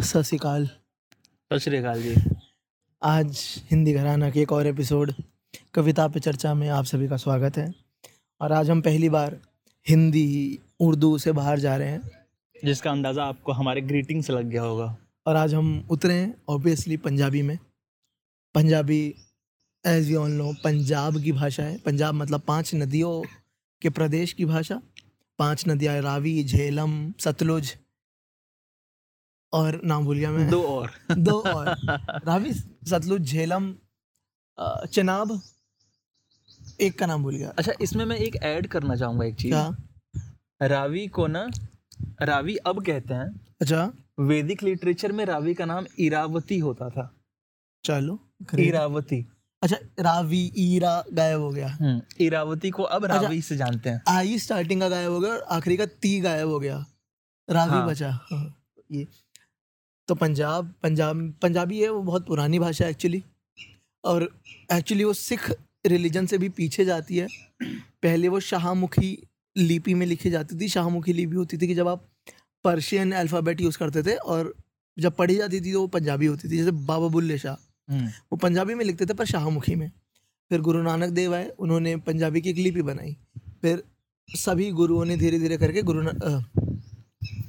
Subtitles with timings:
[0.00, 2.14] सत श्रीकाल सत श्रीकाल जी।
[3.02, 5.12] आज हिंदी घराना के एक और एपिसोड
[5.74, 7.74] कविता पे चर्चा में आप सभी का स्वागत है।
[8.40, 9.40] और आज हम पहली बार
[9.88, 12.10] हिंदी उर्दू से बाहर जा रहे हैं।
[12.64, 14.96] जिसका अंदाज़ा आपको हमारे ग्रीटिंग से लग गया होगा।
[15.26, 17.58] और आज हम उतरे हैं ऑब्वियसली पंजाबी में।
[18.54, 19.14] Punjabi
[19.86, 23.22] as you all know Punjab की भाषा है। पंजाब मतलब पाँच नदियों
[23.82, 24.80] के प्रदेश की भाषा।
[25.38, 27.76] पाँच नदियाँ रावी झेलम सतलुज।
[29.52, 31.68] और नाम भूल गया मैं। दो और। दो और।
[32.26, 33.74] रावी सतलुज झेलम
[34.92, 35.40] चनाब
[36.80, 39.54] एक का नाम भूल गया। अच्छा इसमें मैं एक ऐड करना चाहूँगा एक चीज़।
[40.62, 41.48] रावी को ना
[42.22, 43.28] रावी अब कहते हैं
[43.60, 47.10] अच्छा। वैदिक लिटरेचर में रावी का नाम इरावती होता था।
[47.84, 48.18] चलो
[48.58, 49.26] इरावती।
[49.62, 53.90] अच्छा रावी ईरा गायब हो गया। हम्म, इरावती को अब रावी अच्छा। रावी से जानते
[53.90, 56.84] हैं। आई स्टार्टिंग का गायब हो गया और आखिरी का ती गायब हो गया।
[57.50, 58.44] रावी हाँ। बचा। हाँ,
[58.92, 59.06] ये
[60.08, 63.24] तो पंजाब पंजाब पंजाबी है वो बहुत पुरानी भाषा है एक्चुअली
[64.04, 64.40] और
[64.72, 65.52] एक्चुअली वो सिख
[65.86, 67.28] रिलीजन से भी पीछे जाती है।
[68.02, 72.08] पहले वो शाहमुखी लिपि में लिखी जाती थी शाहमुखी लिपि होती थी कि जब आप
[72.64, 74.54] पर्शियन अल्फ़ाबेट यूज़ करते थे और
[74.98, 77.54] जब पढ़ी जाती थी तो वो पंजाबी होती थी जैसे बाबा बुल्ले शाह।
[77.92, 79.90] हम्म, वो पंजाबी में लिखते थे पर शाहमुखी में।
[80.50, 83.16] फिर गुरु नानक देव आए उन्होंने पंजाबी की एक लिपि बनाई।
[83.62, 83.82] फिर
[84.30, 86.40] सभी गुरुओं ने धीरे धीरे करके गुरु ना- अ,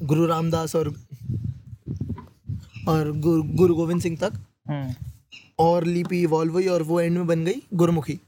[0.02, 1.02] गुरु रामदास और
[2.90, 4.34] और गुरु गुरु गोविंद सिंह तक।
[4.70, 4.94] हम्म,
[5.60, 8.20] और लिपि इवॉल्व हुई और वो एंड में बन गई गुरुमुखी।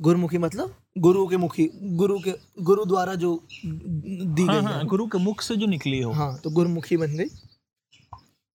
[0.00, 3.34] गुरुमुखी मतलब गुरु के मुखी गुरु के गुरु द्वारा जो
[3.66, 7.16] दी हाँ गई हाँ गुरु के मुख से जो निकली हो। हाँ तो गुरुमुखी बन
[7.16, 7.28] गई।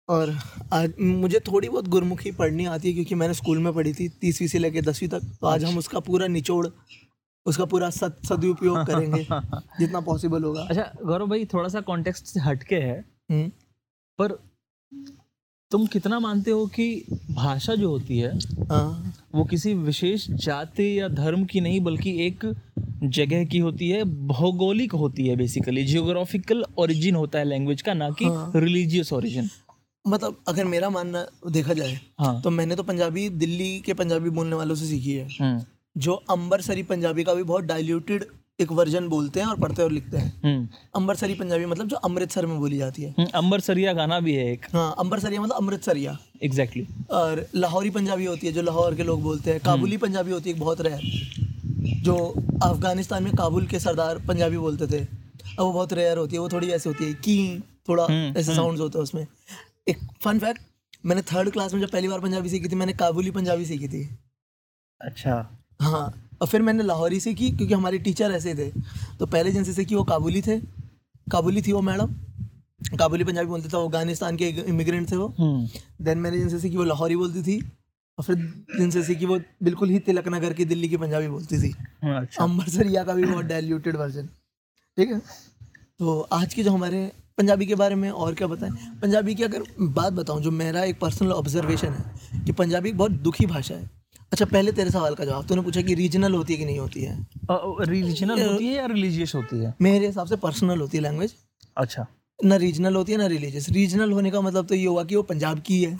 [0.09, 0.35] और
[0.73, 4.47] आज मुझे थोड़ी बहुत गुरुमुखी पढ़नी आती है क्योंकि मैंने स्कूल में पढ़ी थी तीसवीं
[4.47, 6.67] से लेकर दसवीं तक। तो आज हम उसका पूरा निचोड़
[7.45, 9.23] उसका पूरा सद सदुपयोग करेंगे
[9.79, 12.99] जितना पॉसिबल होगा। अच्छा गौरव भाई थोड़ा सा कॉन्टेक्स्ट से हटके है।
[13.31, 13.51] हम्म,
[14.19, 14.31] पर
[15.71, 18.37] तुम कितना मानते हो कि भाषा जो होती है
[18.71, 22.45] हाँ, वो किसी विशेष जाति या धर्म की नहीं बल्कि एक
[23.03, 28.09] जगह की होती है भौगोलिक होती है बेसिकली जियोग्राफिकल ओरिजिन होता है लैंग्वेज का ना
[28.09, 29.49] कि हाँ। रिलीजियस ओरिजिन
[30.07, 34.55] मतलब अगर मेरा मानना देखा जाए हाँ। तो मैंने तो पंजाबी दिल्ली के पंजाबी बोलने
[34.55, 35.63] वालों से सीखी है। हम्म।
[35.97, 38.25] जो अंबरसरी पंजाबी का भी बहुत डाइल्यूटेड
[38.61, 42.45] एक वर्जन बोलते हैं और पढ़ते और लिखते हैं। हम्म। अंबरसरी पंजाबी मतलब जो अमृतसर
[42.45, 46.17] में बोली जाती है। हम्म, अंबर सरिया गाना भी है एक। हाँ अंबरसरिया मतलब अमृतसरिया।
[46.43, 47.09] Exactly exactly.
[47.11, 50.55] और लाहौरी पंजाबी होती है जो लाहौर के लोग बोलते हैं। काबुली पंजाबी होती है
[50.55, 51.01] एक बहुत रेयर
[52.03, 52.15] जो
[52.63, 56.49] अफ़गानिस्तान में काबुल के सरदार पंजाबी बोलते थे अब वो बहुत रेयर होती है। वो
[56.49, 59.25] थोड़ी ऐसे होती है की थोड़ा हम्म, ऐसे साउंड्स होते हैं उसमें।
[59.89, 60.61] एक फन फैक्ट
[61.05, 64.03] मैंने थर्ड क्लास में जब पहली बार पंजाबी सीखी थी मैंने काबुली पंजाबी सीखी थी।
[65.01, 65.33] अच्छा।
[65.81, 68.69] हाँ। और फिर मैंने लाहौरी सीखी क्योंकि हमारे टीचर ऐसे थे।
[69.19, 70.59] तो पहले जिनसे सीखी वो काबुली थे।
[71.31, 72.15] काबुली थी वो मैडम।
[72.97, 75.67] काबुली पंजाबी बोलते थे अफ़गानिस्तान के इमिग्रेंट थे वो। हम्म।
[76.05, 77.59] देन मैंने जिनसे सीखी वो लाहौरी बोलती थी
[78.17, 78.35] और फिर
[78.77, 81.71] जिनसे सीखी वो बिल्कुल ही तिलक नगर की दिल्ली की पंजाबी बोलती थी।
[82.03, 84.25] अच्छा। अम्बरसरिया का भी बहुत डायल्यूटेड वर्जन
[84.97, 85.21] ठीक है?
[85.99, 88.71] तो आज के जो हमारे पंजाबी के बारे में और क्या बताएँ?
[89.01, 93.11] पंजाबी की अगर बात बताऊँ जो मेरा एक पर्सनल ऑब्जर्वेशन है कि पंजाबी एक बहुत
[93.11, 94.00] दुखी भाषा है।
[94.31, 97.01] अच्छा पहले तेरे सवाल का जवाब तूने पूछा कि रीजनल होती है कि नहीं होती
[97.03, 97.17] है?
[97.89, 99.73] रीजनल होती है या रिलीजियस होती है?
[99.81, 101.33] मेरे हिसाब से पर्सनल होती है लैंग्वेज
[101.77, 102.05] अच्छा।
[102.39, 105.23] ना रीजनल होती है ना रिलीजियस रीजनल होने का मतलब तो ये हुआ कि वो
[105.23, 105.97] पंजाब की है।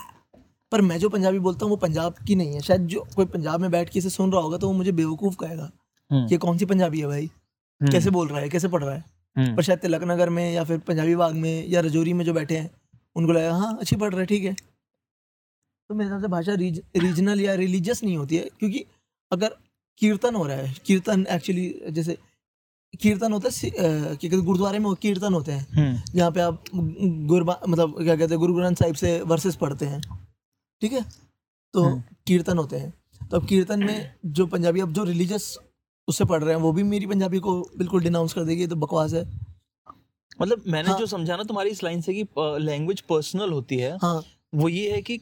[0.72, 3.62] पर मैं जो पंजाबी बोलता हूँ वो पंजाब की नहीं है। शायद जो कोई पंजाब
[3.62, 5.70] में बैठ के इसे सुन रहा होगा तो वो मुझे बेवकूफ़ कहेगा
[6.12, 7.26] हम्म, ये कौन सी पंजाबी है भाई?
[7.26, 8.50] हम्म, कैसे बोल रहा है?
[8.50, 9.04] कैसे पढ़ रहा है?
[9.36, 12.34] हम्म, पर शायद तिलक नगर में या फिर पंजाबी बाग में या रजौरी में जो
[12.34, 12.70] बैठे हैं
[13.16, 14.56] उनको लगा हाँ अच्छी पढ़ रहा है ठीक है।
[15.92, 18.84] तो मेरे हिसाब से भाषा रीज, रीजनल या रिलीजियस नहीं होती है क्योंकि
[19.32, 19.56] अगर
[20.02, 22.18] कीर्तन हो रहा है कीर्तन एक्चुअली जैसे
[23.02, 26.64] कीर्तन होता है क्या कहते गुरुद्वारे में कीर्तन होते हैं हम्म, जहाँ पे आप
[27.28, 30.02] गुरबा मतलब क्या कहते हैं गुरु ग्रंथ साहिब से वर्सेस पढ़ते हैं
[30.82, 31.06] ठीक है?
[31.74, 35.58] तो हम्म। कीर्तन होते हैं। तो अब कीर्तन में जो पंजाबी अब जो रिलीजियस
[36.08, 39.14] उससे पढ़ रहे हैं वो भी मेरी पंजाबी को बिल्कुल डिनाउंस कर देगी तो बकवास
[39.14, 39.26] है।
[40.42, 42.26] मतलब मैंने हाँ। जो समझा ना तुम्हारी इस लाइन से कि
[42.66, 44.22] लैंग्वेज पर्सनल होती है हाँ।
[44.56, 45.20] वो ये है कि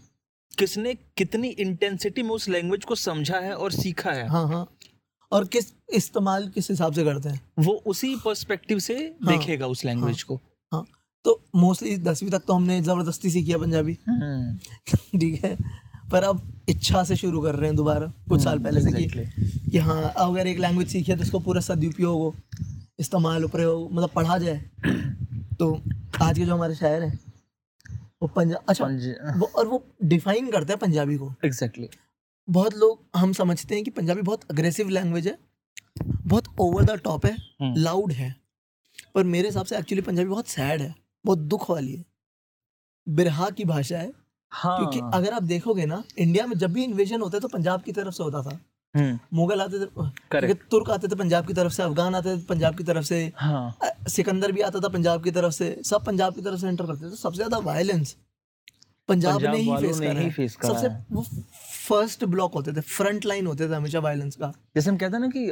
[0.57, 4.27] किसने कितनी इंटेंसिटी में उस लैंग्वेज को समझा है और सीखा है?
[4.27, 4.67] हाँ हाँ।
[5.31, 7.41] और किस इस्तेमाल किस हिसाब से करते हैं?
[7.59, 10.41] वो उसी पर्सपेक्टिव से हाँ। देखेगा उस लैंग्वेज हाँ, को।
[10.71, 10.85] हाँ।
[11.25, 14.57] तो मोस्टली दसवीं तक तो हमने ज़बरदस्ती सीखी है पंजाबी। हम्म,
[15.19, 15.57] ठीक है?
[16.11, 19.25] पर अब इच्छा से शुरू कर रहे हैं दोबारा। कुछ साल पहले से कि
[19.71, 22.35] कि हाँ अगर एक लैंग्वेज सीखी है तो उसको पूरा सदुपयोग हो
[22.99, 24.57] इस्तेमाल प्रयोग मतलब पढ़ा जाए।
[25.59, 25.81] तो
[26.21, 27.19] आज के जो हमारे शायर हैं
[28.21, 32.07] वो पंजाब अच्छा पंज- वो और वो डिफाइन करता है पंजाबी को। Exactly exactly.
[32.47, 35.37] बहुत लोग हम समझते हैं कि पंजाबी बहुत अग्रेसिव लैंग्वेज है
[36.03, 38.35] बहुत ओवर द टॉप है हम्म। लाउड है
[39.15, 40.95] पर मेरे हिसाब से एक्चुअली पंजाबी बहुत सैड है
[41.25, 42.05] बहुत दुख वाली है।
[43.07, 44.11] बिरहा की भाषा है
[44.51, 47.81] हाँ। क्योंकि अगर आप देखोगे ना इंडिया में जब भी इन्वेजन होता है तो पंजाब
[47.81, 48.59] की तरफ़ से होता था। हम्म
[49.33, 52.83] मुगल आते थे तुर्क आते थे पंजाब की तरफ़ से अफगान आते थे पंजाब की
[52.83, 53.77] तरफ़ से हाँ।
[54.09, 57.11] सिकंदर भी आता था पंजाब की तरफ़ से सब पंजाब की तरफ़ से एंटर करते
[57.11, 58.15] थे। सबसे ज़्यादा वायलेंस
[59.09, 61.23] पंजाब ने ही फेस करा ही सबसे वो
[61.87, 65.21] फ़र्स्ट ब्लॉक होते थे फ्रंट लाइन होते थे हमेशा वायलेंस का। जैसे हम कहते हैं
[65.21, 65.47] ना कि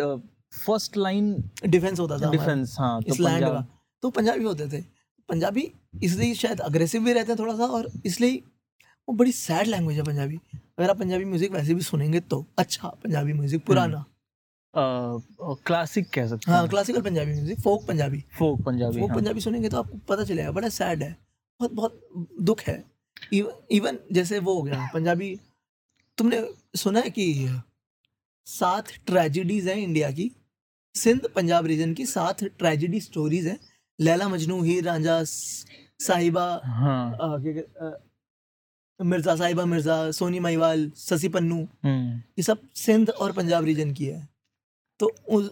[0.58, 1.34] फ़र्स्ट लाइन
[1.66, 3.66] डिफेंस होता था डिफेंस हाँ तो इस लैंड पंजाब। का।
[4.04, 4.82] तो पंजाबी होते थे।
[5.30, 5.72] पंजाबी
[6.04, 8.42] इसलिए शायद अग्रेसिव भी रहते हैं थोड़ा सा और इसलिए
[9.08, 10.40] वो बड़ी सैड लैंग्वेज है पंजाबी।
[10.78, 14.04] अगर आप पंजाबी म्यूज़िक वैसे भी सुनेंगे तो अच्छा पंजाबी म्यूज़िक पुराना।
[14.74, 18.24] क्लासिक कह सकते हैं हाँ। Classical Punjabi music folk Punjabi.
[18.38, 21.16] Folk Punjabi हाँ। पंजाबी सुनेंगे तो आपको पता चलेगा बड़ा सैड है।
[21.60, 22.84] बहुत बहुत दुख है।
[23.34, 25.40] इवन जैसे वो हो गया पंजाबी
[26.18, 26.44] तुमने
[26.78, 27.26] सुना है कि
[28.48, 30.32] सात ट्रेजिडीज हैं इंडिया की?
[30.96, 33.60] सिंध पंजाब रीजन की सात ट्रेजिडी स्टोरीज हैं।
[34.00, 37.38] लैला मजनू हीर रांझा साहिबा हाँ अ,
[39.00, 44.06] मिर्ज़ा साहिबा मिर्ज़ा सोनी महिवाल ससी पन्नू हम्म। ये सब सिंध और पंजाब रीजन की
[44.06, 44.28] है।
[45.00, 45.50] तो उस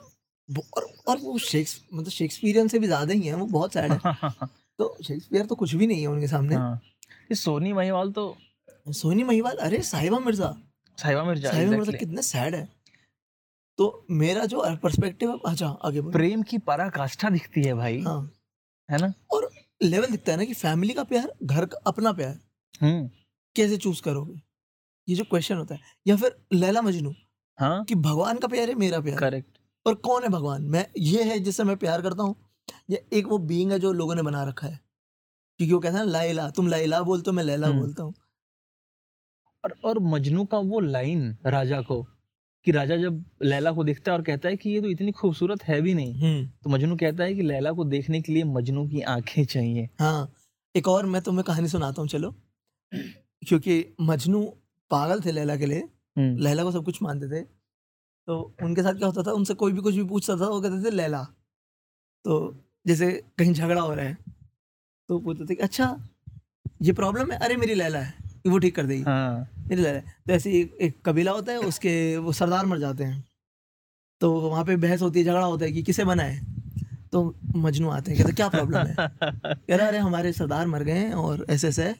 [0.78, 4.00] और, और वो शेक्स मतलब शेक्सपियरियन से भी ज़्यादा ही है वो बहुत सैड है।
[4.80, 6.82] तो शेक्सपियर तो कुछ भी नहीं है उनके सामने। हाँ।
[7.32, 8.36] ये सोनी महिवाल तो
[8.86, 10.56] सोनी महिवाल अरे साहिबा मिर्ज़ा।
[10.98, 12.68] साहिबा मिर्ज़ा साहिबा मिर्ज़ा कितने सैड है।
[13.80, 18.22] तो मेरा जो पर्सपेक्टिव है अच्छा आगे प्रेम की पराकाष्ठा दिखती है भाई। हाँ।
[18.90, 19.14] है ना?
[19.34, 19.50] और
[19.84, 22.40] लेवल दिखता है ना कि फैमिली का प्यार घर का अपना प्यार।
[22.82, 23.10] हम्म।
[23.56, 24.42] कैसे चूज़ करोगे?
[25.07, 27.13] ये जो क्वेश्चन होता है या फिर लैला मजनू
[27.57, 30.63] हाँ। कि भगवान का प्यार है मेरा प्यार करेक्ट और कौन है भगवान?
[30.63, 32.36] मैं ये है जिससे मैं प्यार करता हूँ
[32.90, 34.80] या एक वो बीइंग है जो लोगों ने बना रखा है?
[35.60, 38.13] क्योंकि वो कहते हैं लाइला तुम लाइला बोलते हो मैं लैला हम्म। बोलता हूँ।
[39.63, 42.01] और और मजनू का वो लाइन राजा को
[42.66, 45.63] कि राजा जब लैला को देखता है और कहता है कि ये तो इतनी खूबसूरत
[45.63, 49.01] है भी नहीं तो मजनू कहता है कि लैला को देखने के लिए मजनू की
[49.01, 50.31] आँखें चाहिए। हाँ
[50.75, 52.34] एक और मैं तुम्हें कहानी सुनाता हूँ चलो।
[53.48, 54.44] क्योंकि मजनू
[54.92, 55.80] पागल थे लैला के लिए।
[56.18, 57.42] हम्म, लैला को सब कुछ मानते थे।
[58.28, 60.84] तो उनके साथ क्या होता था उनसे कोई भी कुछ भी पूछता था वो कहते
[60.86, 61.24] थे लैला।
[62.26, 62.56] तो
[62.88, 64.18] जैसे कहीं झगड़ा हो रहा है
[65.10, 65.98] तो पूछते थे कि अच्छा
[66.82, 67.38] ये प्रॉब्लम है?
[67.38, 68.14] अरे मेरी लैला है।
[68.48, 71.58] वो ठीक कर देगी। हाँ। मेरी लैला है। तो ऐसे एक, एक कबीला होता है
[71.60, 73.24] उसके वो सरदार मर जाते हैं।
[74.22, 76.40] तो वहाँ पे बहस होती है झगड़ा होता है कि किसे बनाए
[77.12, 78.96] तो मजनू आते हैं कहते क्या प्रॉब्लम है?
[79.46, 81.96] कह रहा अरे हमारे सरदार मर गए हैं और ऐसे ऐसे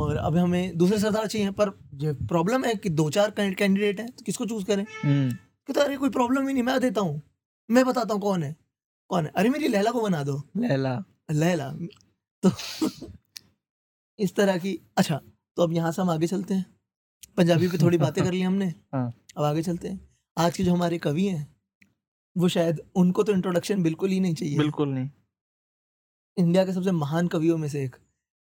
[0.00, 4.10] और अब हमें दूसरे सरदार चाहिए पर जो प्रॉब्लम है कि दो चार कैंडिडेट हैं
[4.10, 4.84] तो किसको चूज़ करें?
[5.02, 5.30] हम्म,
[5.68, 7.22] कहता अरे कोई प्रॉब्लम ही नहीं मैं देता हूँ।
[7.70, 8.56] मैं बताता हूँ कौन है।
[9.08, 9.32] कौन है?
[9.36, 11.70] अरे मेरी लैला को बना दो। लैला। लैला।
[12.42, 12.50] तो
[14.18, 15.20] इस तरह की अच्छा
[15.56, 16.66] तो अब यहाँ से हम आगे चलते हैं।
[17.36, 20.72] पंजाबी पे थोड़ी बातें कर ली हमने। हाँ। अब आगे चलते हैं। आज के जो
[20.72, 21.46] हमारे कवि हैं
[22.36, 25.08] वो शायद उनको तो इंट्रोडक्शन बिल्कुल ही नहीं चाहिए। बिल्कुल नहीं।
[26.36, 27.96] इंडिया के सबसे महान कवियों में से एक।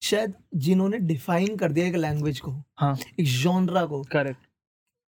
[0.02, 4.46] शायद जिन्होंने डिफाइन कर दिया एक लैंग्वेज को हाँ। एक जॉनरा को करेक्ट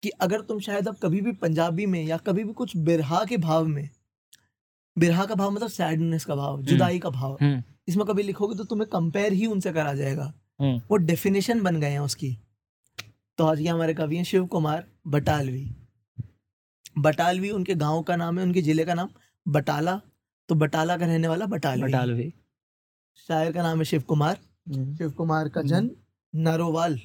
[0.03, 3.37] कि अगर तुम शायद अब कभी भी पंजाबी में या कभी भी कुछ बिरहा के
[3.37, 3.89] भाव में
[4.99, 8.65] बिरहा का भाव मतलब सैडनेस का भाव जुदाई का भाव हम्म। इसमें कभी लिखोगे तो
[8.65, 12.37] तुम्हें कंपेयर ही उनसे करा जाएगा। हम्म। वो डेफिनेशन बन गए हैं उसकी।
[13.39, 15.71] तो आज ये हमारे कवि हैं शिव कुमार बटालवी।
[16.99, 19.09] बटालवी उनके गाँव का नाम है उनके ज़िले का नाम
[19.47, 20.01] बटाला।
[20.49, 22.33] तो बटाला का रहने वाला बटालवी। बटालवी।
[23.29, 24.39] शायर का नाम है शिव कुमार।
[24.71, 25.91] शिव कुमार का जन्म
[26.35, 27.01] नरोवाल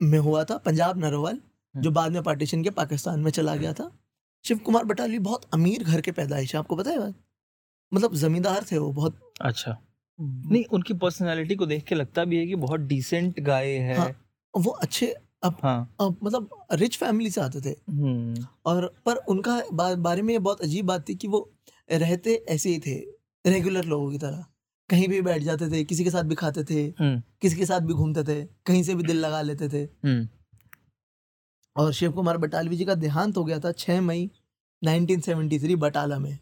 [0.00, 1.38] में हुआ था पंजाब नरोवाल
[1.76, 3.90] जो बाद में पार्टीशन के पाकिस्तान में चला गया था।
[4.44, 7.14] शिव कुमार बटालवी बहुत अमीर घर के पैदाइश है आपको पता है बात?
[7.94, 9.76] मतलब जमींदार थे वो बहुत अच्छा।
[10.20, 14.10] नहीं उनकी पर्सनालिटी को देख के लगता भी है कि बहुत डिसेंट गाय है। हाँ।
[14.56, 19.62] वो अच्छे अब, हाँ। अब मतलब रिच फैमिली से आते थे। हम्म, और पर उनका
[19.72, 21.50] बा, बारे में ये बहुत अजीब बात थी कि वो
[21.92, 22.98] रहते ऐसे ही थे
[23.50, 24.44] रेगुलर लोगों की तरह।
[24.90, 27.80] कहीं भी बैठ जाते थे किसी के साथ भी खाते थे हम्म, किसी के साथ
[27.80, 30.28] भी घूमते थे कहीं से भी दिल लगा लेते थे। हम्म,
[31.76, 34.30] और शिव कुमार बटालवी जी का देहांत हो गया था 6 मई
[34.82, 36.38] 1973 बटाला में।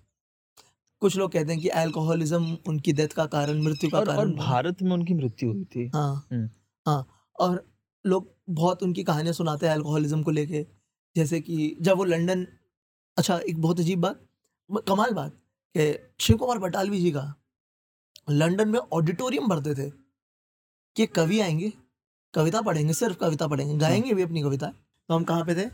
[1.00, 4.32] कुछ लोग कहते हैं कि अल्कोहलिज्म उनकी डेथ का कारण मृत्यु का और, और कारण
[4.32, 6.50] बना। भारत में उनकी मृत्यु हुई थी। हाँ। हम्म।
[6.86, 7.06] हाँ
[7.40, 7.72] और
[8.06, 10.66] लोग बहुत उनकी कहानियाँ सुनाते हैं अल्कोहलिज्म को लेके।
[11.16, 12.46] जैसे कि जब वो लंदन
[13.18, 14.20] अच्छा एक बहुत अजीब बात
[14.88, 15.32] कमाल बात
[15.76, 17.34] कि शिव कुमार बटालवी जी का
[18.28, 19.90] लंदन में ऑडिटोरियम भरते थे
[20.97, 21.73] कि कवि आएँगे
[22.35, 24.66] कविता पढ़ेंगे सिर्फ़ कविता पढ़ेंगे गाएँगे भी अपनी कविता।
[25.09, 25.69] तो हम कहाँ पे थे?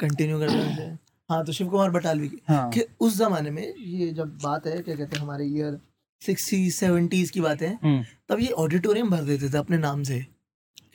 [0.00, 0.90] कंटिन्यू कर रहे थे
[1.30, 4.78] हाँ तो शिव कुमार बटालवी की। हाँ। कि उस जमाने में ये जब बात है
[4.82, 5.78] क्या कहते हैं हमारे ईयर
[6.22, 10.24] सिक्सटी सेवेंटीज की बात है हम्म, तब ये ऑडिटोरियम भर देते थे अपने नाम से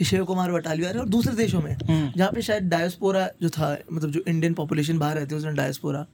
[0.06, 3.50] शिव कुमार बटालवी आ रहे और दूसरे देशों में। हम्म, जहाँ पे शायद डायस्पोरा जो
[3.50, 6.06] था मतलब जो इंडियन पॉपुलेशन बाहर रहती है उसमें डायस्पोरा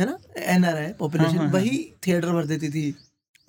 [0.00, 0.16] है ना?
[0.36, 2.90] एन आर आई हाँ, पॉपुलेशन हाँ, हाँ। वही थिएटर भर देती थी।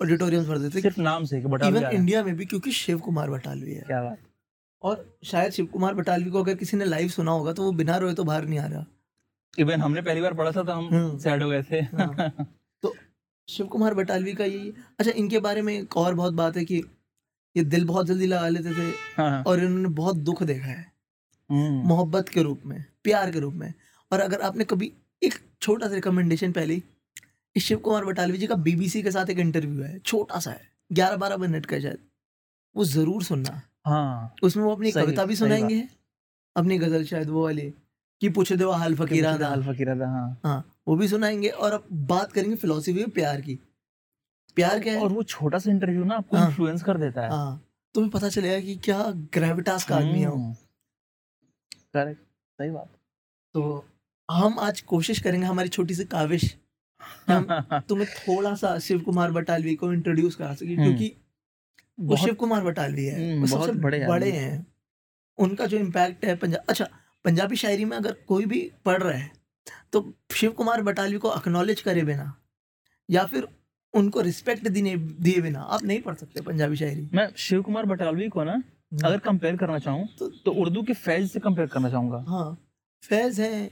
[0.00, 3.30] ऑडिटोरियम्स भरते थे सिर्फ़ नाम से बटालवी इवन है। इंडिया में भी क्योंकि शिव कुमार
[3.30, 4.18] बटालवी है। क्या बात।
[4.82, 7.96] और शायद शिव कुमार बटालवी को अगर किसी ने लाइव सुना होगा तो वो बिना
[7.96, 8.84] रोए तो बाहर नहीं आ रहा।
[9.58, 12.30] इवन हमने पहली बार पढ़ा था तो हम हम्म। सैड हो गए थे। हाँ।
[12.82, 12.94] तो
[13.48, 16.82] शिव कुमार बटालवी का यही अच्छा इनके बारे में एक और बहुत बात है कि
[17.56, 20.84] ये दिल बहुत जल्दी लगा लेते थे हाँ और इन्होंने बहुत दुख देखा है।
[21.50, 23.72] हम्म, मोहब्बत के रूप में प्यार के रूप में।
[24.12, 26.82] और अगर आपने कभी एक छोटा सा रिकमेंडेशन पहले ही,
[27.60, 31.16] शिव कुमार बटालवी जी का बीबीसी के साथ एक इंटरव्यू है छोटा सा है ग्यारह
[31.16, 31.98] बारह मिनट का शायद।
[32.76, 35.82] वो ज़रूर सुनना। हाँ उसमें वो अपनी कविता भी सुनाएँगे।
[36.56, 37.72] अपनी गज़ल शायद वो वाली
[38.22, 41.72] कि पूछ दो हाल फकीरा दा। हाल फकीरा था हाँ। हाँ वो भी सुनाएँगे और
[41.72, 43.58] अब बात करेंगे फिलोसफी में प्यार की।
[44.56, 45.00] प्यार क्या है?
[45.00, 47.62] और वो छोटा सा इंटरव्यू ना आपको हाँ। इन्फ्लुएंस कर देता है। हाँ
[47.94, 49.02] तुम्हें पता चलेगा कि क्या
[49.34, 50.52] ग्रेविटास का आदमी है वो। हम्म,
[51.94, 52.20] करेक्ट
[52.58, 52.88] सही बात।
[53.54, 53.84] तो
[54.28, 56.54] हम आज कोशिश करेंगे हमारी छोटी सी काविश
[57.30, 61.12] तुम्हें थोड़ा सा शिव कुमार बटालवी को इंट्रोड्यूस करा सके हम्म। क्योंकि
[61.98, 64.66] वो शिव कुमार बटालवी है हम्म, वो सबसे बड़े बड़े हैं।
[65.38, 66.88] उनका जो इम्पैक्ट है पंजाब अच्छा
[67.24, 69.30] पंजाबी शायरी में अगर कोई भी पढ़ रहा है
[69.92, 70.02] तो
[70.34, 72.32] शिव कुमार बटालवी को अक्नॉलेज करे बिना
[73.08, 73.48] या फिर
[73.94, 78.28] उनको रिस्पेक्ट दिए दिए बिना आप नहीं पढ़ सकते पंजाबी शायरी। मैं शिव कुमार बटालवी
[78.28, 78.62] को ना
[79.04, 82.46] अगर कंपेयर करना चाहूँ तो तो उर्दू के फैज से कंपेयर करना चाहूँगा। हाँ
[83.02, 83.70] फैज है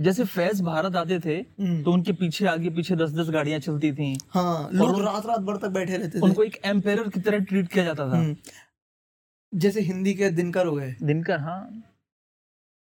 [0.00, 3.92] जैसे फैज भारत आते थे हम्म, तो उनके पीछे आगे पीछे दस दस गाड़ियाँ चलती
[3.92, 7.38] थी। हाँ लोग रात रात भर तक बैठे रहते थे। उनको एक एम्पेयर की तरह
[7.40, 8.36] ट्रीट किया जाता था। हम्म,
[9.52, 11.60] जैसे हिंदी के दिनकर हो गए। दिनकर हाँ।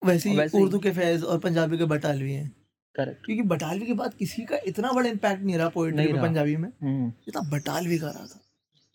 [0.01, 2.49] वैसे ही वैसे उर्दू के फैज और पंजाबी के बटालवी हैं।
[2.95, 6.21] करेक्ट क्योंकि बटालवी के बाद किसी का इतना बड़ा इम्पैक्ट नहीं रहा पोएट्री नहीं में
[6.21, 8.39] पंजाबी में। जितना बटालवी का रहा था।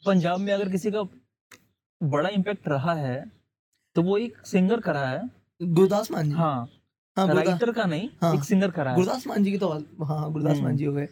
[0.07, 1.03] पंजाब में अगर किसी का
[2.01, 3.25] बड़ा इम्पैक्ट रहा है
[3.97, 5.31] तो वो एक सिंगर का रहा है।
[5.63, 6.69] गुरदास मान जी। हाँ।
[7.17, 9.69] हाँ राइटर का नहीं हाँ। एक सिंगर का रहा है गुरदास मान जी की तो
[10.05, 11.09] हाँ गुरदास हम्म। मान जी हो गए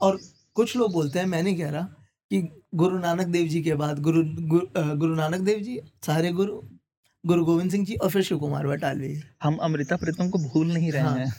[0.00, 0.18] और
[0.56, 1.82] कुछ लोग बोलते हैं मैं नहीं कह रहा
[2.30, 2.40] कि
[2.74, 4.66] गुरु नानक देव जी के बाद गुरु गुरु,
[4.96, 6.60] गुरु नानक देव जी सारे गुरु
[7.24, 10.92] गुरु गोविंद सिंह जी और फिर शिव कुमार बटालवी हम अमृता प्रीतम को भूल नहीं
[10.92, 11.32] रहे हाँ। हैं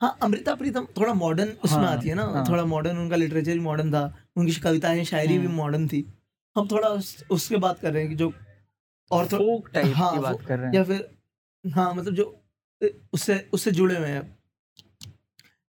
[0.00, 3.52] हाँ अमृता प्रीतम थोड़ा मॉडर्न उसमें हाँ, आती है ना हाँ। थोड़ा मॉडर्न उनका लिटरेचर
[3.52, 4.02] भी मॉडर्न था
[4.36, 6.04] उनकी कविताएँ शायरी भी हम्म। मॉडर्न थी
[6.56, 8.32] हम थोड़ा उस, उसके बात कर रहे हैं कि जो
[9.10, 11.08] और फोक टाइप हाँ, की बात कर रहे हैं या फिर
[11.64, 12.41] हाँ मतलब जो
[13.12, 14.38] उससे उससे जुड़े हुए हैं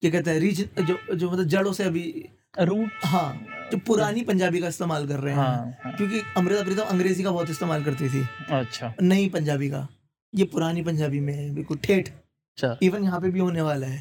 [0.01, 4.59] क्या कहते हैं रीजन जो जो मतलब जड़ों से अभी रूट हाँ जो पुरानी पंजाबी
[4.59, 8.09] का इस्तेमाल कर रहे हैं। हाँ, हाँ। क्योंकि अमृता प्रीतम अंग्रेज़ी का बहुत इस्तेमाल करती
[8.09, 9.87] थी। अच्छा। नई पंजाबी का।
[10.35, 13.99] ये पुरानी पंजाबी में है बिल्कुल ठेठ। अच्छा। इवन यहाँ पे भी होने वाला है।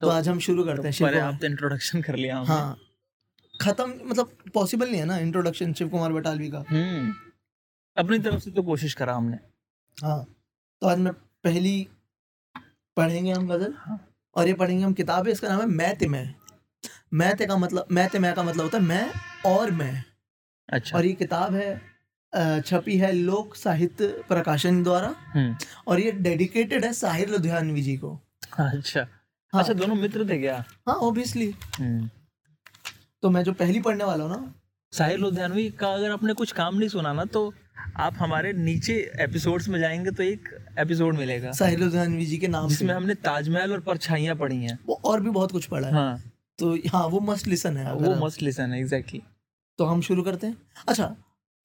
[0.00, 2.38] तो तो- आज हम शुरू करते हैं शिव पर कुमार। आप तो इंट्रोडक्शन कर लिया।
[2.38, 2.78] हाँ।
[3.60, 7.14] खत्म मतलब पॉसिबल नहीं है ना इंट्रोडक्शन शिव कुमार बटालवी का। हम्म।
[7.96, 9.36] अपनी तरफ़ से तो कोशिश करा हमने।
[10.02, 10.24] हाँ।
[10.80, 11.88] तो आज मैं पहली
[12.96, 13.98] पढ़ेंगे हम गज़ल। हाँ।
[14.36, 16.34] और ये पढ़ेंगे हम किताब है इसका नाम है मैं ते मैं।
[17.12, 19.10] मैं ते का मतलब मैं ते मैं का मतलब होता है मैं
[19.46, 20.04] और मैं।
[20.68, 26.84] अच्छा। और ये किताब है छपी है लोक साहित्य प्रकाशन द्वारा। हम्म। और ये डेडिकेटेड
[26.84, 28.18] है साहिर लुधियानवी जी को।
[28.58, 30.64] अच्छा। हाँ। अच्छा दोनों मित्र थे क्या?
[30.88, 32.08] हाँ ऑब्वियसली हम्म।
[33.22, 34.52] तो मैं जो पहली पढ़ने वाला हूँ ना।
[34.92, 37.52] साहिर लुधियानवी का अगर आपने कुछ काम नहीं सुना ना तो
[37.96, 42.68] आप हमारे नीचे एपिसोड्स में जाएँगे तो एक एपिसोड मिलेगा। साहिर लुधियानवी जी के नाम
[42.68, 45.94] जिसमें से। हमने ताजमहल और परछाइयाँ पढ़ी हैं। वो और भी बहुत कुछ पढ़ा है।
[45.94, 46.18] हाँ।
[46.58, 49.22] तो हाँ वो मस्ट लिसन है वो मस्त लिसन है एग्जैक्टली
[49.78, 50.56] तो हम शुरू करते हैं।
[50.88, 51.06] अच्छा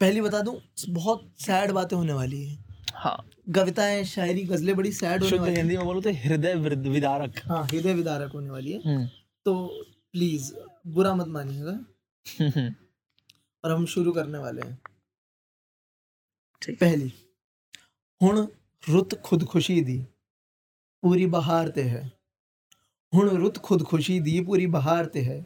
[0.01, 0.55] पहली बता दूँ
[0.89, 2.57] बहुत सैड बातें होने वाली है।
[2.93, 3.25] हाँ।
[3.55, 6.53] कविताएँ शायरी गजलें बड़ी सैड होने वाली हिंदी में बोलो तो हृदय
[6.89, 9.07] विदारक। हाँ हृदय विदारक होने वाली है। हम्म।
[9.45, 9.53] तो
[10.13, 10.51] प्लीज़
[10.87, 11.71] बुरा मत मानिएगा।
[12.25, 12.73] हम्म,
[13.63, 14.79] और हम शुरू करने वाले हैं।
[16.61, 17.09] ਪਹਿਲੀ
[18.21, 18.45] ਹੁਣ
[18.83, 20.03] ਰੁੱਤ ਖੁਦਕੁਸ਼ੀ ਦੀ
[21.03, 22.09] ਪੂਰੀ ਬਹਾਰ ਤੇ ਹੈ
[23.13, 25.39] ਹੁਣ ਰੁੱਤ ਖੁਦਕੁਸ਼ੀ ਦੀ ਪੂਰੀ ਬਹਾਰ ਤੇ ਹੈ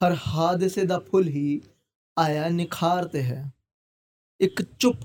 [0.00, 1.60] ਹਰ ਹਾਦਸੇ ਦਾ ਫੁੱਲ ਹੀ
[2.16, 3.42] ਆਇਆ ਨਿਖਾਰ ਤੇ ਹੈ
[4.40, 5.00] ਇੱਕ ਚੁੱਪ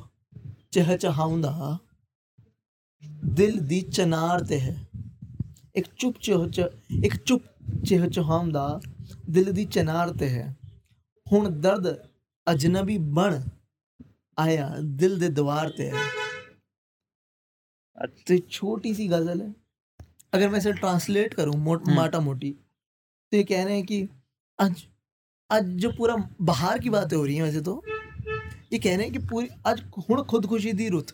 [0.72, 1.77] ਚਹਚਹਾਉਂਦਾ
[3.34, 4.75] ਦਿਲ ਦੀ ਚਨਾਰ ਤੇ ਹੈ
[5.75, 6.62] ਇੱਕ ਚੁੱਪ ਚਹਚ
[7.03, 7.44] ਇੱਕ ਚੁੱਪ
[7.86, 8.79] ਚਹਚਹਾਉਂਦਾ
[9.29, 10.55] ਦਿਲ ਦੀ ਚਨਾਰ ਤੇ ਹੈ
[11.27, 11.88] ਹੁਣ ਦਰਦ
[12.48, 13.39] ਅਜਨਬੀ ਬਣ
[14.38, 16.04] आया दिल दे द्वार ते है
[17.98, 19.54] अच्छा, तो छोटी सी गज़ल है
[20.34, 24.08] अगर मैं इसे ट्रांसलेट करूँ मोट, हम्म। माटा मोटी तो ये कह रहे हैं कि
[24.60, 24.86] आज
[25.50, 27.82] आज जो पूरा बाहर की बातें हो रही हैं वैसे तो
[28.74, 31.12] ये कह रहे हैं कि पूरी आज हुण खुदकुशी दी रुत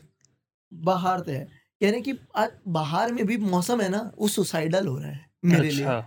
[0.71, 4.27] बाहर ते है कह रहे हैं कि आज बाहर में भी मौसम है ना वो
[4.27, 6.03] सुसाइडल हो रहा है मेरे अच्छा। लिए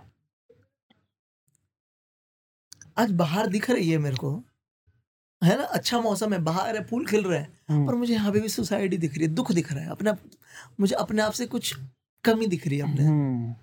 [2.97, 4.31] आज बाहर दिख रही है मेरे को
[5.41, 5.63] है ना?
[5.63, 8.49] अच्छा मौसम है बाहर है फूल खिल रहे हैं हम्म, पर मुझे यहाँ पे भी
[8.49, 10.11] सोसाइटी दिख रही है दुख दिख रहा है अपने
[10.79, 11.75] मुझे अपने आप से कुछ
[12.23, 13.53] कमी दिख रही है अपने। हम्म,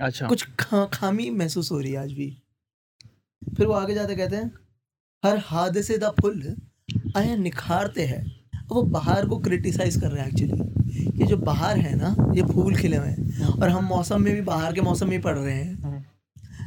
[0.00, 2.30] अच्छा। कुछ खा, खामी महसूस हो रही है आज भी।
[3.42, 4.50] फिर वो आगे जाते कहते हैं
[5.24, 6.54] हर हादसे दा फुल
[7.16, 8.22] आया निखारते हैं।
[8.70, 12.76] वो बाहर को क्रिटिसाइज कर रहे हैं एक्चुअली ये जो बाहर है ना ये फूल
[12.76, 15.74] खिले हुए हैं और हम मौसम में भी बाहर के मौसम में पढ़ रहे हैं।
[15.82, 16.02] हम्म।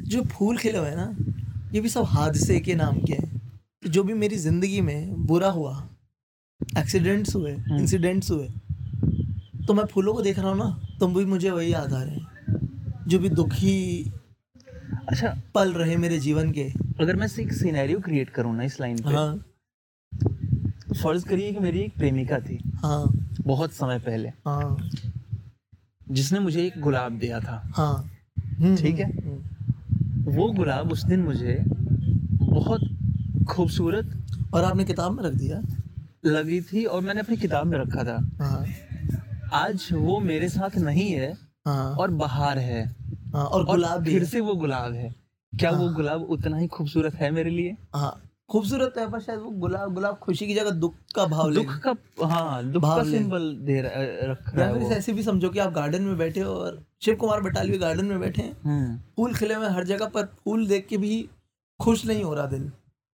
[0.09, 1.15] जो फूल खिले हुए हैं ना
[1.73, 3.34] ये भी सब हादसे के नाम के हैं।
[3.87, 5.89] जो भी मेरी ज़िंदगी में बुरा हुआ
[6.77, 8.49] एक्सीडेंट्स हुए हम्म। इंसिडेंट्स हुए
[9.67, 12.15] तो मैं फूलों को देख रहा हूँ ना तो भी मुझे वही याद आ रहे
[12.15, 12.27] हैं
[13.07, 14.11] जो भी दुखी
[15.09, 18.97] अच्छा। पल रहे मेरे जीवन के। अगर मैं एक सिनेरियो क्रिएट करूँ ना इस लाइन
[18.97, 19.45] पे हाँ।
[21.03, 24.89] फ़र्ज़ करिए कि मेरी एक प्रेमिका थी हाँ। बहुत समय पहले। हाँ।
[26.11, 31.03] जिसने मुझे एक गुलाब दिया था। हाँ। हम्म, ठीक है। हम्म, हम्म। वो गुलाब उस
[31.03, 31.63] दिन मुझे
[32.41, 32.94] बहुत
[33.49, 34.11] खूबसूरत।
[34.53, 35.61] और आपने किताब में रख दिया?
[36.25, 38.65] लगी थी और मैंने अपनी किताब में रखा था। हाँ।
[39.53, 41.31] आज वो मेरे साथ नहीं है
[41.65, 42.83] हाँ। और बाहर है।
[43.33, 45.13] हाँ और गुलाब फिर से वो गुलाब है।
[45.53, 47.75] क्या वो। गुलाब उतना ही खूबसूरत है मेरे लिए?
[48.49, 51.95] खूबसूरत है पर शायद वो गुलाब गुलाब खुशी की जगह दुख का भाव दुख का
[52.25, 55.59] हाँ दुख भाव का सिंबल दे रहा रख रहा है वो। ऐसे भी समझो कि
[55.59, 59.33] आप गार्डन में बैठे हो और शिव कुमार बटालवी गार्डन में बैठे हैं। हम्म। फूल
[59.33, 61.27] खिले हुए हर जगह पर फूल देख के भी
[61.79, 62.71] खुश नहीं हो रहा दिल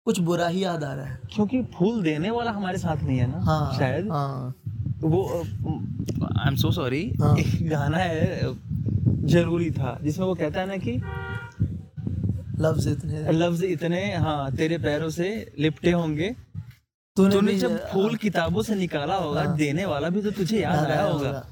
[0.09, 3.27] कुछ बुरा ही याद आ रहा है। क्योंकि फूल देने वाला हमारे साथ नहीं है
[3.27, 4.55] ना हाँ शायद। हाँ।
[5.01, 8.53] वो आई एम सो सॉरी हाँ। एक गाना है
[9.27, 10.93] ज़रूरी था जिसमें वो कहता है ना कि
[12.61, 16.29] लफ्ज इतने लफ्ज इतने हाँ तेरे पैरों से लिपटे होंगे।
[17.17, 20.85] तूने तूने जब फूल किताबों से निकाला होगा हाँ। देने वाला भी तो तुझे याद
[20.87, 21.45] आया होगा।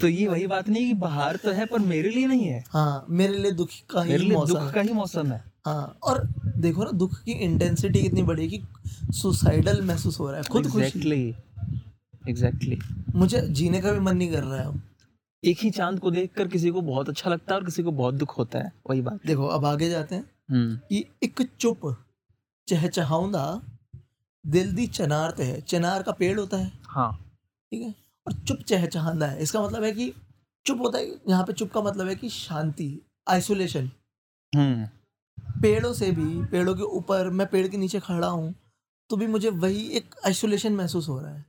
[0.00, 3.06] तो ये वही बात नहीं कि बाहर तो है पर मेरे लिए नहीं है। हाँ
[3.10, 5.42] मेरे लिए दुख का मेरे लिए दुख का ही मौसम है।
[5.74, 8.62] हाँ और देखो ना दुख की इंटेंसिटी कितनी बड़ी कि
[9.12, 12.28] सुसाइडल महसूस हो रहा है खुद एग्जैक्टली exactly.
[12.28, 13.14] Exactly exactly.
[13.14, 14.82] मुझे जीने का भी मन नहीं कर रहा है।
[15.44, 18.14] एक ही चाँद को देखकर किसी को बहुत अच्छा लगता है और किसी को बहुत
[18.14, 22.04] दुख होता है वही बात। देखो अब आगे जाते हैं। हम्म। कि एक चुप
[22.68, 23.62] चहचहाउंदा
[24.46, 27.12] दिल दी चनार ते है। चनार का पेड़ होता है। हाँ।
[27.72, 27.94] ठीक है?
[28.26, 30.12] और चुप चहचहांदा है। इसका मतलब है कि
[30.66, 33.90] चुप होता है यहाँ पे चुप का मतलब है कि शांति आइसोलेशन
[35.62, 38.54] पेड़ों से भी पेड़ों के ऊपर मैं पेड़ के नीचे खड़ा हूँ
[39.10, 41.44] तो भी मुझे वही एक आइसोलेशन महसूस हो रहा है।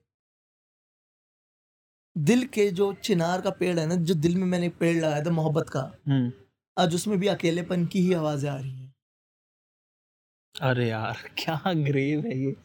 [2.16, 5.24] दिल के जो चिनार का पेड़ है ना जो दिल में मैंने एक पेड़ लगाया
[5.26, 6.32] था मोहब्बत का हम्म।
[6.78, 8.94] आज उसमें भी अकेलेपन की ही आवाज़ें आ रही है।
[10.56, 12.56] अरे यार क्या ग्रेव है ये।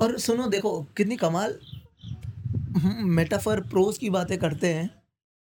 [0.00, 1.58] और सुनो देखो कितनी कमाल
[3.10, 4.90] मेटाफर प्रोस की बातें करते हैं।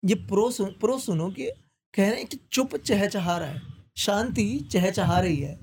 [0.02, 1.50] ये प्रो सुन, प्रो सुनो कि
[1.94, 5.58] कह रहे हैं कि चुप चहचहा रहा है। शांति चहचहा रही है।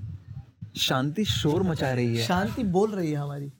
[0.76, 3.52] शांति शोर मचा रही है। शांति बोल रही है हमारी।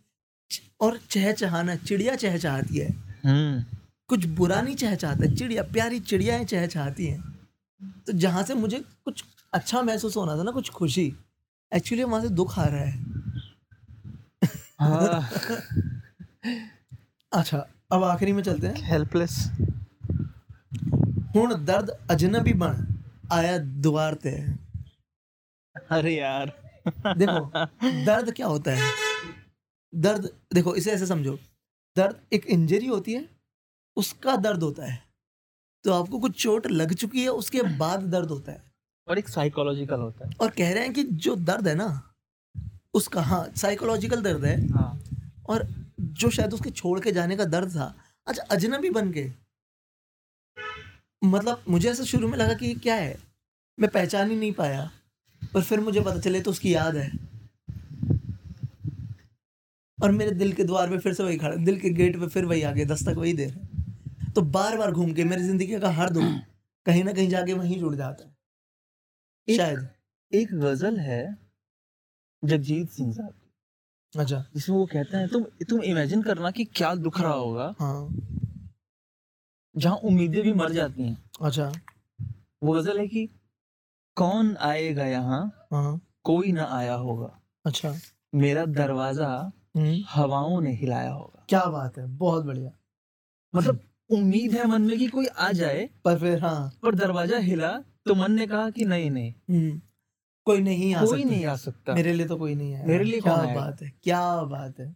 [0.80, 2.90] और चहचहाना चिड़िया चहचहाती है।
[3.24, 3.64] हम्म।
[4.08, 7.34] कुछ बुरा नहीं चहचहाता चिड़िया प्यारी चिड़ियाएँ चहचहाती हैं।
[8.06, 11.16] तो जहाँ से मुझे कुछ अच्छा महसूस होना था ना कुछ खुशी
[11.74, 13.04] एक्चुअली वहाँ से दुख आ रहा है।
[14.80, 15.30] हाँ।
[17.32, 19.50] अच्छा अब आखिरी में चलते हैं। हेल्पलेस
[21.36, 22.99] हूँ दर्द अजनबी बन।
[23.32, 24.30] आया द्वार पे।
[25.90, 26.52] अरे यार।
[27.16, 27.40] देखो
[28.04, 28.90] दर्द क्या होता है?
[29.92, 31.38] दर्द देखो इसे ऐसे समझो।
[31.96, 33.28] दर्द एक इंजरी होती है
[33.96, 34.98] उसका दर्द होता है।
[35.84, 38.62] तो आपको कुछ चोट लग चुकी है उसके बाद दर्द होता है।
[39.08, 42.14] और एक साइकोलॉजिकल होता है। और कह रहे हैं कि जो दर्द है ना
[42.94, 45.00] उसका हाँ साइकोलॉजिकल दर्द है। हाँ।
[45.48, 45.66] और
[46.00, 47.94] जो शायद उसके छोड़ के जाने का दर्द था।
[48.26, 49.22] अच्छा अजनबी बन के
[51.24, 53.18] मतलब मुझे ऐसा शुरू में लगा कि ये क्या है?
[53.80, 54.90] मैं पहचान ही नहीं पाया
[55.54, 57.12] पर फिर मुझे पता चले तो उसकी याद है।
[60.02, 62.44] और मेरे दिल के द्वार पे फिर से वही खड़ा दिल के गेट पे फिर
[62.44, 66.10] वही आगे दस्तक वही दे रहा तो बार बार घूम के मेरी ज़िंदगी का हर
[66.10, 66.24] दुख
[66.86, 68.34] कहीं ना कहीं जाके वहीं जुड़ जाता है।
[69.48, 69.88] एक- शायद।
[70.32, 71.38] एक गज़ल है
[72.44, 73.34] जगजीत सिंह साहब
[74.18, 78.08] अच्छा। जिसमें वो कहते हैं तुम तुम इमेजिन करना कि क्या दुख रहा होगा हाँ।
[79.74, 81.72] जहाँ उम्मीदें भी मर जाती हैं। अच्छा।
[82.62, 83.28] वो गज़ल है कि
[84.16, 87.94] कौन आएगा यहाँ हाँ। कोई ना आया होगा। अच्छा।
[88.34, 89.28] मेरा दरवाज़ा
[89.76, 92.70] हम्म। हवाओं ने हिलाया होगा। क्या बात है बहुत बढ़िया।
[93.54, 93.80] मतलब
[94.10, 97.72] उम्मीद है मन में कि कोई आ जाए पर फिर हाँ। पर दरवाज़ा हिला
[98.06, 99.80] तो मन ने कहा कि नहीं नहीं। हम्म,
[100.46, 103.20] कोई नहीं आ कोई नहीं आ सकता। मेरे लिए तो कोई नहीं है। मेरे लिए
[103.20, 104.86] क्या बात है क्या बात है।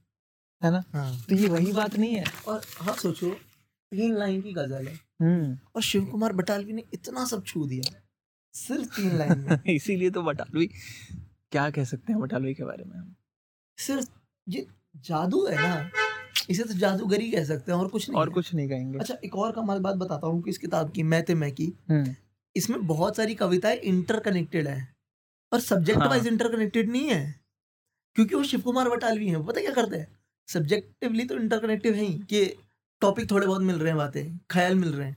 [0.63, 0.83] है ना?
[0.93, 3.37] हाँ। तो ये वही बात नहीं है। और हाँ सोचो।
[3.95, 8.01] तीन लाइन की गज़ल है। हम्म। और शिव कुमार बटालवी ने इतना सब छू दिया
[8.55, 10.67] सिर्फ़ तीन लाइन में। इसीलिए तो बटालवी
[11.53, 13.15] क्या कह सकते हैं बटालवी के बारे में हम?
[13.79, 14.09] सिर्फ़
[14.49, 15.91] ये जादू है ना
[16.51, 19.37] इसे तो जादूगरी कह सकते हैं और कुछ नहीं और कुछ नहीं कहेंगे। अच्छा एक
[19.37, 22.15] और कमाल बात बताता हूँ कि इस किताब की मैं ते मैं की। हम्म।
[22.57, 24.95] इसमें बहुत सारी कविताएँ इंटरकनेक्टेड है
[25.53, 27.41] और सब्जेक्ट हाँ। वाइज इंटरकनेक्टेड नहीं है
[28.17, 30.07] क्योंकि वो शिव कुमार बटालवी हैं पता क्या करते हैं?
[30.49, 32.45] सब्जेक्टिवली तो इंटरकनेक्टिव है ही कि
[33.05, 35.17] टॉपिक थोड़े बहुत मिल रहे हैं बातें ख्याल मिल रहे हैं।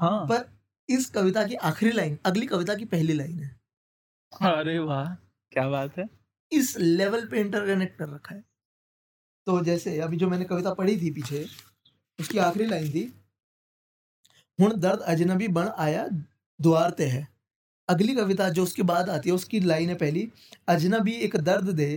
[0.00, 0.44] हाँ। पर
[0.88, 3.54] इस कविता की आखिरी लाइन अगली कविता की पहली लाइन है।
[4.32, 5.14] अरे वाह
[5.52, 6.08] क्या बात है।
[6.52, 8.42] इस लेवल पे इंटरकनेक्ट कर रखा है।
[9.46, 11.44] तो जैसे अभी जो मैंने कविता पढ़ी थी पीछे
[12.18, 13.02] उसकी आखिरी लाइन थी
[14.58, 16.06] हुण दर्द अजनबी बन आया
[16.60, 17.26] द्वार ते है।
[17.88, 20.28] अगली कविता जो उसके बाद आती है उसकी लाइन है पहली
[20.68, 21.90] अजनबी एक दर्द दे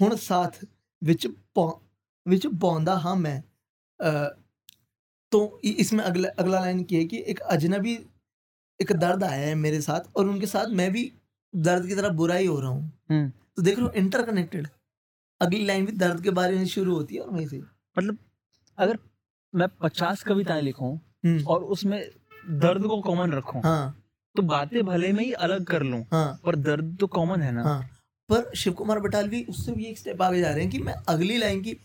[0.00, 0.64] हुण साथ
[1.02, 1.66] विच पौ
[2.26, 3.38] विच पौंदा हाँ मैं।
[5.32, 7.98] तो इसमें अगला अगला लाइन की है कि एक अजनबी
[8.80, 11.10] एक दर्द आया है मेरे साथ और उनके साथ मैं भी
[11.54, 14.68] दर्द की तरह बुरा ही हो रहा हूँ। हम्म। तो देख लो इंटरकनेक्टेड
[15.40, 18.18] अगली लाइन भी दर्द के बारे में शुरू होती है और वहीं से। मतलब
[18.78, 18.98] अगर
[19.54, 22.00] मैं पचास कविताएँ लिखूं हम्म, और उसमें
[22.50, 23.96] दर्द को कॉमन रखूँ हाँ।
[24.36, 27.62] तो बातें भले में ही अलग कर लूँ हाँ। पर दर्द तो कॉमन है ना?
[27.62, 27.80] हाँ।
[28.28, 31.38] पर शिव कुमार बटालवी उससे भी एक स्टेप आगे जा रहे हैं कि मैं अगली
[31.38, 31.76] लाइन की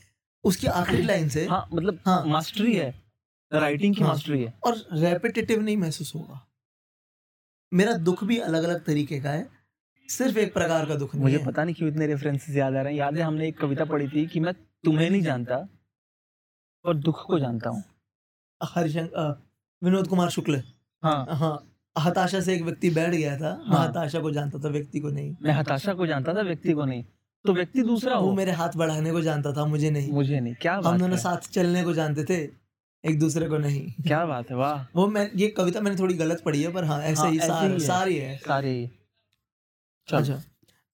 [0.43, 2.93] उसकी आखिरी लाइन से हाँ मतलब हाँ। मास्टरी है।
[3.51, 6.47] राइटिंग की हाँ। मास्टरी है। और रेपिटेटिव नहीं महसूस होगा।
[7.73, 9.47] मेरा दुख भी अलग अलग तरीके का है।
[10.09, 12.81] सिर्फ़ एक प्रकार का दुख नहीं मुझे है। पता नहीं क्यों इतने रेफरेंसेस याद आ
[12.81, 15.67] रहे हैं। याद है हमने एक कविता पढ़ी थी कि मैं तुम्हें नहीं जानता
[16.85, 17.83] और दुख को जानता हूँ।
[18.61, 19.41] हरिशंकर
[19.83, 20.63] विनोद कुमार शुक्ल।
[21.03, 24.69] हाँ। हाँ हताशा से एक व्यक्ति बैठ गया था। मैं हाँ। हताशा को जानता था
[24.69, 27.03] व्यक्ति को नहीं। मैं हताशा को जानता था व्यक्ति को नहीं।
[27.45, 30.81] तो व्यक्ति दूसरा वो मेरे हाथ बढ़ाने को जानता था मुझे नहीं। मुझे नहीं। क्या
[30.85, 32.64] हम दोनों साथ चलने को जानते थे।
[33.05, 36.41] एक दूसरे को नहीं। क्या बात है वाह। वो मैं ये कविता मैंने थोड़ी गलत
[36.45, 38.73] पढ़ी है पर हाँ ऐसे हाँ, ही सार। सारी है सारे
[40.09, 40.41] अच्छा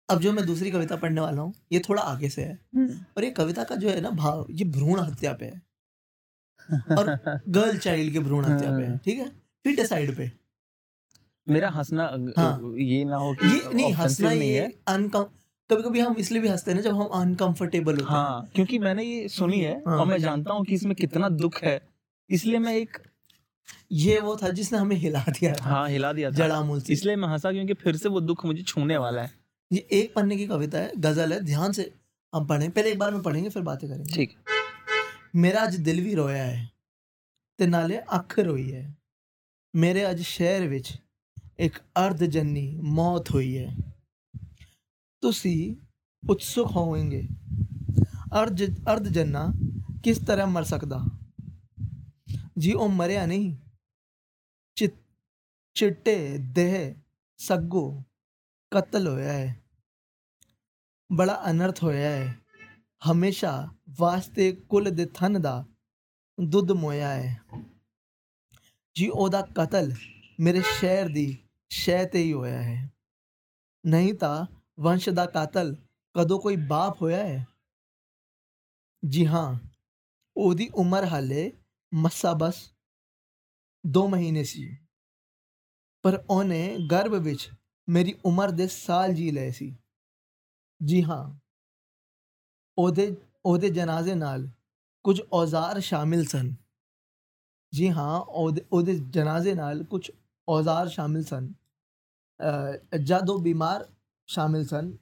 [0.10, 3.24] अब जो मैं दूसरी कविता पढ़ने वाला हूँ ये थोड़ा आगे से है। हम्म। और
[3.24, 5.62] ये कविता का जो है ना भाव ये भ्रूण हत्या पे है।
[6.97, 7.17] और
[7.50, 9.28] गर्ल चाइल्ड के भ्रूण हत्या पे है हाँ। ठीक है?
[9.65, 10.32] फिटिसाइड पे।
[11.47, 12.04] मेरा हंसना
[12.38, 15.24] हाँ। ये ना हो कि ये नहीं हंसना ये है। अनकम
[15.69, 18.80] कभी कभी हम इसलिए भी हँसते हैं ना जब हम अनकंफर्टेबल होते हैं। हाँ क्योंकि
[18.80, 21.80] मैंने ये सुनी है हाँ। और मैं जानता हूँ कि इसमें कितना दुख है।
[22.31, 22.99] इसलिए मैं एक
[23.95, 27.17] ये वो था जिसने हमें हिला दिया था हाँ हिला दिया था जड़ामूल से इसलिए
[27.17, 29.31] मैं हंसा क्योंकि फिर से वो दुख मुझे छूने वाला है
[29.71, 31.91] ये एक पन्ने की कविता है गजल है ध्यान से
[32.33, 34.37] हम पढ़ें पहले एक बार में पढ़ेंगे फिर बातें करेंगे ठीक
[35.37, 36.69] मेरा अज दिल ਵੀ ਰੋਇਆ ਹੈ
[37.59, 38.95] ਤੇ ਨਾਲੇ ਅੱਖ ਰੋਈ ਹੈ
[39.75, 40.93] ਮੇਰੇ ਅੱਜ ਸ਼ਹਿਰ ਵਿੱਚ
[41.59, 43.75] ਇੱਕ ਅਰਧ ਜੰਨੀ ਮੌਤ ਹੋਈ ਹੈ
[45.23, 45.75] ਤੁਸੀਂ
[46.23, 47.23] ਉਤਸੁਕ ਹੋਵੋਗੇ
[48.43, 48.62] ਅਰਧ
[48.93, 49.47] ਅਰਧ ਜੰਨਾ
[50.05, 51.05] ਕਿਸ ਤਰ੍ਹਾਂ ਮਰ ਸਕਦਾ
[52.59, 53.55] ਜੀ ਉਹ ਮਰਿਆ ਨਹੀਂ
[54.77, 54.89] ਚਿ-
[55.77, 56.17] ਚਿੱਟੇ
[56.55, 56.95] ਦੇਹ
[57.41, 57.83] ਸੱਗੋ
[58.73, 59.55] ਕਤਲ ਹੋਇਆ ਹੈ
[61.11, 62.37] ਬੜਾ ਅਨਰਥ ਹੋਇਆ ਹੈ
[63.03, 63.53] ਹਮੇਸ਼ਾ
[63.99, 65.65] ਵਾਸਤੇ ਕੁੱਲ ਦੇ ਥਨ ਦਾ
[66.39, 67.41] ਦੁੱਧ ਮੋਇਆ ਹੈ
[68.97, 69.93] ਜੀ ਉਹਦਾ ਕਤਲ
[70.41, 71.27] ਮੇਰੇ ਸ਼ਹਿਰ ਦੀ
[71.71, 72.91] ਸ਼ਹਿ ਤੇ ਹੀ ਹੋਇਆ ਹੈ
[73.85, 74.47] ਨਹੀਂ ਤਾਂ
[74.81, 75.75] ਵੰਸ਼ ਦਾ ਕਾਤਲ
[76.15, 77.47] ਕਦੋਂ ਕੋਈ ਬਾਪ ਹੋਇਆ ਹੈ
[79.03, 79.53] ਜੀ ਹਾਂ
[80.37, 81.51] ਉਹਦੀ ਉਮਰ ਹਾਲੇ
[81.94, 82.72] ਮੱਸਾ ਬਸ
[83.98, 84.78] 2 ਮਹੀਨੇ ਸੀ।
[86.04, 87.50] ਪਰ ਉਹਨੇ ਗਰਭ ਵਿੱਚ
[87.90, 89.78] ਮੇਰੀ ਉਮਰ ਦੇ ਸਾਲ ਜੀ ਲਏ ਸੀ।
[90.84, 91.40] ਜੀ ਹਾਂ।
[92.78, 94.50] ਉਹਦੇ ਉਹਦੇ ਜਨਾਜ਼ੇ ਨਾਲ
[95.04, 96.56] ਕੁਝ ਔਜ਼ਾਰ ਸ਼ਾਮਿਲ ਸਨ।
[97.74, 100.12] ਜੀ ਹਾਂ ਉਹਦੇ ਉਹਦੇ ਜਨਾਜ਼ੇ ਨਾਲ ਕੁਝ
[100.50, 101.54] ਔਜ਼ਾਰ ਸ਼ਾਮਿਲ ਸਨ।
[102.94, 103.94] ਅ, ਜਦ ਉਹ ਬਿਮਾਰ
[104.28, 104.98] ਸ਼ਾਮਿਲ ਸਨ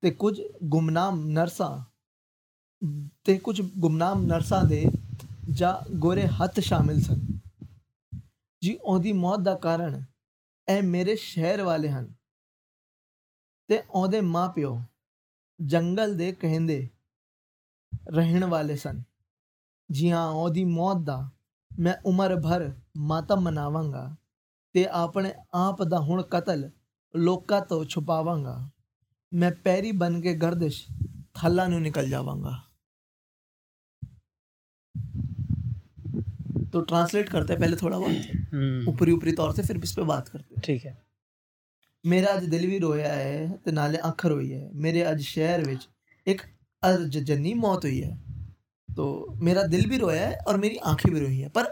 [0.00, 1.96] ਤੇ ਕੁਝ ਗੁਮਨਾਮ ਨਰਸਾਂ
[3.24, 4.84] ਤੇ ਕੁਝ ਗੁਮਨਾਮ ਨਰਸਾਂ ਦੇ
[5.50, 7.38] ਜਾਂ ਗੋਰੇ ਹੱਥ ਸ਼ਾਮਿਲ ਸਨ।
[8.62, 10.04] ਜੀ, ਉਹਦੀ ਮੌਤ ਦਾ ਕਾਰਨ
[10.68, 12.14] ਇਹ ਮੇਰੇ ਸ਼ਹਿਰ ਵਾਲੇ ਹਨ।
[13.68, 14.82] ਤੇ ਉਹਦੇ ਮਾਪਿਓ
[15.66, 16.88] ਜੰਗਲ ਦੇ ਕਹਿੰਦੇ
[18.08, 19.02] ਰਹਿਣ ਵਾਲੇ ਸਨ।
[19.90, 21.30] ਜੀ ਹਾਂ ਉਹਦੀ ਮੌਤ ਦਾ
[21.78, 24.16] ਮੈਂ ਉਮਰ ਭਰ ਮਾਤਮ ਮਨਾਵਾਂਗਾ
[24.72, 26.70] ਤੇ ਆਪਣੇ ਆਪ ਦਾ ਹੁਣ ਕਤਲ
[27.16, 28.70] ਲੋਕਾਂ ਤੋਂ ਛੁਪਾਵਾਂਗਾ।
[29.34, 30.86] ਮੈਂ ਪੈਰੀ ਬਨ ਕੇ ਗਰਦਿਸ਼
[31.34, 32.65] ਥੱਲਾ ਨੂੰ ਨਿਕਲ ਜਾਵਾਂਗਾ।
[36.73, 40.03] तो ट्रांसलेट करते हैं पहले थोड़ा बहुत हम्म, ऊपरी ऊपरी तौर से फिर इस पे
[40.05, 40.97] बात करते हैं ठीक है
[42.03, 45.87] ਮੇਰਾ ਅੱਜ ਦਿਲ ਵੀ ਰੋਇਆ ਹੈ ਤੇ ਨਾਲੇ ਅੱਖ ਰੋਈ ਹੈ ਮੇਰੇ ਅੱਜ ਸ਼ਹਿਰ ਵਿੱਚ
[46.27, 46.41] ਇੱਕ
[46.83, 48.13] ਅਰਜ ਜੰਨੀ मौत हुई है
[48.89, 49.03] तो
[49.41, 51.67] मेरा दिल भी रोया है और मेरी आंखें भी रोई हैं पर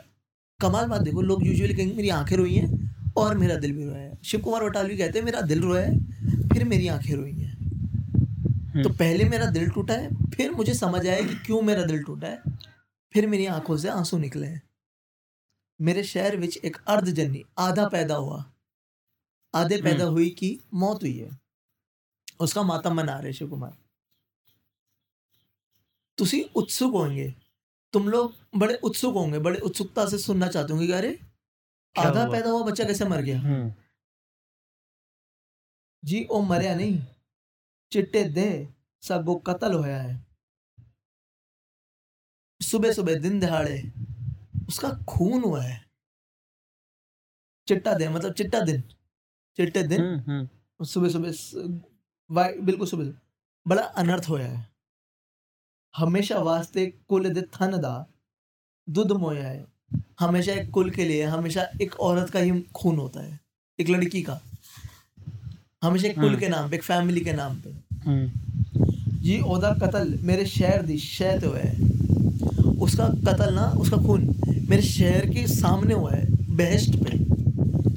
[0.59, 2.69] कमाल बात देखो लोग यूजुअली कहेंगे मेरी आंखें रोई हैं
[3.17, 6.47] और मेरा दिल भी रोया है शिव कुमार बटालवी कहते हैं मेरा दिल रोया है
[6.47, 11.05] फिर मेरी आंखें रोई हैं तो हम्म, पहले मेरा दिल टूटा है फिर मुझे समझ
[11.07, 12.57] आया कि क्यों मेरा दिल टूटा है
[13.15, 14.61] फिर मेरी आंखों से आंसू निकले हैं
[15.80, 18.42] ਮੇਰੇ ਸ਼ਹਿਰ ਵਿੱਚ ਇੱਕ ਅਰਧ ਜੰਨੀ ਆधा पैदा हुआ।
[19.54, 21.30] आधे हम्म। पैदा हुई की मौत हुई है।
[22.40, 23.72] उसका मातम मना रहे शिव कुमार।
[26.16, 27.32] ਤੁਸੀਂ ਉਤਸੁਕ ਹੋਗੇ
[27.94, 31.10] तुम लोग बड़े उत्सुक होंगे बड़े उत्सुकता से सुनना चाहते होंगे अरे
[31.96, 33.40] आधा पैदा हुआ बच्चा कैसे मर गया?
[33.40, 33.74] हम्म।
[36.02, 36.96] जी ओ मरिया नहीं।
[37.92, 38.46] चिट्टे दे
[39.02, 40.26] सब वो कत्ल होया है।
[42.60, 43.78] सुबह सुबह दिन दहाड़े
[44.68, 45.84] उसका खून हुआ है।
[47.68, 48.80] चिट्टा दिन मतलब चिट्टा दिन।
[49.56, 50.48] चिट्टे दिन। हम्म, हम्म,
[50.84, 53.12] सुबह सुबह बिल्कुल सुबह।
[53.68, 54.74] बड़ा अनर्थ होया है।
[55.96, 58.06] हमेशा वास्ते कुल दे थन दा
[58.90, 59.66] दुध मोया है।
[60.20, 63.40] हमेशा एक कुल के लिए हमेशा एक औरत का ही खून होता है।
[63.80, 64.40] एक लड़की का।
[65.84, 67.74] हमेशा एक कुल हम्म। के नाम पे एक फैमिली के नाम पे।
[69.18, 71.72] जी ओदा कत्ल मेरे शहर दी शह ते हुआ है।
[72.78, 74.34] उसका कत्ल ना उसका खून।
[74.68, 77.16] मेरे शहर के सामने हुआ है बेहेस्ट पे।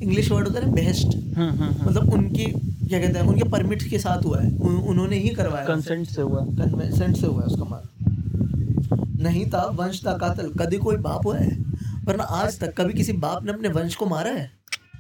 [0.04, 2.46] इंग्लिश वर्ड होता है ना बेहेस्ट हम्म, हम्म, हम्म। मतलब उनकी
[2.88, 6.22] क्या कहते हैं उनके परमिट के साथ हुआ है। उन, उन्होंने ही करवाया कंसेंट से
[6.22, 7.84] हुआ। कंसेंट से हुआ है उसका मार
[9.22, 11.50] नहीं था वंश का कातल। कभी कोई बाप हुआ है
[12.06, 14.52] वरना आज तक कभी किसी बाप ने अपने वंश को मारा है?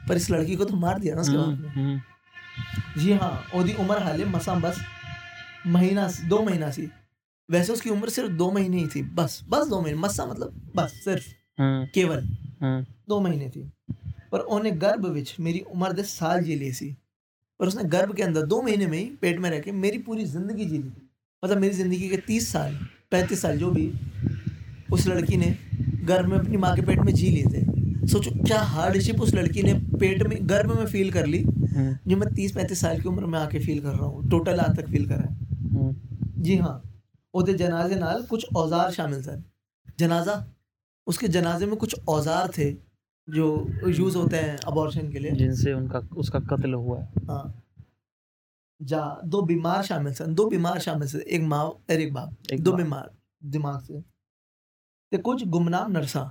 [0.09, 3.73] पर इस लड़की को तो मार दिया ना उसके बाप हम्म, हम्म, जी हाँ ओदी
[3.79, 4.79] उम्र हाले मसा बस।
[5.67, 6.87] महीना दो महीना सी।
[7.51, 10.91] वैसे उसकी उम्र सिर्फ़ दो महीने ही थी बस बस दो महीने मसा मतलब बस
[11.05, 11.25] सिर्फ़।
[11.57, 12.27] हाँ। केवल।
[12.61, 13.69] हाँ। दो महीने थी।
[14.31, 16.95] पर ओने गर्भ विच मेरी उम्र दस साल जी ली सी।
[17.59, 20.25] पर उसने गर्भ के अंदर दो महीने में ही पेट में रह के मेरी पूरी
[20.25, 20.91] ज़िंदगी जी ली।
[21.43, 22.77] मतलब मेरी ज़िंदगी के तीस साल
[23.11, 23.91] पैंतीस साल जो भी
[24.91, 25.55] उस लड़की ने
[26.05, 29.63] गर्भ में अपनी माँ के पेट में जी लिए थे। सोचो क्या हार्डशिप उस लड़की
[29.63, 31.41] ने पेट में गर्भ में फील कर ली?
[31.75, 34.59] हाँ। जो मैं तीस पैंतीस साल की उम्र में आके फील कर रहा हूँ टोटल
[34.59, 35.93] आज तक फील करा है।
[36.39, 36.81] जी हाँ
[37.33, 39.43] ओदे जनाजे नाल कुछ औज़ार शामिल सर।
[39.99, 40.35] जनाजा
[41.07, 42.71] उसके जनाजे में कुछ औज़ार थे
[43.27, 43.45] जो
[43.89, 47.63] यूज़ होते हैं अबॉर्शन के लिए। जिनसे उनका उसका कत्ल हुआ। है। हाँ
[48.79, 52.63] जा दो बीमार शामिल सन दो बीमार शामिल सन एक माँ और एक बाप। एक
[52.63, 53.09] दो बीमार
[53.45, 54.01] दिमाग से।
[55.11, 56.23] ते कुछ गुमनाम नर्सा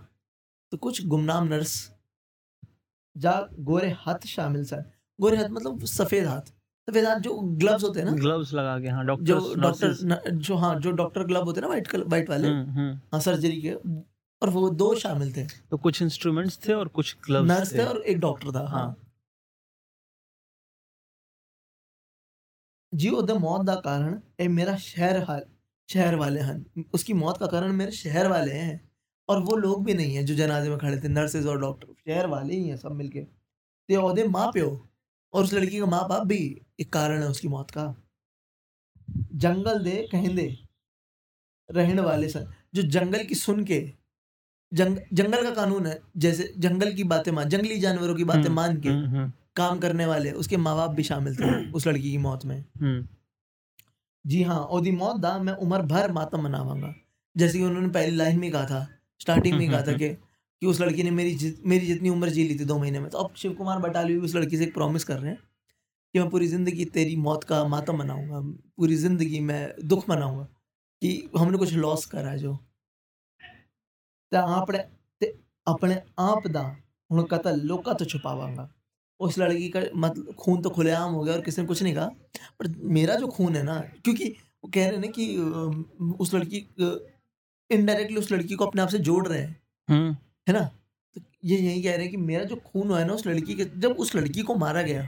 [0.73, 1.75] तो कुछ गुमनाम नर्स
[3.17, 4.85] जा गोरे हाथ शामिल सन
[5.19, 6.53] गोरे हाथ मतलब सफ़ेद हाथ।
[6.89, 10.57] सफ़ेद हाथ जो ग्लव्स होते हैं ना। ग्लव्स लगा के हाँ जो डॉक्टर डॉक्टर जो
[10.57, 13.75] हाँ जो डॉक्टर ग्लव होते हैं ना वाइट कलर वाइट वाले। हम्म, हाँ सर्जरी के।
[14.43, 18.03] और वो दो शामिल थे। तो कुछ इंस्ट्रूमेंट्स थे और कुछ ग्लव्स नर्स थे। और
[18.03, 18.97] एक डॉक्टर था हाँ।
[22.93, 25.45] जी ओ मौत का कारण ए मेरा शहर हाल
[25.89, 28.81] शहर वाले हैं। उसकी मौत का कारण मेरे शहर वाले हैं
[29.29, 32.27] और वो लोग भी नहीं हैं जो जनाजे में खड़े थे नर्सेज और डॉक्टर शहर
[32.27, 33.35] वाले ही हैं सब मिलके। तो
[33.89, 34.69] ते औदे माँ प्यो
[35.35, 36.39] और उस लड़की का माँ बाप भी
[36.81, 37.95] एक कारण है उसकी मौत का।
[39.35, 40.47] जंगल दे कहें दे
[41.69, 43.79] रहने वाले सर जो जंगल की सुन के
[44.73, 48.55] जंग, जंगल का कानून है जैसे जंगल की बातें मान जंगली जानवरों की बातें हम्म,
[48.55, 52.11] मान के हम्म, हम्म, काम करने वाले उसके माँ बाप भी शामिल थे उस लड़की
[52.11, 52.65] की मौत में।
[54.25, 56.95] जी हाँ और दी मौत दा मैं उम्र भर मातम मनावांगा।
[57.37, 58.87] जैसे कि उन्होंने पहली लाइन में कहा था
[59.21, 60.09] स्टार्टिंग में कहा था कि
[60.63, 63.09] कि उस लड़की ने मेरी जि, मेरी जितनी उम्र जी ली थी दो महीने में
[63.11, 65.39] तो अब शिव कुमार बटालवी भी उस लड़की से एक प्रॉमिस कर रहे हैं
[66.15, 68.41] कि मैं पूरी ज़िंदगी तेरी मौत का मातम मनाऊँगा
[68.77, 70.45] पूरी ज़िंदगी मैं दुख मनाऊँगा
[71.03, 72.59] कि हमने कुछ लॉस करा है जो।
[74.32, 74.80] ਤੇ ਆਪਣੇ
[75.22, 75.34] ਤੇ
[75.68, 76.64] ਆਪਣੇ ਆਪ ਦਾ
[77.10, 78.70] ਹੁਣ ਕਤਲ ਲੋਕਾਂ ਤੋਂ ਛੁਪਾਵਾਂਗਾ
[79.20, 82.06] उस लड़की का मतलब खून तो खुलेआम हो गया और किसी ने कुछ नहीं कहा
[82.60, 84.30] पर मेरा जो खून है ना क्योंकि
[84.64, 86.62] वो कह रहे हैं ना कि अम, उस लड़की
[87.70, 89.52] इनडायरेक्टली उस लड़की को अपने आप से जोड़ रहे हैं
[89.88, 90.16] हम्म,
[90.48, 90.64] है ना
[91.16, 93.54] तो ये यही कह रहे हैं कि मेरा जो खून हुआ है ना उस लड़की
[93.54, 95.06] के जब उस लड़की को मारा गया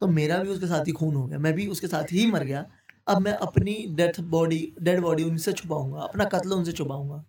[0.00, 2.44] तो मेरा भी उसके साथ ही खून हो गया मैं भी उसके साथ ही मर
[2.44, 2.64] गया
[3.06, 7.24] अब मैं अपनी डेथ बॉडी डेड बॉडी उनसे छुपाऊंगा अपना कत्ल उनसे छुपाऊंगा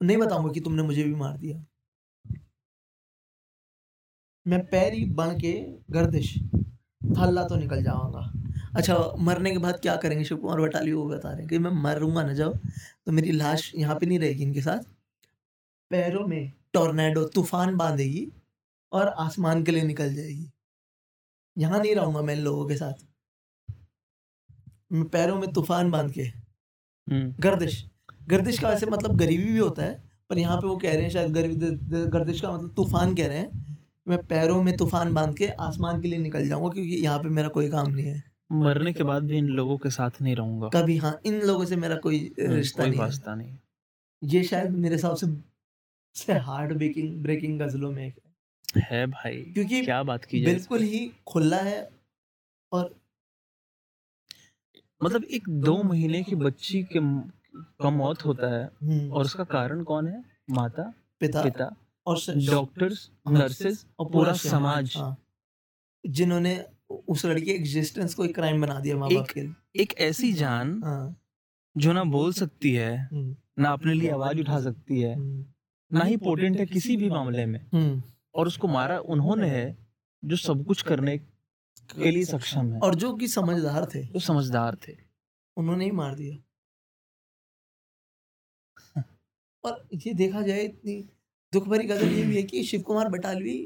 [0.00, 1.64] नहीं बताऊँगा कि तुमने मुझे भी मार दिया।
[4.46, 5.52] मैं पैरी बन के
[5.90, 6.34] गर्दिश
[7.18, 8.20] थल्ला तो निकल जाऊँगा।
[8.76, 10.24] अच्छा मरने के बाद क्या करेंगे?
[10.24, 12.58] शिव कुमार बटाली वो बता रहे हैं कि मैं मरूँगा ना जब
[13.06, 14.82] तो मेरी लाश यहाँ पे नहीं रहेगी इनके साथ।
[15.90, 18.26] पैरों में टोर्नेडो तूफ़ान बांधेगी
[18.92, 20.50] और आसमान के लिए निकल जाएगी।
[21.56, 23.04] यहाँ नहीं रहूँगा मैं इन लोगों के साथ।
[24.92, 27.84] मैं पैरों में तूफ़ान बाँध के हम्म, गर्दिश
[28.30, 31.10] गर्दिश का वैसे मतलब गरीबी भी होता है पर यहाँ पे वो कह रहे हैं
[31.10, 33.68] शायद गरीबी गर्दिश का मतलब तूफ़ान कह रहे हैं।
[34.06, 37.48] मैं पैरों में तूफ़ान बाँध के आसमान के लिए निकल जाऊँगा क्योंकि यहाँ पे मेरा
[37.48, 38.22] कोई काम नहीं है।
[38.54, 41.76] मरने के बाद भी इन लोगों के साथ नहीं रहूँगा। कभी हाँ इन लोगों से
[41.76, 43.56] मेरा कोई रिश्ता नहीं है। वास्ता नहीं
[44.22, 45.26] ये शायद मेरे हिसाब से
[46.16, 48.14] से हार्ट ब्रेकिंग ब्रेकिंग गजलों में है।
[48.82, 51.88] है भाई क्योंकि क्या बात की बिल्कुल ही खुला है
[52.72, 52.94] और
[55.00, 57.00] मतलब एक दो महीने की बच्ची के
[57.56, 60.24] का मौत होता है। हम्म, और उसका कारण कौन है?
[60.50, 65.22] माता पिता पिता। और डॉक्टर्स नर्सेस और पूरा समाज हाँ,
[66.06, 66.64] जिन्होंने
[67.08, 70.32] उस लड़की के एग्जिस्टेंस को एक क्राइम बना दिया माँ बाप एक- के एक ऐसी
[70.32, 71.16] जान हाँ,
[71.76, 75.44] जो ना बोल सकती है हम्म, ना अपने लिए आवाज़ उठा सकती है हम्म,
[75.98, 78.02] ना ही पोटेंट है किसी भी मामले में। हम्म,
[78.34, 79.86] और उसको मारा उन्होंने है
[80.24, 84.76] जो सब कुछ करने के लिए सक्षम है। और जो कि समझदार थे। जो समझदार
[84.88, 84.96] थे।
[85.56, 86.36] उन्होंने ही मार दिया।
[89.64, 90.94] और ये देखा जाए इतनी
[91.52, 93.56] दुख भरी गज़ल ये भी है कि शिव कुमार बटालवी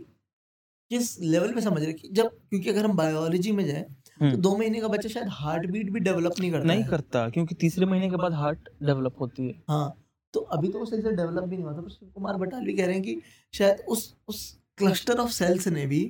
[0.91, 4.37] किस लेवल पे समझ रहे कि जब क्योंकि अगर हम बायोलॉजी में जाए तो हम्म।
[4.37, 7.87] दो महीने का बच्चा शायद हार्ट बीट भी डेवलप नहीं करता नहीं करता क्योंकि तीसरे
[7.87, 10.01] महीने के बाद हार्ट डेवलप होती है। हाँ
[10.35, 12.87] तो अभी तो वो सही से डेवलप भी नहीं हुआ था शिव कुमार बटालवी कह
[12.87, 13.21] रहे हैं कि
[13.55, 14.41] शायद उस उस
[14.79, 16.03] क्लस्टर ऑफ़ सेल्स ने भी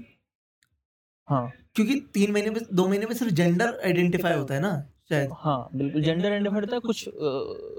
[1.29, 4.73] हाँ। क्योंकि तीन महीने में दो महीने में सिर्फ़ जेंडर आइडेंटिफाई होता है ना।
[5.11, 7.05] शायद। हाँ बिल्कुल। जेंडर आइडेंटिफाई होता है कुछ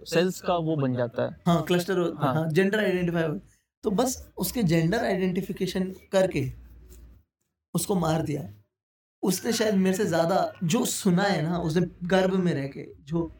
[0.10, 3.24] सेल्स का वो बन जाता है। हाँ क्लस्टर हाँ। हाँ। जेंडर आइडेंटिफाई
[3.84, 6.46] तो बस उसके जेंडर आइडेंटिफिकेशन करके
[7.74, 8.48] उसको मार दिया।
[9.24, 13.32] उसने शायद मेरे से ज़्यादा जो सुना है ना उसने गर्भ में रह के जो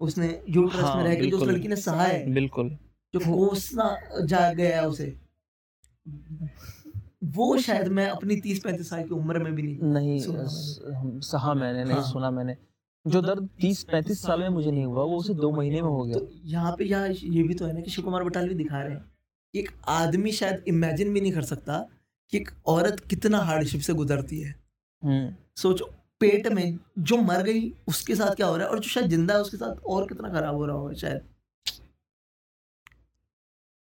[0.00, 2.68] उसने यूट्रस हाँ, में रह के जो उस लड़की ने सहा है बिल्कुल।
[3.14, 5.06] जो कोसना जा गया है उसे
[7.36, 10.18] वो शायद मैं अपनी तीस पैंतीस साल की उम्र में भी नहीं नहीं
[11.22, 12.56] सहा मैंने नहीं हाँ। सुना मैंने।
[13.06, 16.04] जो दर्द तीस पैंतीस साल में मुझे नहीं हुआ वो उसे दो महीने में हो
[16.04, 18.82] गया। तो यहाँ पे यहाँ ये भी तो है ना कि शिव कुमार बटालवी दिखा
[18.82, 19.04] रहे हैं
[19.54, 21.88] कि एक आदमी शायद इमेजिन भी नहीं कर सकता
[22.32, 24.54] कि एक औरत कितना हार्डशिप से गुजरती है।
[25.02, 28.70] हम्म। सोचो पेट में जो मर गई उसके साथ क्या हो रहा है?
[28.72, 31.20] और जो शायद ज़िंदा है उसके साथ और कितना खराब हो रहा होगा शायद।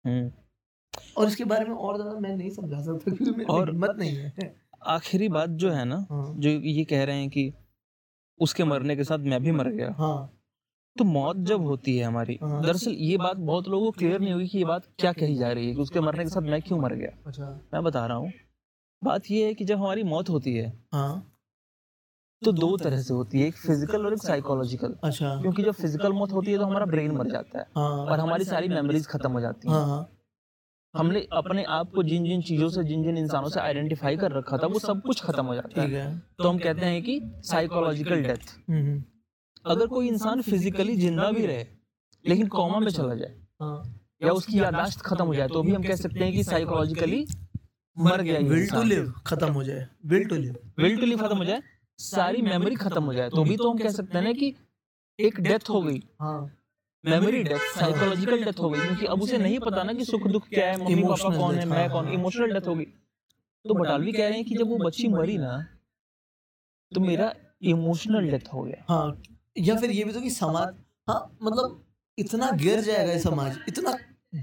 [0.05, 0.33] हम्म।
[1.17, 4.55] और इसके बारे में और ज़्यादा मैं नहीं समझा सकता क्योंकि और- मत नहीं है।
[4.87, 7.53] आखिरी बात जो है ना हाँ। जो ये कह रहे हैं कि
[8.43, 10.31] उसके मरने के साथ मैं भी मर गया। हाँ।
[10.97, 14.33] तो मौत जब होती है हमारी हाँ। दरअसल ये बात बहुत लोगों को क्लियर नहीं
[14.33, 16.61] हुई कि ये बात क्या कही जा रही है कि उसके मरने के साथ मैं
[16.63, 18.33] क्यों मर गया। अच्छा। मैं बता रहा हूँ
[19.03, 21.29] बात ये है कि जब हमारी मौत होती है हाँ।
[22.43, 26.13] तो दो तरह से होती है एक फ़िज़िकल और एक साइकोलॉजिकल अच्छा। क्योंकि जब फ़िज़िकल
[26.13, 29.31] मौत होती है तो हमारा ब्रेन मर जाता है हाँ। और हमारी सारी मेमोरीज खत्म
[29.33, 30.09] हो जाती हाँ।
[30.95, 34.57] हमने अपने आप को जिन जिन चीज़ों से जिन जिन इंसानों से आइडेंटिफाई कर रखा
[34.59, 38.23] था वो सब कुछ खत्म हो जाता है है। तो हम कहते हैं कि साइकोलॉजिकल
[38.23, 39.03] डेथ हम्म,
[39.65, 41.65] अगर कोई इंसान फिजिकली ज़िंदा भी रहे
[42.25, 45.83] लेकिन कॉमा में चला जाए हाँ या उसकी यादाश्त खत्म हो जाए तो भी हम
[45.83, 47.27] कह सकते हैं कि साइकोलॉजिकली
[47.97, 51.37] मर गया विल टू लिव खत्म हो जाए will to live will to live खत्म
[51.37, 51.63] हो जाए
[51.99, 54.55] सारी मेमोरी खत्म हो जाए तो भी तो हम कह सकते हैं ना कि
[55.19, 56.51] एक डेथ हो गई। हाँ।
[57.05, 60.49] मेमोरी डेथ साइकोलॉजिकल डेथ हो गई क्योंकि अब उसे नहीं पता ना कि सुख दुख
[60.49, 63.75] क्या है मम्मी पापा कौन है मैं हाँ, कौन हाँ। इमोशनल डेथ हो गई। तो
[63.75, 65.57] बटालवी कह रहे हैं कि जब वो बच्ची मरी ना
[66.93, 69.23] तो मेरा इमोशनल डेथ हो गया। हाँ
[69.59, 70.75] या फिर ये भी तो कि समाज
[71.09, 71.83] हाँ मतलब
[72.19, 73.97] इतना गिर जाएगा ये समाज। इतना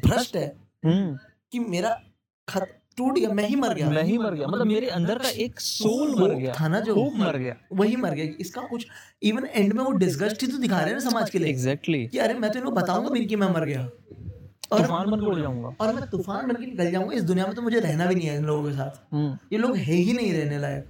[0.06, 0.48] भ्रष्ट है
[0.86, 1.18] हम्म।
[1.52, 2.00] कि मेरा
[2.48, 5.30] खत टूट गया मैं ही मर गया। मैं ही मर गया मतलब मेरे अंदर का
[5.44, 8.86] एक सोल मर गया था ना जो मर गया। वही मर गया इसका कुछ
[9.24, 12.06] इवन एंड में वो डिस्गस्ट ही तो दिखा रहे हैं ना समाज के लिए। एग्जैक्टली
[12.08, 13.90] कि अरे मैं तो इनको बताऊँगा भी नहीं कि मैं मर गया।
[14.72, 17.46] और तूफ़ान बन के उड़ जाऊँगा। और मैं तूफ़ान बन के निकल जाऊँगा इस दुनिया
[17.46, 19.94] में तो मुझे रहना भी नहीं है इन लोगों के साथ। हम्म। ये लोग है
[19.94, 20.90] ही नहीं रहने लायक।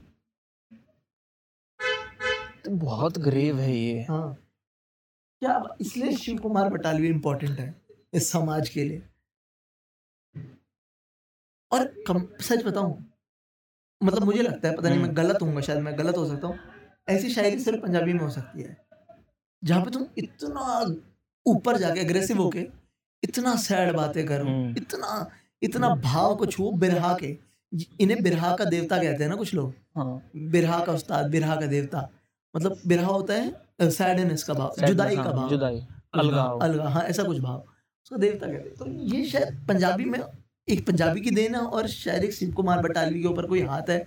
[2.65, 4.37] तो बहुत ग्रेव है ये। हाँ।
[5.41, 7.73] क्या इसलिए शिव कुमार बटालवी इम्पोर्टेंट है
[8.13, 9.01] इस समाज के लिए?
[11.71, 12.97] और कम सच बताऊँ
[14.01, 16.59] मतलब मुझे लगता है पता नहीं मैं गलत हूँ शायद मैं गलत हो सकता हूँ
[17.09, 18.77] ऐसी शायरी सिर्फ़ पंजाबी में हो सकती है
[19.63, 20.79] जहाँ पे तुम इतना
[21.45, 22.67] ऊपर जाके अग्रेसिव होके
[23.23, 25.27] इतना सैड बातें करो हम्म। इतना
[25.61, 27.37] इतना भाव को छू बिरहा के
[28.01, 31.65] इन्हें बिरहा का देवता कहते हैं ना कुछ लोग हाँ। बिरहा का उस्ताद बिरहा का
[31.65, 32.09] देवता
[32.55, 35.79] मतलब बिरहा होता है सैडनेस का भाव जुदाई का हाँ, भाव जुदाई
[36.15, 40.19] भाव, अलगा हाँ ऐसा कुछ भाव उसका देवता कहते हैं। तो ये शायद पंजाबी में
[40.69, 43.89] एक पंजाबी की देन है और शायद एक शिव कुमार बटालवी के ऊपर कोई हाथ
[43.89, 44.05] है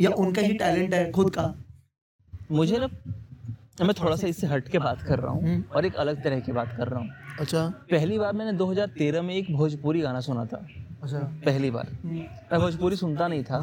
[0.00, 1.54] या उनका ही टैलेंट है खुद का।
[2.52, 2.88] मुझे ना
[3.84, 6.40] मैं थोड़ा सा इससे हट के बात कर रहा हूँ हम्म। और एक अलग तरह
[6.40, 10.44] की बात कर रहा हूँ। अच्छा। पहली बार मैंने 2013 में एक भोजपुरी गाना सुना
[10.46, 10.66] था।
[11.02, 13.60] अच्छा। पहली बार। मैं भोजपुरी सुनता नहीं था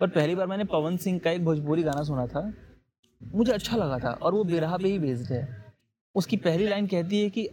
[0.00, 2.52] पर पहली बार मैंने पवन सिंह का एक भोजपुरी गाना सुना था।
[3.20, 5.42] मुझे अच्छा लगा था और वो बिरहा पे ही बेस्ड है।
[6.14, 7.48] उसकी पहली लाइन कहती है कि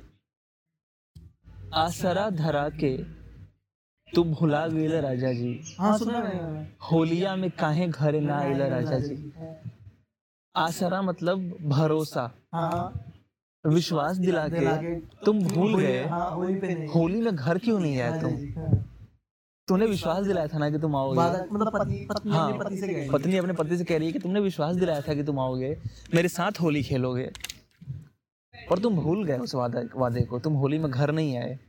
[1.74, 3.19] आसरा धरा के
[4.16, 9.00] तू भुला गईल राजा जी हाँ सुना मैंने। होलिया में काहे घर ना आइला राजा
[9.00, 9.32] जी
[10.56, 13.06] आसरा मतलब भरोसा। हाँ।
[13.66, 17.58] विश्वास दिला दिला के के तुम भूल गए। हाँ होली पे नहीं। होली में घर
[17.58, 18.32] क्यों नहीं आया तुम?
[18.32, 18.86] हाँ।
[19.68, 21.20] तूने विश्वास दिलाया था ना कि तुम आओगे?
[21.54, 24.14] मतलब पति पत्नी हाँ। अपने पति से कह पत्नी अपने पति से कह रही है
[24.14, 25.78] कि तुमने विश्वास दिलाया था कि तुम आओगे?
[26.16, 27.32] मेरे साथ होली खेलोगे।
[28.72, 31.60] और तुम भूल गए उस वादा वादे को। तुम होली में घर नहीं आए।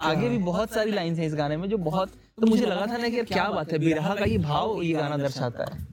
[0.00, 2.08] आगे भी बहुत सारी लाइंस हैं इस गाने में जो बहुत
[2.40, 5.16] तो मुझे लगा था ना कि क्या बात है बिरहा का ये भाव ये गाना
[5.16, 5.86] दर्शाता है।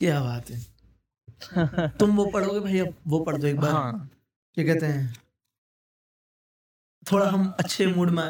[0.00, 4.10] क्या बात है। तुम वो पढ़ोगे भैया वो पढ़ दो एक बार। हाँ।
[4.56, 5.14] क्या कहते हैं?
[7.12, 8.24] थोड़ा हम अच्छे मूड में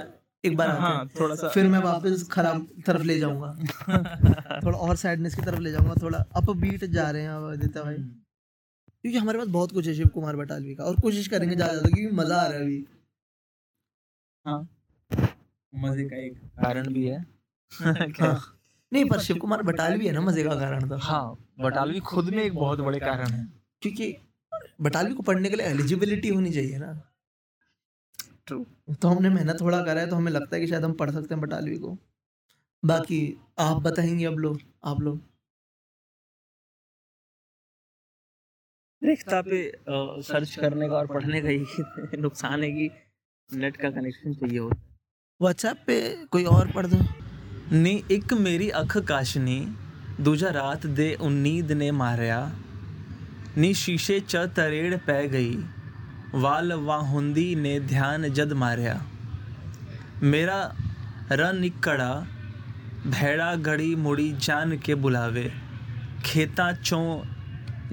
[0.44, 3.52] एक बार हाँ थोड़ा सा। फिर मैं वापस खराब तरफ़ ले जाऊँगा।
[4.64, 7.94] थोड़ा और सैडनेस की तरफ़ ले जाऊँगा थोड़ा अप बीट जा रहे हैं आदित्य भाई।
[7.94, 11.88] क्योंकि हमारे पास बहुत कुछ है शिव कुमार बटालवी का और कोशिश करेंगे ज़्यादा ज़्यादा
[11.90, 12.84] क्योंकि मज़ा आ रहा है अभी।
[14.46, 14.80] हाँ।
[15.72, 17.18] मज़े का एक कारण भी है।
[18.20, 18.56] हाँ।
[18.92, 21.24] नहीं पर शिव कुमार बटालवी है ना मज़े का कारण तो। हाँ
[21.60, 23.44] बटालवी खुद में एक बहुत बड़े कारण है।
[23.82, 24.14] क्योंकि
[24.80, 26.92] बटालवी को पढ़ने के लिए एलिजिबिलिटी होनी चाहिए ना।
[28.46, 28.64] ट्रू
[29.02, 31.34] तो हमने मेहनत थोड़ा करा है तो हमें लगता है कि शायद हम पढ़ सकते
[31.34, 31.96] हैं बटालवी को।
[32.82, 33.20] बाकी
[33.60, 35.20] आप बताएँगे अब लोग आप लोग?
[39.02, 39.58] रिक्ता पे
[40.22, 42.90] सर्च करने का और पढ़ने का ही नुकसान है कि
[43.50, 44.89] नेट का कनेक्शन चाहिए होता
[45.41, 45.95] व्हाट्सएप पे
[46.32, 46.97] कोई और पढ़ दो
[47.73, 49.55] ਨੀ ਇੱਕ ਮੇਰੀ ਅੱਖ ਕਾਸ਼ਨੀ
[50.21, 52.38] ਦੂਜਾ ਰਾਤ ਦੇ ਉਨੀਦ ਨੇ ਮਾਰਿਆ
[53.57, 55.57] ਨੀ ਸ਼ੀਸ਼ੇ 'ਚ ਤਰੇੜ ਪੈ ਗਈ
[56.36, 58.99] ਵਾਲ ਵਾਹੁੰਦੀ ਨੇ ਧਿਆਨ ਜਦ ਮਾਰਿਆ
[60.23, 60.59] ਮੇਰਾ
[61.32, 62.26] ਰਨ ਨਿਕੜਾ
[63.11, 65.49] ਭੈੜਾ ਘੜੀ ਮੁੜੀ ਜਾਨ ਕੇ ਬੁਲਾਵੇ
[66.23, 67.23] ਖੇਤਾਂ 'ਚੋਂ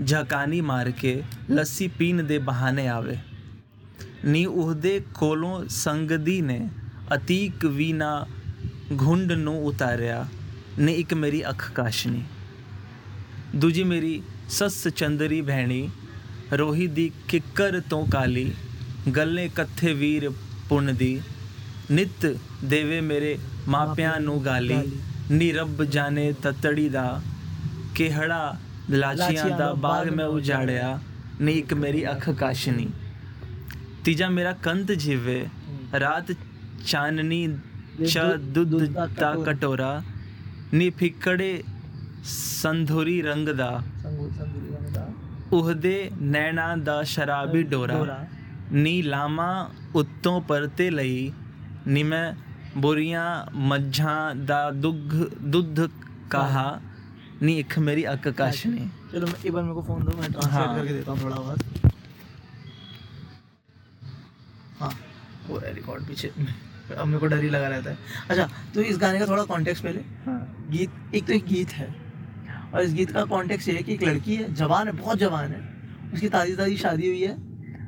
[0.05, 3.17] ਝਕਾਨੀ ਮਾਰ ਕੇ ਲੱਸੀ ਪੀਣ ਦੇ ਬਹਾਨੇ ਆਵੇ
[4.25, 6.61] ਨੀ ਉਹਦੇ ਕੋਲੋਂ ਸੰਗਦੀ ਨੇ
[7.15, 8.15] ਅਤੀਕ ਵੀ ਨਾ
[9.01, 10.25] ਘੁੰਡ ਨੂੰ ਉਤਾਰਿਆ
[10.79, 12.23] ਨੇ ਇੱਕ ਮੇਰੀ ਅੱਖ ਕਾਸ਼ਨੀ
[13.57, 15.89] ਦੂਜੀ ਮੇਰੀ ਸੱਸ ਚੰਦਰੀ ਭੈਣੀ
[16.53, 18.51] ਰੋਹੀ ਦੀ ਕਿੱਕਰ ਤੋਂ ਕਾਲੀ
[19.17, 20.31] ਗੱਲੇ ਕੱਥੇ ਵੀਰ
[20.69, 21.21] ਪੁੰਨ ਦੀ
[21.91, 22.27] ਨਿਤ
[22.65, 24.77] ਦੇਵੇ ਮੇਰੇ ਮਾਪਿਆਂ ਨੂੰ ਗਾਲੀ
[25.31, 27.21] ਨੀ ਰੱਬ ਜਾਣੇ ਤਤੜੀ ਦਾ
[27.95, 28.57] ਕਿਹੜਾ
[28.91, 30.99] ਲਾਚੀਆਂ ਦਾ ਬਾਗ ਮੈਂ ਉਜਾੜਿਆ
[31.41, 32.89] ਨੀ ਇੱਕ ਮੇਰੀ ਅੱਖ ਕਾਸ਼ਨੀ
[34.05, 35.45] ਤੀਜਾ ਮੇਰਾ ਕੰਤ ਜਿਵੇ
[36.01, 36.33] ਰਾਤ
[36.86, 37.42] चाननी
[38.02, 39.92] च दुध दा कटोरा।
[40.74, 41.52] नी फिकड़े
[42.28, 43.70] संधोरी रंग दा
[45.58, 45.98] उहदे
[46.34, 48.18] नैना दा शराबी डोरा।
[48.74, 49.50] नी लामा
[49.96, 51.34] उत्तों परते लई
[51.88, 52.26] नी मैं
[52.78, 53.28] बुरियाँ
[53.70, 54.16] मझा
[54.46, 55.14] दा दुग
[55.54, 55.80] दुध
[56.32, 60.18] कहा हाँ। नी इख मेरी अक अच्छा। काशनी। चलो एक बार मेरे को फ़ोन दो
[60.18, 61.62] मैं ट्रांसलेट हाँ। करके देता हूँ थोड़ा आवाज़
[64.80, 64.92] हाँ
[65.50, 66.32] हो रहा है रिकॉर्ड पीछे।
[66.90, 67.98] अब मेरे को डर ही लगा रहता है।
[68.30, 70.02] अच्छा तो इस गाने का थोड़ा कॉन्टेक्स्ट पहले।
[70.72, 71.88] गीत एक तो एक गीत है
[72.74, 75.52] और इस गीत का कॉन्टेक्स्ट ये है कि एक लड़की है जवान है बहुत जवान
[75.52, 75.62] है।
[76.14, 77.36] उसकी ताज़ी ताज़ी शादी हुई है।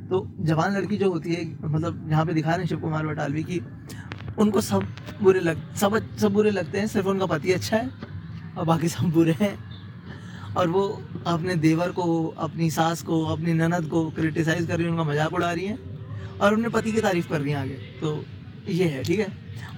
[0.09, 3.43] तो जवान लड़की जो होती है मतलब यहाँ पे दिखा रहे हैं शिव कुमार बटालवी
[3.43, 3.61] की
[4.39, 4.85] उनको सब
[5.21, 7.89] बुरे लग सब सब बुरे लगते हैं सिर्फ़ उनका पति अच्छा है
[8.57, 9.57] और बाकी सब बुरे हैं।
[10.49, 10.81] और वो
[11.27, 12.05] अपने देवर को
[12.39, 15.77] अपनी सास को अपनी ननद को क्रिटिसाइज कर रही है उनका मज़ाक उड़ा रही हैं
[16.39, 18.23] और अपने पति की तारीफ़ कर रही हैं आगे। तो
[18.67, 19.27] ये है, ठीक है?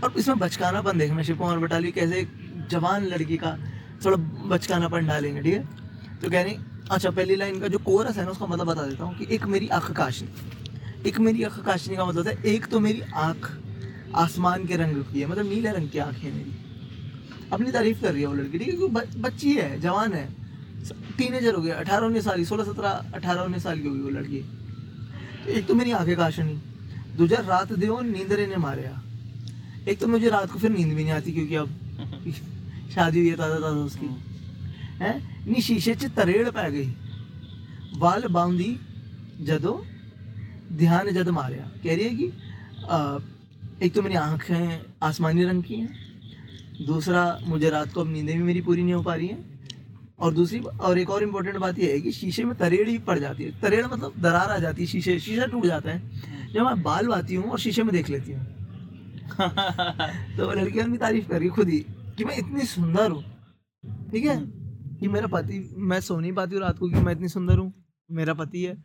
[0.03, 2.29] और इसमें बचकानापन देखना शिव कुमार बटाली कैसे एक
[2.71, 3.57] जवान लड़की का
[4.05, 4.17] थोड़ा
[4.47, 5.67] बचकानापन डालेंगे, ठीक है?
[6.21, 6.57] तो कह रही
[6.91, 9.45] अच्छा पहली लाइन का जो कोरस है ना, उसका मतलब बता देता हूँ कि एक
[9.45, 13.51] मेरी आँख काशनी। एक मेरी आँख काशनी का मतलब है, एक तो मेरी आँख
[14.15, 16.53] आसमान के रंग की है मतलब नीले रंग की आँख है मेरी।
[17.53, 18.75] अपनी तारीफ़ कर रही है वो लड़की, ठीक है?
[18.75, 20.27] क्योंकि बच्ची है, जवान है।
[21.17, 24.09] टीनेजर हो गया अठारह उन्नीस साल की, सोलह सत्रह अठारह उन्नीस साल की होगी वो
[24.09, 24.39] लड़की।
[25.45, 26.61] तो एक तो मेरी आँखें काशनी
[27.17, 29.01] दूजा रात दे नींदरे ने मारिया
[29.87, 31.69] एक तो मुझे रात को फिर नींद भी नहीं आती क्योंकि अब
[32.95, 34.05] शादी हुई है ताज़ा ताज़ा उसकी
[35.01, 35.11] है?
[35.47, 36.89] नी शीशे च तरेड़ पै गई।
[37.97, 38.77] वाल बाउंदी
[39.41, 39.73] जदो
[40.73, 42.31] ध्यान जद मारिया कह रही है कि
[42.89, 43.17] आ,
[43.83, 48.43] एक तो मेरी आँखें आसमानी रंग की हैं। दूसरा मुझे रात को अब नींदें भी
[48.43, 49.49] मेरी पूरी नहीं हो पा रही हैं।
[50.19, 53.19] और दूसरी और एक और इम्पोर्टेंट बात यह है कि शीशे में तरेड़ ही पड़
[53.19, 56.01] जाती है। तरेड़ मतलब दरार आ जाती है शीशे शीशा टूट जाता है।
[56.53, 58.45] जब मैं बाल बाती हूँ और शीशे में देख लेती हूँ।
[60.37, 61.79] तो लड़कियाँ भी तारीफ़ कर रही खुद ही
[62.17, 63.23] कि मैं इतनी सुंदर हूँ।
[64.11, 64.35] ठीक है?
[64.99, 67.73] कि मेरा पति, मैं सो नहीं पाती हूँ रात को कि मैं इतनी सुंदर हूँ।
[68.09, 68.83] मेरा पति है।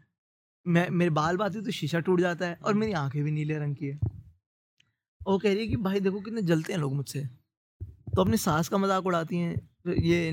[0.66, 3.58] मैं, मेरे बाल बाती हूँ तो शीशा टूट जाता है और मेरी आँखें भी नीले
[3.58, 3.98] रंग की है।
[5.20, 7.20] वो कह रही है कि भाई देखो कितने जलते हैं लोग मुझसे।
[8.14, 9.54] तो अपनी सास का मज़ाक उड़ाती हैं
[9.88, 10.30] ये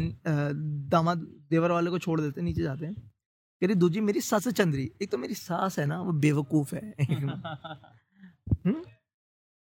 [0.89, 1.17] दामाद
[1.49, 3.12] देवर वाले को छोड़ देते हैं, नीचे जाते हैं।
[3.62, 6.93] कह रही दूजी मेरी सास चंद्री एक तो मेरी सास है ना वो बेवकूफ़ है।
[8.66, 8.82] हम्म?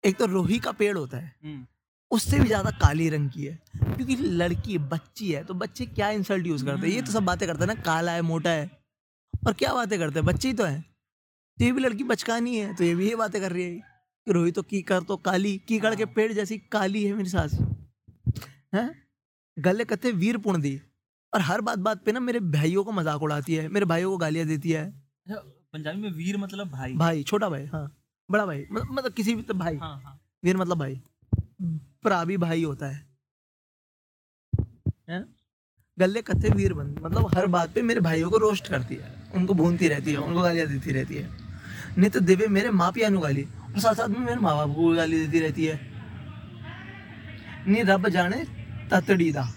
[0.04, 1.68] एक तो रोही का पेड़ होता है।
[2.12, 6.48] उससे भी ज़्यादा काली रंग की है क्योंकि लड़की बच्ची है तो बच्चे क्या इंसल्ट
[6.48, 6.94] यूज़ करते हैं?
[6.96, 8.70] ये तो सब बातें करते हैं ना काला है मोटा है
[9.34, 10.26] और क्या बातें करते हैं?
[10.26, 13.42] बच्चे ही तो है। तो ये भी लड़की बचकानी है तो ये भी ये बातें
[13.42, 13.76] कर रही है
[14.28, 17.58] कि रोही तो की कर तो काली कीकड़ के पेड़ जैसी काली है मेरी सास।
[18.74, 18.90] है?
[19.58, 20.80] गले कथे वीर पुण दी।
[21.34, 24.18] और हर बात बात पे ना मेरे भाइयों को मज़ाक उड़ाती है मेरे भाइयों को
[24.18, 24.86] गालियाँ देती है।
[25.30, 27.90] पंजाबी में वीर मतलब भाई। भाई छोटा भाई हाँ
[28.30, 31.02] बड़ा भाई मतलब मतलब किसी भी तो भाई हाँ हाँ। वीर मतलब भाई
[32.26, 33.08] भी भाई होता है।
[35.10, 35.24] हैं?
[35.98, 39.54] गले कत्थे वीर बन मतलब हर बात पे मेरे भाइयों को रोस्ट करती है उनको
[39.54, 41.30] भूनती रहती है उनको गालियाँ देती रहती है।
[41.98, 44.76] नहीं तो देवे मेरे माँ पिया नु गाली और साथ साथ में मेरे माँ बाप
[44.76, 45.80] को गाली देती रहती है।
[47.68, 48.44] नहीं रब जाने
[48.92, 49.48] ततड़ी दा।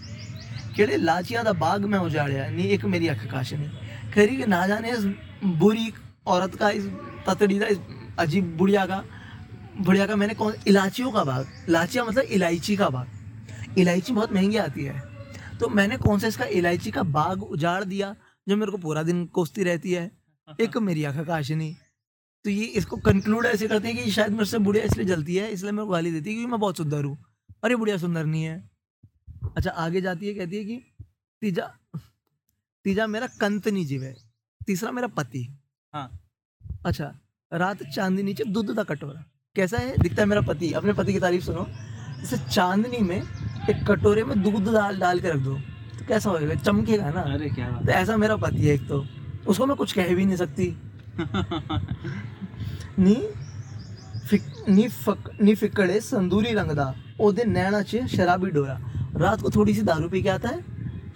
[0.75, 3.67] ਕਿਹੜੇ ਲਾਚੀਆਂ ਦਾ बाग मैं उजाड़िया नी एक मेरी अख काशनी
[4.11, 5.05] खरी कि ना जाने इस
[5.61, 5.85] बुरी
[6.27, 6.85] औरत का इस
[7.25, 7.79] ततड़ी का इस
[8.19, 8.99] अजीब बुढ़िया का
[9.79, 14.57] बुढ़िया का मैंने कौन इलायचियों का बाग इलाचियाँ मतलब इलायची का बाग इलायची बहुत महंगी
[14.57, 15.01] आती है
[15.59, 18.13] तो मैंने कौन सा इसका इलायची का बाग उजाड़ दिया
[18.47, 20.05] जो मेरे को पूरा दिन कोसती रहती है
[20.59, 21.75] एक मेरी आँख काशनी
[22.45, 25.51] तो ये इसको कंक्लूड ऐसे करते हैं कि शायद मेरे से बुढ़िया इसलिए जलती है
[25.51, 27.17] इसलिए मेरे को गाली देती है क्योंकि मैं बहुत सुंदर हूँ
[27.63, 28.57] और ये बुढ़िया सुंदर नहीं है
[29.56, 30.82] अच्छा आगे जाती है कहती है कि
[31.40, 31.70] तीजा
[32.84, 34.16] तीजा मेरा कंतनी जीव है
[34.66, 35.58] तीसरा मेरा पति।
[35.92, 36.20] हाँ।
[36.86, 37.14] अच्छा
[37.52, 39.24] रात चांदी नीचे दूध का कटोरा।
[39.54, 39.98] कैसा है?
[39.98, 41.66] दिखता है मेरा पति। अपने पति की तारीफ़ सुनो।
[42.20, 43.22] जैसे चांदनी में
[43.70, 45.54] एक कटोरे में दूध डाल डाल के रख दो।
[45.98, 46.54] तो कैसा होएगा?
[46.54, 47.20] चमकेगा ना?
[47.20, 49.06] अरे क्या तो ऐसा मेरा पति है एक तो।
[49.46, 50.76] उसको मैं कुछ कह भी नहीं सकती।
[52.98, 53.14] नी
[54.28, 58.80] फिक नी फक नी फिकड़े संदूरी रंगदा ओदे नैना चे शराबी डोरा।
[59.16, 60.60] रात को थोड़ी सी दारू पी के आता है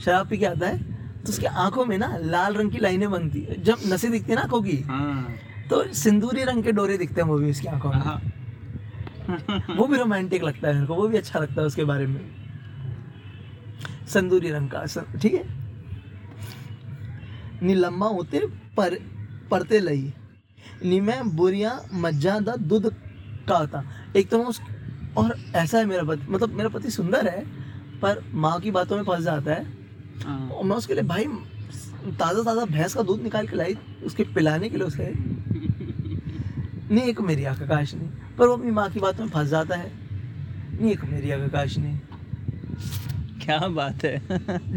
[0.01, 0.79] शराब पी के आता है
[1.23, 4.37] तो उसकी आँखों में ना लाल रंग की लाइनें बनती है। जब नसें दिखती है
[4.37, 5.35] ना आँखों की हाँ।
[5.71, 8.21] तो सिंदूरी रंग के डोरे दिखते हैं वो भी उसकी आँखों में। हाँ।
[9.77, 12.21] वो भी रोमांटिक लगता है मेरे को वो भी अच्छा लगता है उसके बारे में।
[14.09, 14.85] संदूरी रंग का
[15.19, 15.45] ठीक है?
[17.63, 18.41] नी लम्मा होते
[18.77, 18.99] पर
[19.51, 20.13] परते लई।
[20.85, 22.87] नी मैं बुरियाँ मज्जा दा दूध
[23.49, 23.83] काता।
[24.17, 24.61] एक तो मैं उस
[25.17, 27.45] और ऐसा है मेरा पति मतलब मेरा पति सुंदर है
[28.03, 29.67] पर माँ की बातों में फंस जाता है।
[30.25, 34.25] हाँ। और मैं उसके लिए भाई ताज़ा ताज़ा भैंस का दूध निकाल के लाई उसके
[34.25, 35.13] पिलाने के लिए उसे
[36.95, 39.93] नहीं एक मेरी आकाश नहीं पर वो अपनी माँ की बातों में फंस जाता है।
[40.81, 41.99] नहीं एक मेरी आकाश नहीं।
[43.45, 44.15] क्या बात है।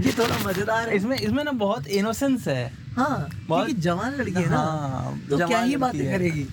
[0.03, 4.31] ये थोड़ा मज़ेदार है। इसमें इसमें ना बहुत इनोसेंस है। हाँ बहुत- क्योंकि जवान लड़की
[4.31, 6.47] है ना। हाँ, तो क्या ही बातें करेगी?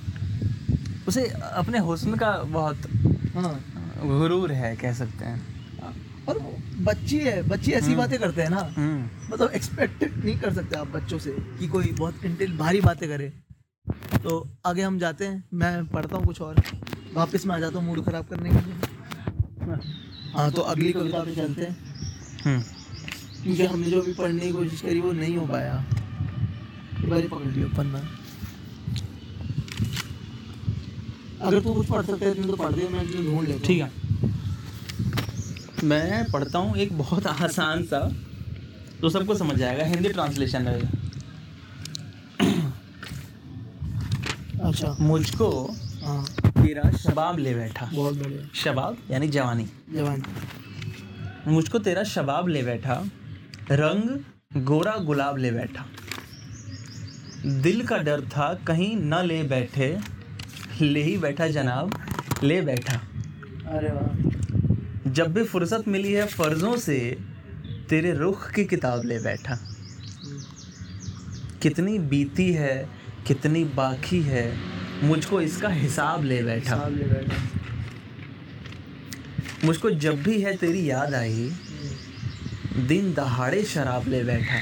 [1.08, 2.76] उसे अपने हुस्न का बहुत
[3.34, 3.64] हाँ।
[4.04, 5.55] गुरूर है कह सकते हैं।
[6.28, 6.52] और वो
[6.84, 10.76] बच्ची है बच्ची ऐसी हम्म। बातें करते हैं ना। हम्म। मतलब एक्सपेक्ट नहीं कर सकते
[10.76, 13.32] आप बच्चों से कि कोई बहुत इंटेल भारी बातें करे।
[14.22, 16.62] तो आगे हम जाते हैं मैं पढ़ता हूँ कुछ और।
[17.14, 18.74] वापस मैं आ जाता हूँ मूड खराब करने के लिए।
[20.32, 21.76] हाँ तो अगली कविता पे चलते हैं।
[22.44, 22.62] हम्म।
[23.42, 25.84] क्योंकि हमने जो भी पढ़ने की कोशिश करी वो नहीं हो पाया।
[27.00, 27.98] बार पकड़ लियो पन्ना
[31.40, 33.90] अगर तू कुछ पढ़ सकते है तो पढ़ दे मैं ढूंढ लेता ठीक है।
[35.84, 37.98] मैं पढ़ता हूँ एक बहुत आसान सा
[39.00, 40.80] तो सबको समझ जाएगा हिंदी ट्रांसलेशन है
[44.60, 45.48] अच्छा। मुझको
[46.04, 52.62] हाँ। तेरा शबाब ले बैठा। बहुत बढ़िया। शबाब यानी जवानी। जवानी। मुझको तेरा शबाब ले
[52.62, 52.94] बैठा
[53.70, 55.86] रंग गोरा गुलाब ले बैठा।
[57.62, 59.98] दिल का डर था कहीं न ले बैठे
[60.80, 62.00] ले ही बैठा जनाब
[62.42, 62.96] ले बैठा।
[63.68, 64.35] अरे वाह।
[65.16, 66.96] जब भी फुर्सत मिली है फर्जों से
[67.90, 69.58] तेरे रुख की किताब ले बैठा।
[71.62, 72.74] कितनी बीती है
[73.26, 74.44] कितनी बाकी है
[75.02, 76.76] मुझको इसका हिसाब ले बैठा।
[79.64, 81.50] मुझको जब भी है तेरी याद आई
[82.88, 84.58] दिन दहाड़े शराब ले बैठा।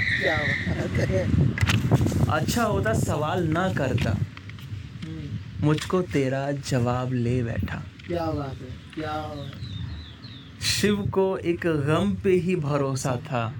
[2.37, 9.13] अच्छा होता सवाल ना करता हम्म, मुझको तेरा जवाब ले बैठा। क्या बात है क्या
[10.65, 13.55] शिव को एक गम पे ही भरोसा था।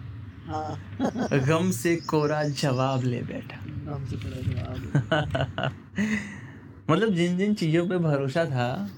[0.47, 0.99] हाँ।
[1.47, 3.61] गम से कोरा जवाब ले बैठा।
[4.05, 5.73] से जवाब।
[6.91, 8.91] मतलब जिन जिन चीज़ों पे भरोसा था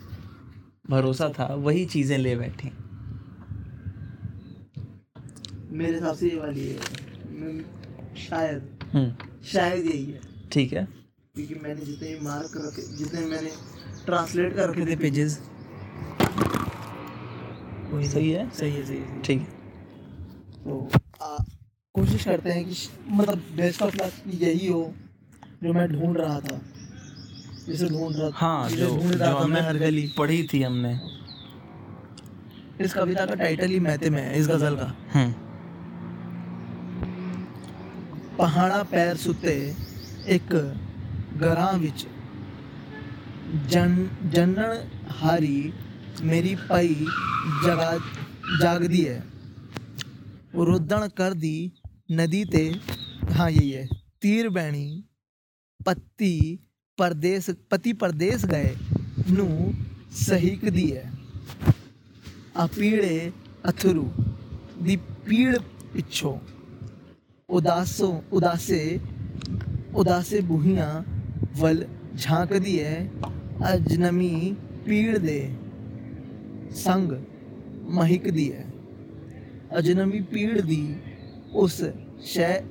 [0.91, 2.71] भरोसा था वही चीज़ें ले बैठी।
[5.77, 6.79] मेरे हिसाब से ये वाली है।
[8.17, 10.21] शायद हम्म। शायद यही है।
[10.53, 10.89] ठीक है।
[11.35, 13.51] क्योंकि मैंने जितने मार्क रखे जितने मैंने
[14.07, 15.41] ट्रांसलेट कर रखे थे पेजेस
[18.04, 19.60] सही है सही है सही है ठीक है
[20.64, 20.88] तो
[21.22, 21.38] आ,
[21.96, 24.84] कोशिश करते हैं कि श- मतलब बेस्ट ऑफ लक यही हो
[25.64, 26.60] जो मैं ढूंढ रहा था
[27.68, 30.44] जिसे ढूंढ रहा हाँ जिसे जो ढूंढ जो रहा था मैं हमने हर गली पढ़ी
[30.54, 30.94] थी हमने
[32.82, 35.32] इस कविता का टाइटल ही मैते में है इस गजल का हम्म
[38.38, 39.54] ਪਹਾੜਾ ਪੈਰ ਸੁੱਤੇ
[40.28, 40.54] ਇੱਕ
[41.42, 42.06] ਗਰਾਂ ਵਿੱਚ
[43.68, 43.96] ਜਨ
[44.32, 44.76] ਜਨਣ
[45.24, 45.72] ਹਾਰੀ
[46.23, 46.95] मेरी पई
[47.65, 47.91] जगा
[48.61, 49.19] जागदी है।
[50.55, 51.73] रुदण कर दी
[52.11, 52.65] नदी ते।
[53.33, 53.87] हाँ यही है।
[54.23, 55.05] तीर बैणी
[55.87, 56.59] पत्ती
[56.99, 58.77] परदेस, पति परदेस गए
[59.31, 59.49] नू
[60.17, 61.11] सहीक दी है
[62.57, 63.33] अपीड़े
[63.65, 64.05] अथुरु
[64.83, 65.59] दी पीड़
[65.93, 66.41] पिछो
[67.49, 69.01] उदासो, उदासे
[69.95, 70.93] उदासे बुहियाँ
[71.57, 71.87] वल
[72.17, 72.97] झाँक दी है।
[73.63, 74.57] अजनमी
[74.87, 75.66] पीड़ दे।
[76.73, 77.13] संग
[77.89, 78.65] महकदी है।
[79.73, 80.85] अजनबी पीड़ दी
[81.55, 81.83] उस
[82.27, 82.65] शय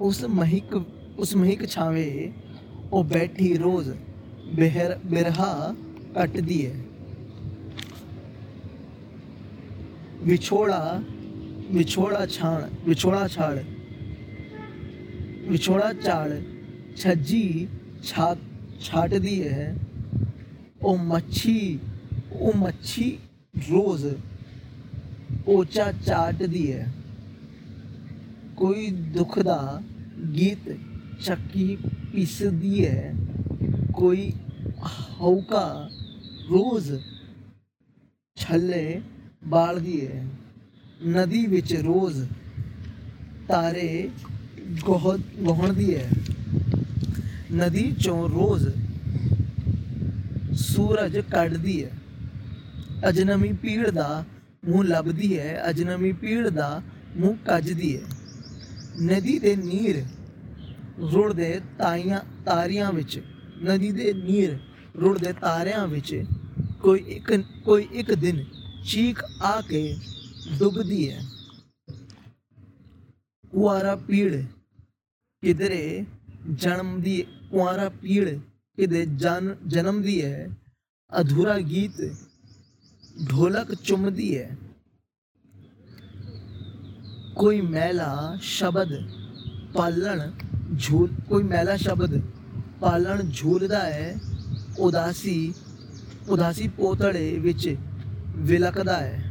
[0.00, 0.74] उस महिक
[1.18, 2.32] उस महिक छावे,
[2.92, 3.88] ओ बैठी रोज
[4.56, 5.52] बेहर, बिरहा
[6.16, 6.84] कटदी है।
[10.24, 11.02] विछोड़ा
[11.72, 13.58] विछोड़ा छाण, विछोड़ा छाड़,
[15.48, 16.32] विछोड़ा चाड़,
[16.96, 17.68] छज्जी
[18.04, 18.38] छाट
[18.82, 19.76] छाट दी है।
[20.84, 21.80] ओ मच्छी
[22.31, 23.17] ਮੱਛੀ ਉਹ ਮੱਛੀ
[23.71, 24.05] ਰੋਜ਼
[25.45, 26.91] ਪੋਚਾ ਚਾਟਦੀ ਹੈ
[28.55, 29.81] ਕੋਈ ਦੁੱਖ ਦਾ
[30.35, 30.69] ਗੀਤ
[31.25, 31.75] ਚੱਕੀ
[32.11, 33.13] ਪੀਸਦੀ ਹੈ
[33.91, 34.31] ਕੋਈ
[35.19, 35.89] ਹੌਕਾ
[36.51, 36.91] ਰੋਜ਼
[38.37, 39.01] ਛੱਲੇ
[39.47, 40.25] ਬਾਲਦੀ ਹੈ
[41.05, 42.23] ਨਦੀ ਵਿੱਚ ਰੋਜ਼
[43.47, 44.09] ਤਾਰੇ
[44.85, 46.09] ਗੋਹ ਗੋਹਣਦੀ ਹੈ
[47.51, 48.67] ਨਦੀ ਚੋਂ ਰੋਜ਼
[50.57, 51.91] ਸੂਰਜ ਕੱਢਦੀ ਹੈ
[53.08, 54.24] ਅਜਨਮੀ ਪੀੜ ਦਾ
[54.68, 56.82] ਮੂੰਹ ਲੱਭਦੀ ਹੈ, ਅਜਨਮੀ ਪੀੜ ਦਾ
[57.16, 58.02] ਮੂੰਹ ਕੱਜਦੀ ਹੈ।
[59.02, 60.04] ਨਦੀ ਦੇ ਨੀਰ
[61.12, 63.20] ਰੁੜਦੇ ਤਾਈਆਂ, ਤਾਰਿਆਂ ਵਿੱਚ।
[63.64, 64.58] ਨਦੀ ਦੇ ਨੀਰ
[65.00, 66.24] ਰੁੜਦੇ ਤਾਰਿਆਂ ਵਿੱਚ
[66.80, 67.32] ਕੋਈ ਇੱਕ
[67.64, 68.44] ਕੋਈ ਇੱਕ ਦਿਨ
[68.84, 69.96] ਚੀਕ ਆ ਕੇ
[70.58, 71.20] ਡੁੱਬਦੀ ਹੈ।
[73.50, 74.34] ਕੁਆਰਾ ਪੀੜ
[75.42, 76.04] ਕਿਧਰੇ
[76.54, 78.28] ਜਨਮ ਦੀ ਕੁਆਰਾ ਪੀੜ
[78.78, 80.48] ਕਿਤੇ ਜਨ ਜਨਮ ਦੀ ਹੈ।
[81.20, 82.00] ਅਧੂਰਾ ਗੀਤ
[83.29, 84.57] ਢੋਲਕ ਚੁੰਮਦੀ ਹੈ
[87.35, 88.93] ਕੋਈ ਮੈਲਾ ਸ਼ਬਦ
[89.73, 90.31] ਪਾਲਣ
[90.79, 92.19] ਝੂਲ ਕੋਈ ਮੈਲਾ ਸ਼ਬਦ
[92.79, 94.15] ਪਾਲਣ ਝੂਲਦਾ ਹੈ
[94.79, 95.53] ਉਦਾਸੀ
[96.29, 97.75] ਉਦਾਸੀ ਪੋਤੜੇ ਵਿੱਚ
[98.41, 99.23] ਵਿਲਕਦਾ ਹੈ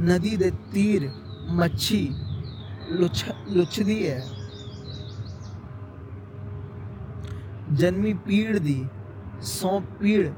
[0.00, 1.08] ਨਦੀ ਦੇ ਤੀਰ
[1.52, 2.08] ਮੱਛੀ
[2.90, 4.22] ਲੁਛ ਲੁਛਦੀ ਹੈ
[7.72, 8.84] ਜਨਮੀ ਪੀੜ ਦੀ
[9.48, 10.30] ਸੌ ਪੀੜ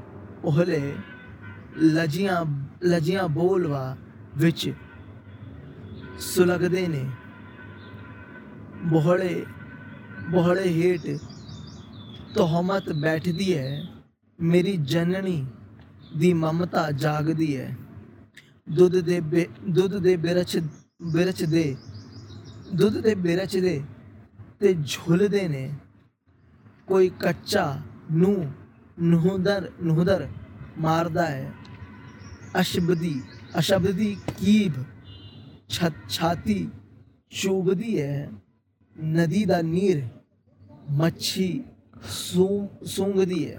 [0.43, 0.81] ਉਹਲੇ
[1.82, 2.44] ਲਜੀਆਂ
[2.84, 3.96] ਲਜੀਆਂ ਬੋਲਵਾ
[4.36, 4.72] ਵਿੱਚ
[6.20, 7.10] ਸੁਲਗਦੇ ਨੇ।
[8.84, 9.46] ਬੋਹੜੇ
[10.30, 11.20] ਬੋਹੜੇ ਹੇਠ
[12.34, 13.86] ਤੋਹਮਤ ਬੈਠਦੀ ਹੈ।
[14.40, 15.46] ਮੇਰੀ ਜਨਨੀ
[16.16, 17.76] ਦੀ ਮਮਤਾ ਜਾਗਦੀ ਹੈ।
[18.70, 20.56] ਦੁੱਧ ਦੇ ਬੇ- ਦੁੱਧ ਦੇ ਬਿਰਛ
[21.02, 21.76] ਬਿਰਛ ਦੇ
[22.74, 23.82] ਦੁੱਧ ਦੇ ਬਿਰਛ ਦੇ
[24.60, 25.72] ਤੇ ਝੁਲਦੇ ਨੇ।
[26.86, 27.76] ਕੋਈ ਕੱਚਾ
[28.12, 28.52] ਨੂੰ
[29.02, 30.28] ਨਹੁਦਰ ਨਹੁਦਰ
[30.78, 31.52] ਮਾਰਦਾ ਹੈ।
[32.56, 33.22] अशब्दी
[33.54, 34.86] अशब्दी कीब,
[35.70, 36.72] छाती
[37.32, 38.42] चुबदी है
[39.00, 40.10] नदी दा नीर,
[40.90, 41.64] मच्छी
[42.04, 43.58] सूं, सूंघदी है।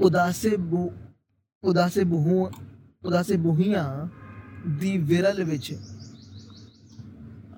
[0.00, 0.90] उदासे बु,
[1.62, 2.52] उदासे बुह,
[3.04, 4.10] उदासे बुहिया
[4.66, 5.72] दी विरल विच।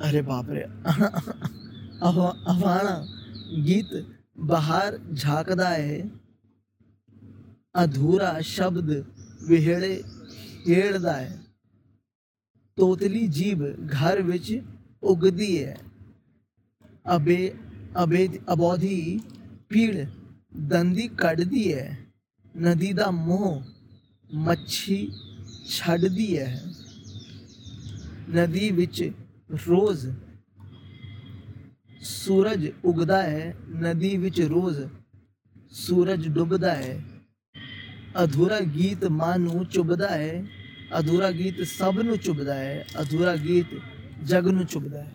[0.01, 0.63] अरे बाप रे
[2.03, 3.07] अवाना
[3.65, 3.91] गीत
[4.39, 6.11] बाहर झाकदा है,
[7.75, 10.02] अधूरा शब्द ਵਿਹੜੇ
[10.66, 11.40] ਖੇੜਦਾ ਹੈ
[12.78, 14.60] ਤੋਤਲੀ ਜੀਬ ਘਰ ਵਿੱਚ
[15.04, 15.78] ਉਗਦੀ ਹੈ
[17.16, 17.52] ਅਬੇ
[18.04, 19.20] ਅਬੇ ਅਬੋਧੀ
[19.70, 20.06] ਪੀੜ
[20.70, 21.98] ਦੰਦੀ ਕੱਢਦੀ ਹੈ
[22.56, 23.62] ਨਦੀ ਦਾ ਮੋਹ
[24.30, 25.08] ਮੱਛੀ
[25.70, 26.62] ਛੱਡਦੀ ਹੈ
[28.30, 29.04] ਨਦੀ ਵਿੱਚ
[29.68, 30.08] ਰੋਜ਼
[32.04, 34.82] ਸੂਰਜ ਉਗਦਾ ਹੈ ਨਦੀ ਵਿੱਚ ਰੋਜ਼
[35.72, 37.00] ਸੂਰਜ ਡੁੱਬਦਾ ਹੈ
[38.24, 40.44] ਅਧੂਰਾ ਗੀਤ ਮਨ ਨੂੰ ਚੁਭਦਾ ਹੈ
[41.00, 43.76] ਅਧੂਰਾ ਗੀਤ ਸਭ ਨੂੰ ਚੁਭਦਾ ਹੈ ਅਧੂਰਾ ਗੀਤ
[44.26, 45.10] ਜਗ ਨੂੰ ਚੁਭਦਾ ਹੈ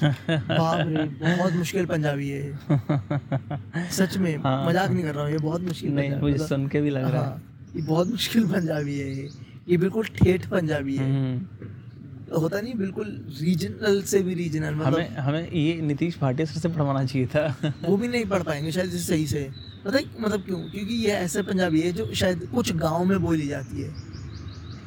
[0.00, 5.32] बाप रे बहुत मुश्किल पंजाबी है ये। सच में हाँ। मजाक नहीं कर रहा हूँ
[5.32, 7.42] ये बहुत मुश्किल नहीं पंजाबी- मुझे मतलब- सुन के भी लग रहा है हाँ,
[7.76, 9.28] ये बहुत मुश्किल पंजाबी है ये
[9.68, 15.16] ये बिल्कुल ठेठ पंजाबी है हम्म। होता नहीं बिल्कुल रीजनल से भी रीजनल मतलब हमें
[15.20, 17.44] हमें ये नीतीश भाटिया सर से पढ़वाना चाहिए था
[17.84, 19.44] वो भी नहीं पढ़ पाएंगे शायद इसे सही से
[19.85, 20.59] पता है मतलब क्यों?
[20.69, 23.89] क्योंकि ये ऐसे पंजाबी है जो शायद कुछ गाँव में बोली जाती है।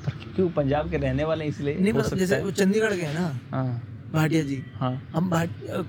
[0.05, 3.03] पर क्योंकि वो पंजाब के रहने वाले हैं इसलिए नहीं मतलब जैसे वो चंडीगढ़ के
[3.03, 3.83] हैं ना हाँ।
[4.13, 5.31] भाटिया जी। हाँ। हम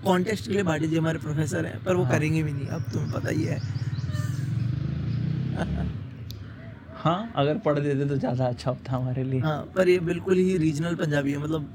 [0.05, 2.82] कॉन्टेक्स्ट के लिए भाटिया जी हमारे प्रोफेसर हैं पर वो हाँ। करेंगे भी नहीं अब
[2.93, 3.60] तुम्हें पता ही है।
[7.03, 10.57] हाँ अगर पढ़ देते तो ज़्यादा अच्छा होता हमारे लिए। हाँ पर ये बिल्कुल ही
[10.57, 11.70] रीजनल पंजाबी है मतलब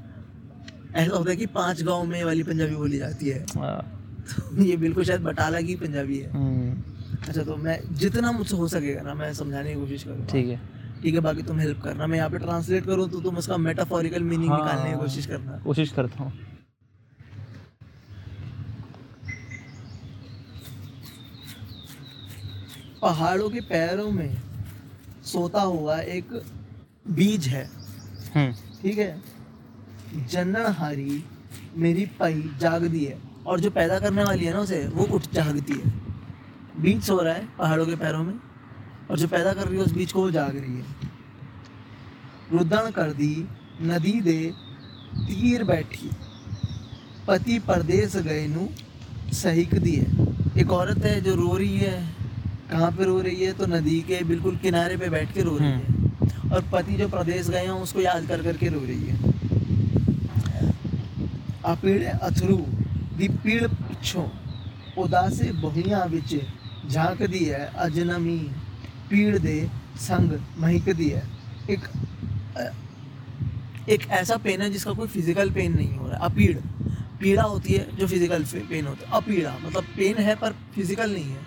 [0.95, 3.79] ऐसा होता है कि पाँच गाँव में वाली पंजाबी बोली जाती है। हाँ,
[4.29, 6.94] तो ये बिल्कुल शायद बटाला की पंजाबी है। हम्म,
[7.27, 10.59] अच्छा तो मैं जितना मुझसे हो सकेगा ना मैं समझाने की कोशिश करूँगा। ठीक है।
[11.01, 14.23] ठीक है बाकी तुम हेल्प करना। मैं यहाँ पे ट्रांसलेट करूँ तो तुम उसका मेटाफोरिकल
[14.23, 16.31] मीनिंग हाँ। निकालने की कोशिश करना। कोशिश करता हूँ।
[23.01, 24.37] पहाड़ों के पैरों में
[25.23, 26.31] सोता हुआ एक
[27.09, 27.63] बीज है।
[28.35, 28.51] हम्म,
[28.81, 29.21] ठीक है?
[30.31, 31.23] जननहारी
[31.77, 33.17] मेरी पई जागती है
[33.47, 36.04] और जो पैदा करने वाली है ना उसे वो उठ जागती है।
[36.81, 38.33] बीज सो रहा है पहाड़ों के पैरों में
[39.11, 40.83] और जो पैदा कर रही है उस बीज को वो जाग रही है।
[42.51, 43.47] रुदन कर दी
[43.83, 44.39] नदी दे
[45.17, 46.09] तीर बैठी।
[47.27, 48.67] पति परदेश गए नु
[49.33, 51.97] सहीक दी है एक औरत है जो रो रही है
[52.71, 53.51] कहाँ पे रो रही है?
[53.53, 57.49] तो नदी के बिल्कुल किनारे पे बैठ के रो रही है। और पति जो प्रदेश
[57.49, 59.15] गए हैं उसको याद कर करके रो रही है।
[61.65, 62.57] अपीड़ अथरू
[63.17, 64.29] दी पीड़ पिछो
[64.97, 66.33] उदासे बहुइयाँ विच।
[66.87, 68.37] झाँक दी है अजनमी
[69.09, 69.59] पीड़ दे
[69.99, 71.23] संग महक दी है।
[71.69, 71.87] एक
[73.89, 76.57] एक ऐसा पेन है जिसका कोई फ़िज़िकल पेन नहीं हो रहा है अपीड़।
[77.19, 81.23] पीड़ा होती है जो फ़िज़िकल पेन होता है अपीड़ा। मतलब पेन है पर फ़िज़िकल नहीं
[81.25, 81.43] है।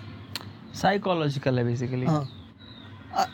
[0.75, 2.27] साइकोलॉजिकल है बेसिकली हाँ।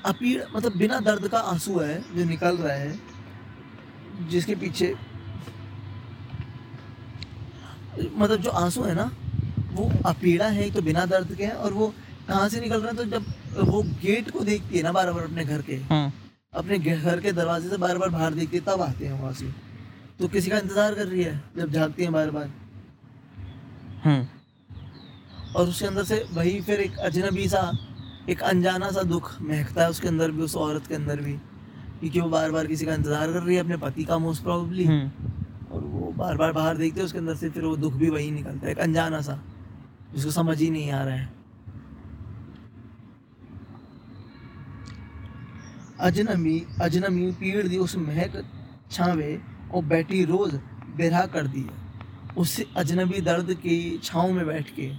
[0.06, 2.97] अपीड़ मतलब बिना दर्द का आँसू है जो निकल रहा है
[4.30, 4.93] जिसके पीछे
[7.97, 9.12] मतलब जो आँसू है ना
[9.76, 11.94] वो अपीड़ा है तो बिना दर्द के है और वो
[12.28, 15.24] कहाँ से निकल रहा है तो जब वो गेट को देखती है ना बार बार
[15.24, 16.12] अपने घर के हम्म
[16.54, 19.46] अपने घर के दरवाजे से बार बार बाहर देखती है तब आते हैं वहाँ से।
[20.20, 22.50] तो किसी का इंतज़ार कर रही है जब झाँकती हैं बार बार।
[24.04, 24.26] हम्म
[25.56, 27.72] और उसके अंदर से वही फिर एक अजनबी सा
[28.30, 32.20] एक अनजाना सा दुख महकता है उसके अंदर भी उस औरत के अंदर भी क्योंकि
[32.20, 35.74] वो बार बार किसी का इंतज़ार कर रही है अपने पति का मोस्ट प्रॉब्ली हम्म
[35.74, 38.32] और वो बार बार बाहर देखते हैं उसके अंदर से फिर वो दुख भी वही
[38.32, 39.40] निकलता है एक अनजाना सा।
[40.16, 41.34] जिसको समझ ही नहीं आ रहा है।
[45.99, 48.43] अजनबी अजनबी पीड़ दी उस महक
[48.91, 49.39] छावे
[49.74, 50.53] और बैठी रोज
[50.97, 51.66] बिरहा कर दी
[52.38, 54.91] उस अजनबी दर्द की छाँव में बैठ के।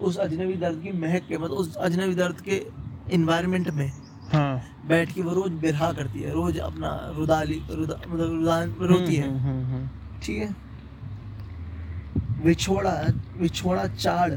[0.00, 2.62] उस अजनबी दर्द की महक के मतलब उस अजनबी दर्द के
[3.12, 3.90] इन्वायरमेंट में
[4.32, 9.14] हाँ। बैठ के वो रोज बिरहा करती है। रोज अपना रुदाली रुदा मतलब रुदान रोती
[9.14, 9.88] है। हम्म, हम्म, हम्म,
[10.22, 10.54] ठीक है?
[12.44, 12.92] विछोड़ा
[13.36, 14.34] विछोड़ा चाड़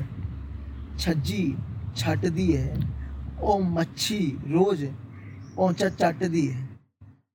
[0.99, 1.55] छज्जी
[1.97, 2.89] छट दी है
[3.41, 4.83] ओ मच्छी रोज
[5.55, 6.69] पहुँचा चट दी है।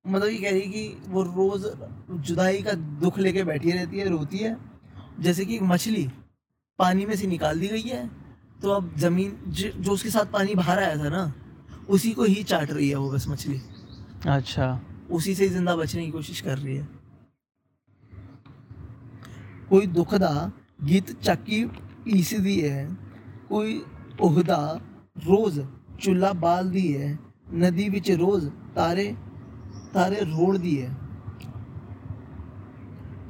[0.07, 1.65] मतलब ये कह रही कि वो रोज
[2.27, 4.57] जुदाई का दुख लेके बैठी रहती है रोती है।
[5.21, 6.09] जैसे कि एक मछली
[6.79, 8.11] पानी में से निकाल दी गई है
[8.63, 11.35] तो अब ज़मीन ज- जो उसके साथ पानी बाहर आया था ना
[11.89, 13.61] उसी को ही चाट रही है वो बस मछली।
[14.27, 16.89] अच्छा। उसी से ही ज़िंदा बचने की कोशिश कर रही है।
[19.71, 20.53] कोई दुखदा
[20.85, 22.97] गीत चक्की पीस दी है
[23.49, 23.85] कोई
[24.21, 24.81] उहदा
[25.19, 25.67] रोज
[26.01, 27.19] चुल्ला बाल दी है
[27.53, 29.17] नदी विच रोज तारे
[29.95, 30.95] तारे रोड़ दी है।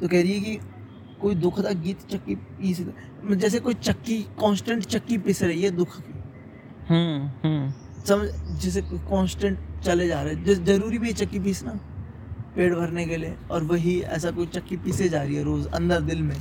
[0.01, 0.59] तो कह रही है कि
[1.21, 2.95] कोई दुखदा गीत चक्की पीस द-
[3.35, 6.13] जैसे कोई चक्की कांस्टेंट चक्की पीस रही है दुख की।
[6.89, 7.73] हम्म हम्म।
[8.05, 8.29] समझ
[8.61, 11.81] जैसे कांस्टेंट चले जा रहे ज़रूरी भी है चक्की पीसना।
[12.57, 16.01] पेट भरने के लिए और वही ऐसा कोई चक्की पीसे जा रही है रोज अंदर
[16.01, 16.37] दिल में।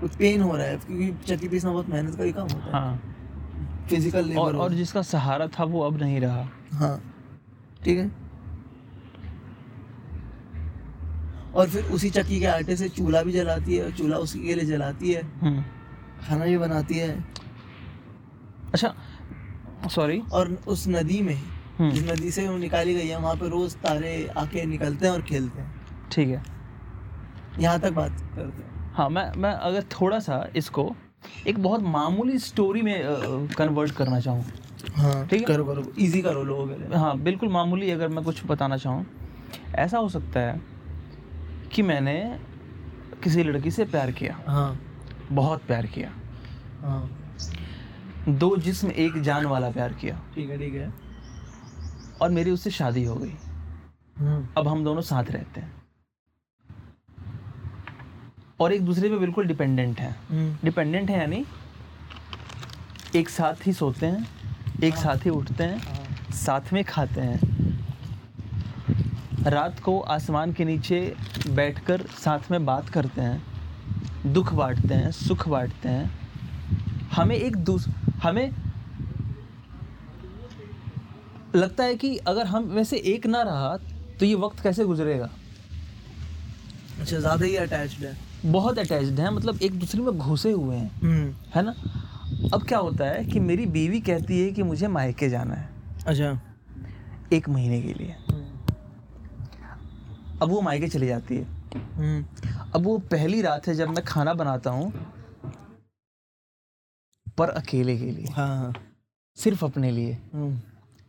[0.00, 2.72] कुछ पेन हो रहा है क्योंकि चक्की पीसना बहुत मेहनत का ही काम होता है।
[2.72, 7.00] हाँ। फ़िज़िकल लेबर और और जिसका सहारा था वो अब नहीं रहा। हाँ।
[7.84, 8.10] ठीक है?
[11.54, 14.54] और फिर उसी चक्की के आटे से चूल्हा भी जलाती है और चूल्हा उसी के
[14.54, 15.64] लिए जलाती है। हम्म।
[16.26, 17.24] खाना भी बनाती है।
[18.72, 18.94] अच्छा
[19.90, 21.38] सॉरी और उस नदी में
[21.80, 25.22] जिस नदी से वो निकाली गई है वहाँ पे रोज तारे आके निकलते हैं और
[25.22, 26.42] खेलते हैं। ठीक है।
[27.58, 30.90] यहाँ तक बात करते हैं। हाँ मैं मैं अगर थोड़ा सा इसको
[31.46, 34.44] एक बहुत मामूली स्टोरी में कन्वर्ट करना चाहूँ।
[34.94, 38.24] हाँ ठीक है। करो करो इजी करो लोगों के लिए। हाँ बिल्कुल मामूली अगर मैं
[38.24, 39.06] कुछ बताना चाहूँ।
[39.74, 40.60] ऐसा हो सकता है
[41.72, 42.14] कि मैंने
[43.22, 44.80] किसी लड़की से प्यार किया। हाँ।
[45.32, 46.10] बहुत प्यार किया।
[46.80, 47.10] हाँ।
[48.28, 50.92] दो जिस्म एक जान वाला प्यार किया। ठीक है ठीक है।
[52.20, 53.34] और मेरी उससे शादी हो गई।
[54.18, 55.82] हम्म। अब हम दोनों साथ रहते हैं।
[58.60, 61.44] और एक दूसरे पे बिल्कुल डिपेंडेंट हैं। डिपेंडेंट है यानी
[63.16, 64.28] एक साथ ही सोते हैं
[64.84, 67.40] एक साथ ही उठते हैं हाँ, साथ में खाते हैं।
[69.46, 71.16] रात को आसमान के नीचे
[71.48, 73.42] बैठकर साथ में बात करते हैं
[74.32, 76.20] दुख बांटते हैं सुख बांटते हैं।
[77.12, 77.88] हमें एक दूस
[78.22, 78.50] हमें
[81.54, 83.76] लगता है कि अगर हम वैसे एक ना रहा
[84.20, 85.30] तो ये वक्त कैसे गुजरेगा?
[87.00, 90.90] अच्छा ज़्यादा ही अटैच्ड है। बहुत अटैच्ड है मतलब एक दूसरे में घुसे हुए हैं।
[91.00, 91.74] हम्म। है ना?
[92.54, 95.68] अब क्या होता है कि मेरी बीवी कहती है कि मुझे मायके जाना है।
[96.06, 96.40] अच्छा।
[97.32, 98.14] एक महीने के लिए।
[100.42, 101.44] अब वो मायके चली जाती है।
[101.94, 102.24] हम्म।
[102.74, 104.92] अब वो पहली रात है जब मैं खाना बनाता हूँ
[107.38, 108.74] पर अकेले के लिए। हाँ हाँ।
[109.36, 110.60] सिर्फ़ अपने लिए। हम्म।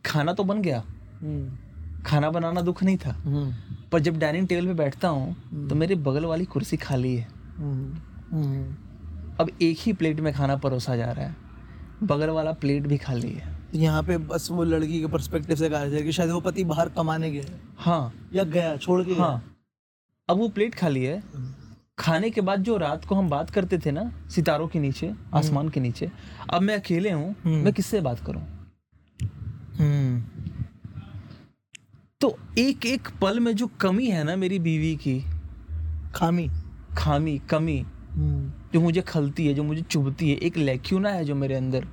[0.06, 0.82] खाना तो बन गया।
[1.22, 3.54] हम्म। खाना बनाना दुख नहीं था। हम्म।
[3.92, 5.34] पर जब डाइनिंग टेबल पे बैठता हूँ
[5.68, 8.76] तो मेरे बगल वाली कुर्सी खाली है। हम्म।
[9.40, 11.36] अब एक ही प्लेट में खाना परोसा जा रहा है।
[12.02, 15.86] बगल वाला प्लेट भी खाली है। यहाँ पे बस वो लड़की के पर्सपेक्टिव से कहा
[15.86, 19.56] जाए कि शायद वो पति बाहर कमाने गया है। हाँ। या गया छोड़ के हाँ।
[20.28, 21.22] अब वो प्लेट खाली है।
[21.98, 25.68] खाने के बाद जो रात को हम बात करते थे ना सितारों के नीचे आसमान
[25.68, 26.10] के नीचे
[26.50, 28.42] अब मैं अकेले हूँ हम्म। मैं किससे बात करूँ?
[28.42, 28.51] हम्म
[32.20, 35.24] तो एक एक पल में जो कमी है ना मेरी बीवी की
[36.14, 36.50] खामी।
[36.98, 37.78] खामी कमी
[38.12, 41.86] हम्म। जो मुझे खलती है जो मुझे चुभती है एक लैक्यूना है जो मेरे अंदर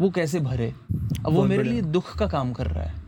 [0.00, 0.74] वो कैसे भरे?
[1.26, 3.04] अब वो मेरे लिए दुख का काम कर रहा है।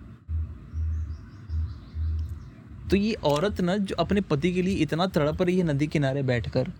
[2.89, 6.23] तो ये औरत ना जो अपने पति के लिए इतना तड़प रही है नदी किनारे
[6.23, 6.73] बैठकर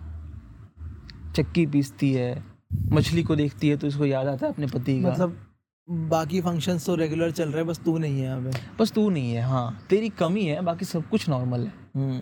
[1.35, 2.43] चक्की पीसती है
[2.73, 5.11] मछली को देखती है तो इसको याद आता है अपने पति का?
[5.11, 5.46] मतलब
[5.87, 9.31] बाकी फ़ंक्शंस तो रेगुलर चल रहे हैं बस तू नहीं है अभी बस तू नहीं
[9.33, 12.19] है हाँ। तेरी कमी है बाकी सब कुछ नॉर्मल है। हम्म।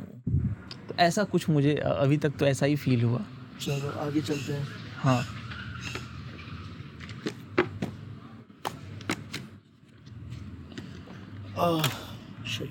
[0.87, 3.21] तो ऐसा कुछ मुझे अभी तक तो ऐसा ही फील हुआ।
[3.61, 5.23] चलो आगे चलते हैं। हाँ।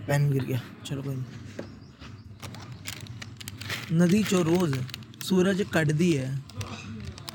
[0.06, 1.16] पेन गिर गया। चलो कोई
[3.92, 4.78] नदी चो रोज
[5.24, 6.42] सूरज कट दी है।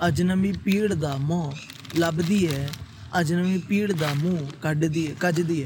[0.02, 1.54] अजनबी पीड़ दा मोह
[1.96, 5.66] लभदी है। अजनबी पीड़ दा मुँह काट दिए कज दिए।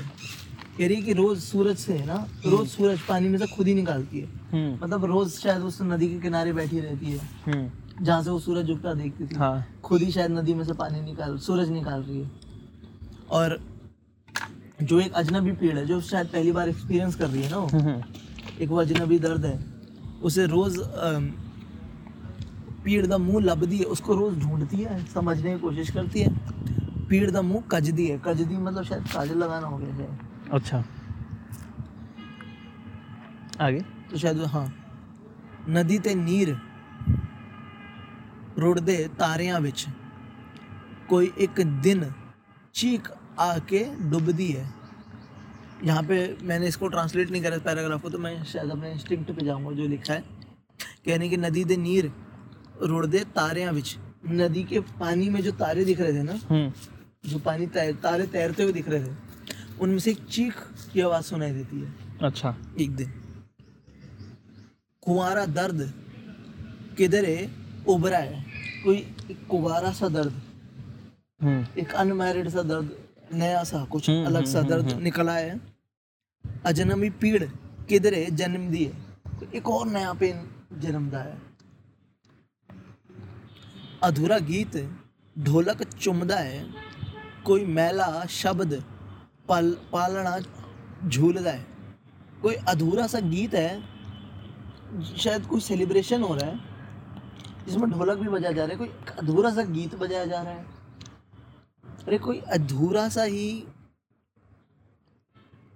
[0.77, 2.15] कह रही है कि रोज सूरज से है ना
[2.45, 5.81] रोज हम्म। सूरज पानी में से खुद ही निकालती है। हम्म। मतलब रोज शायद उस
[5.83, 9.65] नदी के किनारे बैठी रहती है। हम्म। जहाँ से वो सूरज उगता देखती थी। हाँ।
[9.83, 12.31] खुद ही शायद नदी में से पानी निकाल सूरज निकाल रही है।
[13.31, 13.59] और
[14.81, 18.01] जो एक अजनबी पीड़ है जो शायद पहली बार एक्सपीरियंस कर रही है ना वो
[18.61, 19.59] एक वो अजनबी दर्द है
[20.23, 20.77] उसे रोज
[22.83, 26.72] पीड़ द मुँह दी है उसको रोज ढूंढती है समझने की कोशिश करती है।
[27.12, 30.82] पीड़ दा मुंह कजदी है कजदी मतलब शायद काजल लगाना हो गया शायद अच्छा
[33.60, 33.80] आगे
[34.10, 34.66] तो शायद वो- हाँ
[35.70, 36.54] ਨਦੀ ਤੇ ਨੀਰ
[38.58, 39.86] ਰੁੜਦੇ ਤਾਰਿਆਂ ਵਿੱਚ
[41.10, 42.00] कोई एक दिन
[42.74, 43.06] चीख
[43.42, 43.78] आके
[44.10, 44.64] डूबती है
[45.82, 49.30] यहाँ पे मैंने इसको ट्रांसलेट नहीं करा इस पैराग्राफ को तो मैं शायद अपने इंस्टिंक्ट
[49.38, 50.24] पे जाऊंगा जो लिखा है
[51.06, 52.10] कहने की नदी दे नीर
[52.86, 53.94] रुड़दे तारियां विच
[54.34, 56.68] नदी के पानी में जो तारे दिख रहे थे ना हम्म
[57.23, 59.15] जो पानी तैर तारे तैरते हुए दिख रहे थे
[59.81, 60.55] उनमें से एक चीख
[60.93, 61.93] की आवाज़ सुनाई देती है।
[62.23, 63.11] अच्छा। एक दिन
[65.03, 65.81] कुंवारा दर्द
[66.97, 67.49] किधरे
[67.87, 68.43] उभरा है?
[68.83, 68.97] कोई
[69.31, 70.41] एक कुंवारा सा दर्द
[71.41, 72.91] हम्म। एक अनमैरिड सा दर्द
[73.33, 75.59] नया सा कुछ हम्म, अलग सा हम्म, दर्द निकला है।
[76.65, 77.43] अजनबी पीड़
[77.89, 80.47] किधरे जन्म दी है तो एक और नया पेन
[80.79, 81.37] जन्मदा है।
[84.03, 84.77] अधूरा गीत
[85.35, 86.63] ढोलक चुमदा है।
[87.45, 88.73] कोई मैला शब्द
[89.49, 90.37] पल पालना
[91.07, 91.65] झूलदा है।
[92.41, 93.81] कोई अधूरा सा गीत है
[95.17, 96.59] शायद कोई सेलिब्रेशन हो रहा है
[97.65, 100.65] जिसमें ढोलक भी बजाया जा रहा है कोई अधूरा सा गीत बजाया जा रहा है।
[102.07, 103.47] अरे कोई अधूरा सा ही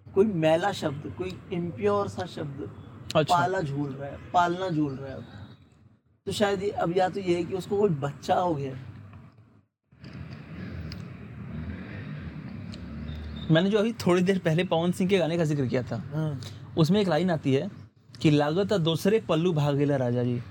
[0.07, 2.70] कोई मैला शब्द कोई इम्प्योर सा शब्द
[3.15, 5.22] अच्छा। पाला झूल रहा है पालना झूल रहा है।
[6.28, 8.74] तो शायद अब या तो ये है कि उसको कोई बच्चा हो गया।
[13.52, 16.39] मैंने जो अभी थोड़ी देर पहले पवन सिंह के गाने का ज़िक्र किया था हाँ।
[16.78, 17.70] उसमें एक लाइन आती है
[18.22, 20.41] कि लागत दूसरे पल्लू भाग भागेला राजा जी।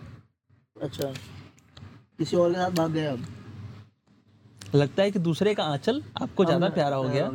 [0.83, 1.13] अच्छा।
[2.19, 3.25] किसी और के साथ भाग गया अब
[4.75, 7.31] लगता है कि दूसरे का आंचल आपको ज़्यादा हाँ, प्यारा हो गया।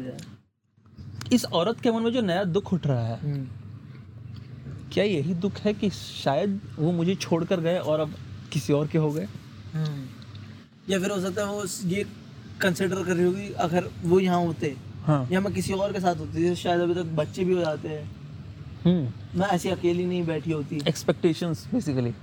[1.34, 3.48] इस औरत के मन में जो नया दुख उठ रहा है हम्म,
[4.94, 8.14] क्या यही दुख है कि शायद वो मुझे छोड़कर गए और अब
[8.54, 9.28] किसी और के हो गए?
[9.74, 10.08] हम्म।
[10.90, 12.06] या फिर हो सकता है वो ये
[12.62, 14.76] कंसिडर कर रही होगी अगर वो यहाँ होते
[15.06, 17.60] हाँ। या मैं किसी और के साथ होती थी शायद अभी तक बच्चे भी हो
[17.60, 18.04] जाते हैं।
[18.86, 22.14] हम्म। मैं ऐसी अकेली नहीं बैठी होती। एक्सपेक्टेशंस हम्म। बेसिकली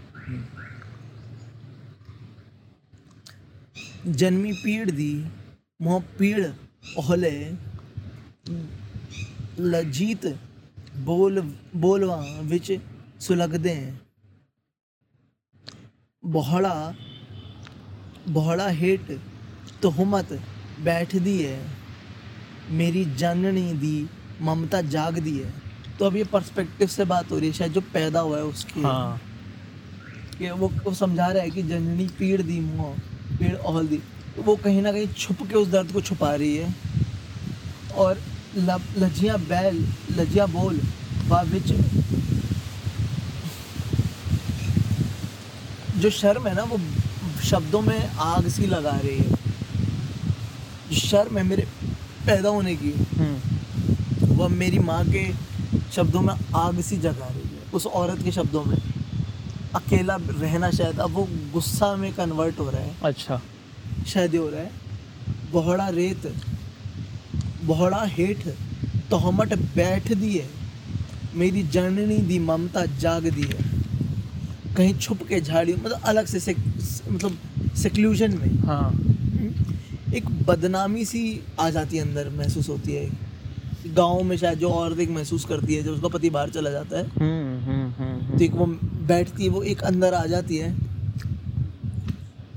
[4.06, 5.12] जन्मी पीड़ दी
[5.82, 6.46] मोह पीड़
[6.98, 7.30] ओहले
[9.60, 10.26] लजीत
[11.04, 11.40] बोल
[11.76, 12.70] बोलवा विच
[13.20, 13.74] सुलगदे
[16.24, 16.94] बहड़ा
[18.28, 19.10] बहड़ा हेठ
[19.82, 20.32] तोहमत
[20.84, 21.77] बैठदी है।
[22.70, 24.08] मेरी जाननी दी
[24.42, 25.52] ममता जाग दी है।
[25.98, 28.82] तो अब ये पर्सपेक्टिव से बात हो रही है शायद जो पैदा हुआ है उसकी।
[28.82, 29.20] हाँ।
[30.38, 32.98] कि वो, वो समझा रहा है कि जननी पीड़ दी मुँह
[33.38, 33.96] पीड़ ओहल दी।
[34.36, 36.74] तो वो कहीं ना कहीं छुप के उस दर्द को छुपा रही है।
[37.94, 38.20] और
[38.56, 40.80] लब लजिया बैल लजिया बोल
[41.26, 41.72] वा विच
[45.98, 46.78] जो शर्म है ना वो
[47.44, 49.30] शब्दों में आग सी लगा रही है।
[50.90, 51.66] जो शर्म है मेरे
[52.28, 55.24] पैदा होने की। हम्म। वह मेरी माँ के
[55.92, 58.76] शब्दों में आग सी जगा रही है उस औरत के शब्दों में।
[59.74, 63.40] अकेला रहना शायद अब वो गुस्सा में कन्वर्ट हो रहा है। अच्छा।
[64.06, 64.70] शायद हो रहा है।
[65.52, 66.34] बोहड़ा रेत
[67.64, 68.46] बोहड़ा हेठ
[69.10, 70.46] तोहमट बैठ दिए
[71.34, 73.78] मेरी जननी दी ममता जाग दी है।
[74.74, 76.56] कहीं छुप के झाड़ी मतलब अलग से सेक,
[77.10, 77.38] मतलब
[77.76, 78.90] सेक्लूजन में। हाँ।
[80.14, 83.10] एक बदनामी सी आ जाती है अंदर महसूस होती है।
[83.86, 86.98] गाँव में शायद जो औरत एक महसूस करती है जब उसका पति बाहर चला जाता
[86.98, 88.66] है हम्म हम्म हम्म तो एक वो
[89.06, 90.76] बैठती है वो एक अंदर आ जाती है।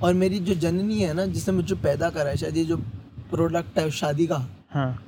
[0.03, 2.77] और मेरी जो जननी है ना जिसने मुझे पैदा करा है शायद ये जो
[3.31, 5.03] प्रोडक्ट है शादी का हाँ।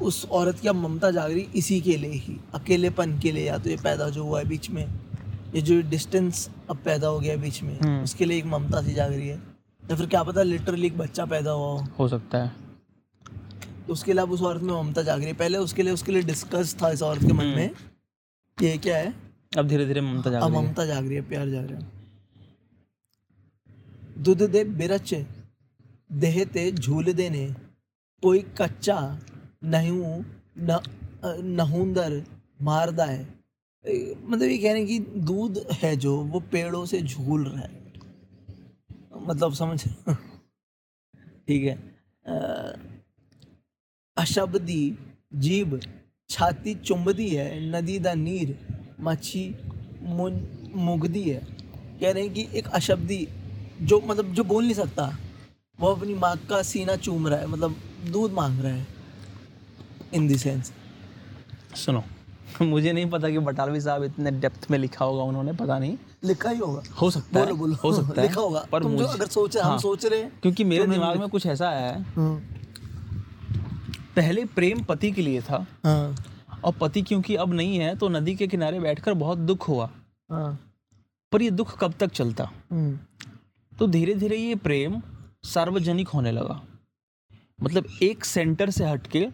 [0.00, 3.58] उस औरत की अब ममता जाग रही इसी के लिए ही अकेलेपन के लिए या
[3.58, 4.86] तो ये पैदा जो हुआ है बीच में
[5.54, 8.94] ये जो डिस्टेंस अब पैदा हो गया है बीच में। उसके लिए एक ममता सी
[8.94, 9.53] जाग रही है।
[9.90, 12.52] या फिर क्या पता लिटरली एक बच्चा पैदा हुआ हो। हो सकता है।
[13.86, 16.22] तो उसके लिए उस औरत में ममता जाग रही है। पहले उसके लिए उसके लिए
[16.22, 17.70] डिस्कस था इस औरत के मन हम्म। में
[18.58, 19.12] कि ये क्या है।
[19.58, 21.78] अब धीरे धीरे ममता जाग अब रही है। ममता जाग रही है प्यार जाग रहा
[21.78, 21.92] है।
[24.18, 25.14] दुध दे बिरच
[26.12, 27.46] देह ते झूल देने।
[28.22, 28.98] कोई कच्चा
[29.64, 30.22] नहूं
[30.58, 30.80] न
[31.56, 32.22] नहुंदर
[32.62, 33.22] मारदा है
[33.84, 37.83] मतलब ये कह रहे हैं कि दूध है जो वो पेड़ों से झूल रहा है।
[39.26, 39.84] मतलब समझ
[41.46, 41.74] ठीक है।
[44.16, 44.82] अशब्दी
[45.34, 45.80] जीभ
[46.30, 48.56] छाती चुंबदी है, नदी दा नीर
[49.00, 49.44] मच्छी
[50.76, 51.40] मुगदी है।
[52.00, 53.26] कह रहे हैं कि एक अशब्दी
[53.82, 55.06] जो मतलब जो बोल नहीं सकता,
[55.78, 57.76] वो अपनी माँ का सीना चूम रहा है मतलब
[58.12, 58.86] दूध मांग रहा है।
[60.14, 60.72] इन दी सेंस
[61.76, 62.02] सुनो,
[62.62, 66.50] मुझे नहीं पता कि बटालवी साहब इतने डेप्थ में लिखा होगा उन्होंने, पता नहीं। लिखा
[66.50, 69.06] ही होगा। हो सकता बोलो है बोलो। हो सकता है लिखा होगा। पर तुम जो
[69.06, 71.86] अगर सोचे हम हाँ। सोच रहे हैं क्योंकि मेरे तो दिमाग में कुछ ऐसा आया
[71.86, 72.36] है। हाँ।
[74.16, 76.14] पहले प्रेम पति के लिए था हाँ।
[76.64, 79.88] और पति क्योंकि अब नहीं है तो नदी के किनारे बैठकर बहुत दुख हुआ।
[80.30, 80.58] हाँ।
[81.32, 82.50] पर ये दुख कब तक चलता?
[82.72, 82.98] हम्म,
[83.72, 85.00] तो धीरे धीरे ये प्रेम
[85.44, 86.60] सार्वजनिक होने लगा।
[87.62, 89.26] मतलब एक सेंटर से हटके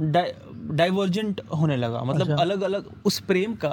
[0.00, 3.70] डाइवर्जेंट होने लगा। मतलब अच्छा। अलग अलग उस प्रेम का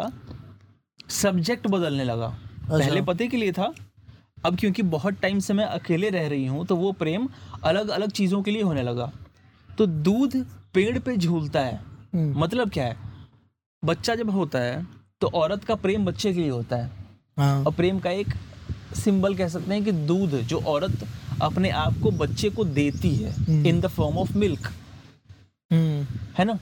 [1.09, 3.73] सब्जेक्ट बदलने लगा। अच्छा। पहले पति के लिए था
[4.45, 7.27] अब क्योंकि बहुत टाइम से मैं अकेले रह रही हूँ तो वो प्रेम
[7.63, 9.11] अलग अलग चीज़ों के लिए होने लगा।
[9.69, 10.35] तो दूध
[10.73, 12.97] पेड़ पे झूलता है। हम्म, मतलब क्या है?
[13.83, 14.85] बच्चा जब होता है
[15.21, 16.91] तो औरत का प्रेम बच्चे के लिए होता है।
[17.37, 18.33] हाँ। और प्रेम का एक
[18.95, 21.07] सिंबल कह सकते हैं कि दूध जो औरत
[21.41, 23.35] अपने आप को बच्चे को देती है।
[23.67, 24.71] In the form of milk
[25.71, 26.57] है ना?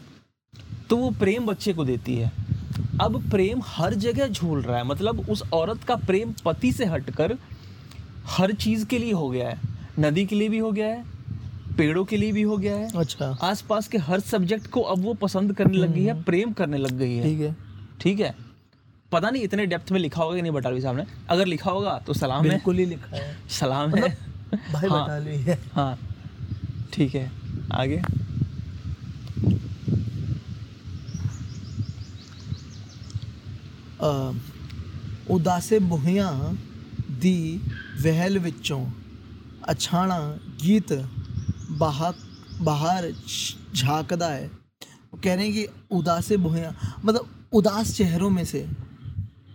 [0.89, 2.31] तो वो प्रेम बच्चे को देती है।
[3.01, 7.37] अब प्रेम हर जगह झूल रहा है। मतलब उस औरत का प्रेम पति से हटकर
[8.27, 9.59] हर चीज़ के लिए हो गया है।
[9.99, 11.03] नदी के लिए भी हो गया है
[11.77, 15.13] पेड़ों के लिए भी हो गया है। अच्छा। आसपास के हर सब्जेक्ट को अब वो
[15.13, 17.55] पसंद करने लग गई है प्रेम करने लग गई है। ठीक है।
[18.01, 18.35] ठीक है।
[19.11, 21.97] पता नहीं इतने डेप्थ में लिखा होगा कि नहीं बटालवी साहब ने। अगर लिखा होगा
[22.07, 24.09] तो सलाम है। बिल्कुल ही लिखा है। सलाम है।
[24.73, 25.97] भाई हाँ। बता है। हाँ।
[26.93, 27.31] ठीक है।
[27.73, 28.01] आगे।
[35.30, 36.32] ਉਦਾਸੇ ਬੁਹਿਆਂ
[37.20, 37.60] ਦੀ
[38.02, 38.84] ਵਹਿਲ ਵਿੱਚੋਂ
[39.72, 40.18] ਅਛਾਣਾ
[40.64, 40.92] ਗੀਤ
[41.78, 42.14] ਬਾਹਰ
[42.62, 44.44] ਬਾਹਰ ਝ- झांकदा है
[45.08, 45.62] वो कह रहे हैं कि
[45.96, 46.68] उदासे बुहियाँ
[47.00, 48.60] मतलब उदास चेहरों में से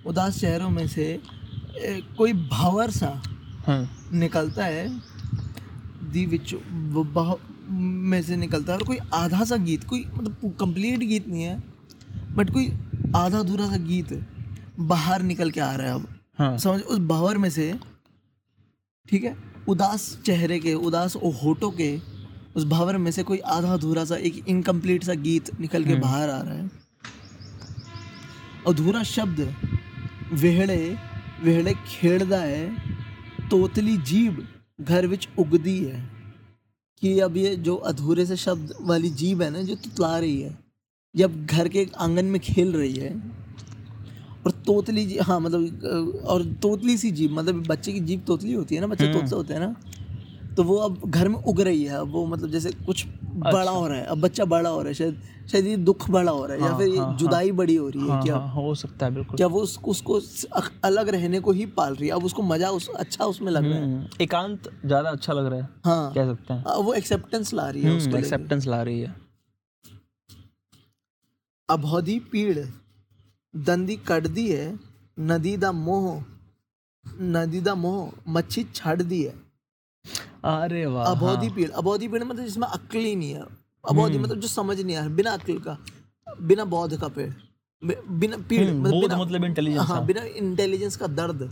[0.05, 3.09] उदास चेहरों में से ए, कोई भावर सा
[3.67, 3.77] हाँ
[4.23, 4.83] निकलता है
[6.13, 6.53] दी विच
[6.93, 7.33] वो बाह
[8.11, 11.57] में से निकलता है और कोई आधा सा गीत कोई मतलब कंप्लीट गीत नहीं है
[12.35, 12.67] बट कोई
[13.17, 14.13] आधा अधूरा सा गीत
[14.78, 16.06] बाहर निकल के आ रहा है अब।
[16.38, 17.78] हाँ। समझ उस बावर में से
[19.08, 19.36] ठीक है
[19.68, 21.98] उदास चेहरे के उदास होठों के
[22.56, 26.30] उस भावर में से कोई आधा अधूरा सा एक इनकम्प्लीट सा गीत निकल के बाहर
[26.30, 26.70] आ रहा है।
[28.66, 29.40] अधूरा शब्द
[30.32, 30.96] वेहड़े
[31.42, 34.46] वेहड़े खेड़दा है तोतली जीभ
[34.80, 36.16] घर विच उगदी है।
[37.02, 40.58] कि अब ये जो अधूरे से शब्द वाली जीव है ना जो तुतला रही है
[41.14, 43.10] जब घर के आँगन में खेल रही है
[44.46, 48.74] और तोतली जी हाँ मतलब और तोतली सी जीप मतलब बच्चे की जीप तोतली होती
[48.74, 49.74] है ना बच्चे तोतले होते हैं ना
[50.56, 53.86] तो वो अब घर में उग रही है वो मतलब जैसे कुछ अच्छा। बड़ा हो
[53.86, 55.18] रहा है अब बच्चा बड़ा हो रहा है शायद
[55.52, 57.74] शायद ये दुख बड़ा हो रहा है या हाँ, फिर ये हाँ, हाँ। जुदाई बड़ी
[57.74, 58.36] हो रही है हाँ, क्या?
[58.36, 60.20] हाँ, हो सकता है बिल्कुल। क्या वो उस, उसको
[60.84, 63.78] अलग रहने को ही पाल रही है अब उसको मज़ा उस अच्छा उसमें लग रहा
[63.78, 67.52] है। हम्म, एकांत ज़्यादा अच्छा लग रहा है हाँ। कह सकते हैं। हाँ, वो एक्सेप्टेंस
[67.54, 69.14] ला रही है उसको एक्सेप्टेंस ला रही है।
[71.68, 72.58] अभौदी पीड़
[73.56, 74.78] दंदी कटदी है
[75.18, 76.24] नदी दा मोह
[77.36, 79.34] नदी दा मोह मच्छी छड़ दी है।
[80.44, 83.42] अरे वाह। अबोधी हाँ। पीड़ अबोधी पीड़ मतलब जिसमें अक्ल ही नहीं है।
[83.84, 85.78] अबोधी मतलब जो समझ नहीं आ बिना अक्ल का
[86.42, 87.32] बिना बौद्ध का पेड़
[87.82, 91.42] बिना पीड़ हम्म, मतलब बिना मतलब इंटेलिजेंस हाँ बिना इंटेलिजेंस का दर्द।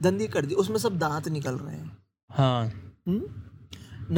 [0.00, 1.96] दंदी कर दी उसमें सब दांत निकल रहे हैं।
[2.30, 2.64] हाँ।
[3.08, 3.22] हम्म?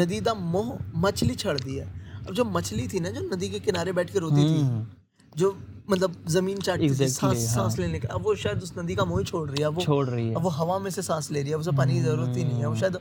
[0.00, 1.86] नदी दा मोह मछली छड़ दी है।
[2.26, 4.86] अब जो मछली थी ना जो नदी के किनारे बैठ के रोती थी हम्म,
[5.36, 5.50] जो
[5.90, 7.54] मतलब ज़मीन चाट exactly, सांस हाँ.
[7.54, 10.06] सांस लेने का अब वो शायद उस नदी का मुँह छोड़ रही है। वो छोड़
[10.08, 12.36] रही है। अब वो हवा में से सांस ले रही है। उसे पानी की ज़रूरत
[12.36, 12.98] ही नहीं है। वो शायद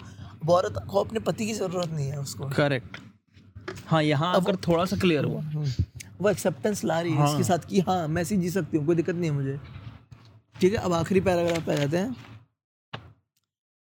[0.50, 2.98] औरत को अपने पति की ज़रूरत नहीं है उसको। करेक्ट
[3.88, 5.84] हाँ यहाँ अगर थोड़ा सा क्लियर हुआ। हम्म।
[6.22, 8.86] वो एक्सेप्टेंस ला रही है हाँ। इसके साथ कि हाँ मैं ऐसी जी सकती हूँ
[8.86, 9.60] कोई दिक्कत नहीं है मुझे।
[10.56, 12.16] ठीक है अब आखिरी पैराग्राफ पे जाते हैं।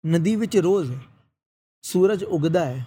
[0.05, 0.93] नदी विच रोज
[1.85, 2.87] सूरज उगदा है।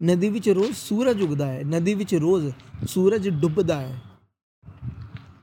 [0.00, 2.50] ਨਦੀ ਵਿੱਚ ਰੋਜ਼ ਸੂਰਜ ਉਗਦਾ ਹੈ ਨਦੀ ਵਿੱਚ ਰੋਜ਼
[2.86, 4.00] ਸੂਰਜ ਡੁੱਬਦਾ ਹੈ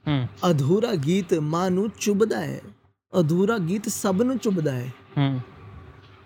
[0.07, 2.61] हम्म ਅਧੂਰਾ ਗੀਤ ਮਾਂ ਨੂੰ ਚੁਭਦਾ ਹੈ
[3.13, 5.39] ਅਧੂਰਾ ਗੀਤ ਸਭ ਨੂੰ ਚੁਭਦਾ ਹੈ हम्म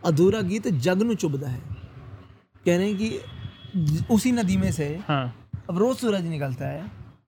[0.03, 1.61] अधूरा गीत जग नु चुभदा है
[2.65, 5.23] कह रहे हैं कि उसी नदी में से हाँ
[5.69, 6.85] अब रोज सूरज निकलता है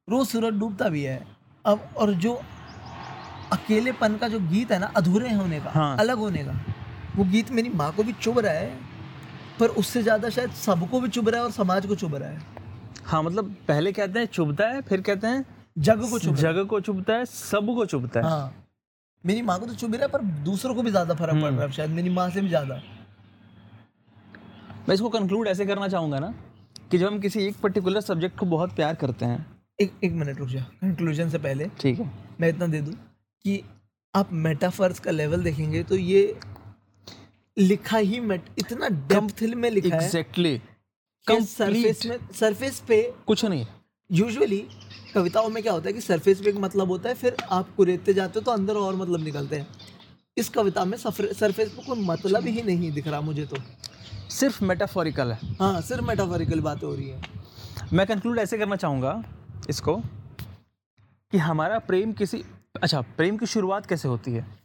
[0.09, 1.19] रोज सूरज डूबता भी है
[1.65, 2.33] अब और जो
[3.53, 6.53] अकेलेपन का जो गीत है ना अधूरे होने का हाँ। अलग होने का
[7.15, 8.71] वो गीत मेरी माँ को भी चुभ रहा है
[9.60, 12.62] पर उससे ज़्यादा शायद सबको भी चुभ रहा है और समाज को चुभ रहा है।
[13.04, 15.44] हाँ मतलब पहले कहते हैं चुभता है फिर कहते हैं
[15.78, 18.54] जग को चुभ जगह को चुभता है सबको चुभता है। है। हाँ
[19.24, 21.62] मेरी माँ को तो चुभ रहा है पर दूसरों को भी ज़्यादा फ़र्क पड़ रहा
[21.62, 22.80] है शायद मेरी माँ से भी ज़्यादा।
[24.88, 26.32] मैं इसको कंक्लूड ऐसे करना चाहूँगा ना
[26.90, 29.46] कि जब हम किसी एक पर्टिकुलर सब्जेक्ट को बहुत प्यार करते हैं।
[29.80, 32.94] एक एक मिनट रुक जा कंक्लूजन से पहले ठीक है। मैं इतना दे दूँ
[33.44, 33.62] कि
[34.14, 36.22] आप मेटाफर्स का लेवल देखेंगे तो ये
[37.58, 40.02] लिखा ही मेट इतना डेप्थ में लिखा exactly.
[40.02, 40.60] है एग्जैक्टली
[41.44, 43.66] सरफेस में सरफेस पे कुछ नहीं
[44.10, 44.66] यूजुअली
[45.14, 48.14] कविताओं में क्या होता है कि सरफेस पे एक मतलब होता है फिर आप कुरेदते
[48.14, 49.66] जाते हो तो अंदर और मतलब निकलते हैं।
[50.38, 53.56] इस कविता में सरफेस पे कोई मतलब ही नहीं दिख रहा मुझे तो।
[54.30, 57.22] सिर्फ़ मेटाफोरिकल है। हाँ सिर्फ़ मेटाफोरिकल बातें हो रही है।
[57.92, 59.22] मैं कंक्लूड ऐसे करना चाहूँगा
[59.70, 59.96] इसको
[61.32, 62.44] कि हमारा प्रेम किसी
[62.82, 64.63] अच्छा प्रेम की शुरुआत कैसे होती है?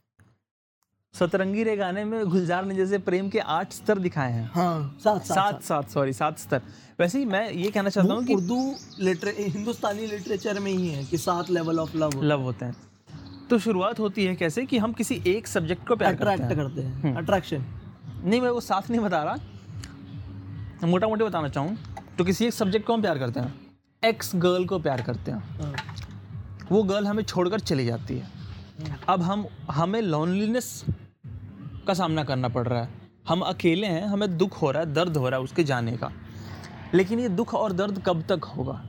[1.13, 5.25] सतरंगी रे गाने में गुलजार ने जैसे प्रेम के आठ स्तर दिखाए हैं। हाँ सात
[5.25, 6.61] सात, सात सॉरी सात स्तर।
[6.99, 8.59] वैसे ही मैं ये कहना चाहता हूँ कि उर्दू
[8.99, 12.75] लिटरे हिंदुस्तानी लिटरेचर में ही है कि सात लेवल ऑफ़ लव लव होते हैं।
[13.49, 16.67] तो शुरुआत होती है कैसे कि हम किसी एक सब्जेक्ट को प्यार करते अट्रैक्ट हैं?
[16.67, 17.65] करते हैं। अट्रैक्शन
[18.23, 21.77] नहीं मैं वो साफ़ नहीं बता रहा। मोटा मोटी बताना चाहूँ
[22.17, 23.53] तो किसी एक सब्जेक्ट को हम प्यार करते हैं।
[24.03, 25.73] एक्स गर्ल को प्यार करते हैं।
[26.71, 28.37] वो गर्ल हमें छोड़कर चली जाती है।
[29.09, 30.83] अब हम हमें लोनलीनेस
[31.89, 32.89] का सामना करना पड़ रहा है।
[33.27, 36.11] हम अकेले हैं हमें दुख हो रहा है दर्द हो रहा है उसके जाने का।
[36.93, 38.81] लेकिन ये दुख और दर्द कब तक होगा?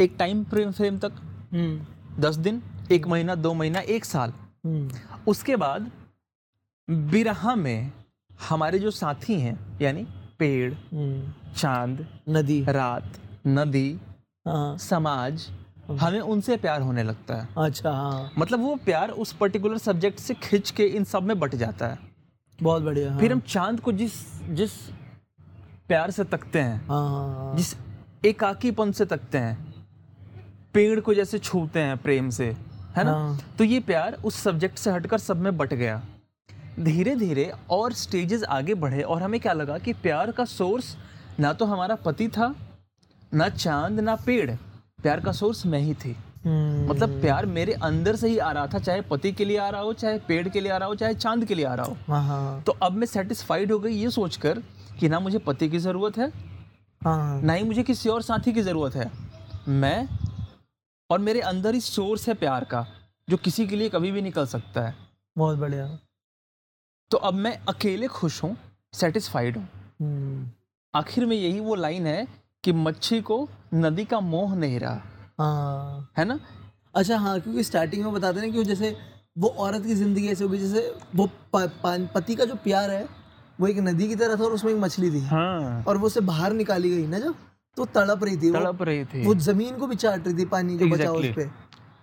[0.00, 1.12] एक टाइम फ्रेम फ्रेम तक?
[1.52, 2.62] हम्म। दस दिन
[2.92, 4.32] एक महीना दो महीना एक साल?
[4.64, 4.90] हम्म।
[5.26, 5.90] उसके बाद
[6.90, 7.92] बिरहा में
[8.48, 10.06] हमारे जो साथी हैं यानी
[10.38, 13.12] पेड़ हम्म। चाँद नदी। रात
[13.46, 13.98] नदी
[14.48, 15.48] हाँ। समाज
[15.90, 20.34] हमें उनसे प्यार होने लगता है। अच्छा हाँ। मतलब वो प्यार उस पर्टिकुलर सब्जेक्ट से
[20.34, 21.98] खिंच के इन सब में बट जाता है।
[22.58, 24.12] बहुत बढ़िया हाँ। फिर हम चाँद को जिस
[24.50, 24.72] जिस
[25.88, 27.74] प्यार से तकते हैं हाँ हाँ हाँ। जिस
[28.24, 29.74] एकाकीपन से तकते हैं
[30.74, 32.46] पेड़ को जैसे छूते हैं प्रेम से
[32.96, 33.12] है ना?
[33.12, 36.02] हाँ। तो ये प्यार उस सब्जेक्ट से हटकर सब में बट गया।
[36.80, 40.96] धीरे धीरे और स्टेजेस आगे बढ़े और हमें क्या लगा कि प्यार का सोर्स
[41.40, 42.54] ना तो हमारा पति था
[43.34, 44.50] ना चाँद ना पेड़।
[45.04, 48.66] प्यार का सोर्स मैं ही थी। हम्म, मतलब प्यार मेरे अंदर से ही आ रहा
[48.66, 50.94] था चाहे पति के लिए आ रहा हो चाहे पेड़ के लिए आ रहा हो
[50.94, 53.92] चाहे चाँद के लिए आ रहा हो। हाँ हाँ। तो अब मैं सेटिस्फाइड हो गई
[53.92, 54.62] ये सोचकर
[55.00, 56.30] कि ना मुझे पति की ज़रूरत है
[57.02, 59.10] हाँ। ना ही मुझे किसी और साथी की ज़रूरत है।
[59.68, 60.08] मैं
[61.10, 62.86] और मेरे अंदर ही सोर्स है प्यार का
[63.28, 64.94] जो किसी के लिए कभी भी निकल सकता है।
[65.36, 65.86] बहुत बढ़िया।
[67.10, 68.56] तो अब मैं अकेले खुश हूँ
[68.94, 69.68] सेटिस्फाइड हूँ।
[70.00, 70.48] हम्म,
[70.94, 72.26] आखिर में यही वो लाइन है
[72.64, 75.02] कि मच्छी को नदी का मोह नहीं रहा।
[75.40, 76.38] हाँ। है ना?
[76.94, 78.96] अच्छा हाँ क्योंकि स्टार्टिंग में बताते हैं कि जैसे
[79.38, 82.90] वो औरत की ज़िंदगी ऐसे हो गई जैसे वो प, प, पति का जो प्यार
[82.90, 83.06] है
[83.60, 86.20] वो एक नदी की तरह था और उसमें एक मछली थी। हाँ। और वो उसे
[86.20, 87.34] बाहर निकाली गई ना जब
[87.76, 90.44] तो तड़प रही थी वो, तड़प रही थी। वो ज़मीन को भी चाट रही थी
[90.44, 91.36] पानी जो बचा उस Exactly.
[91.36, 91.50] पे।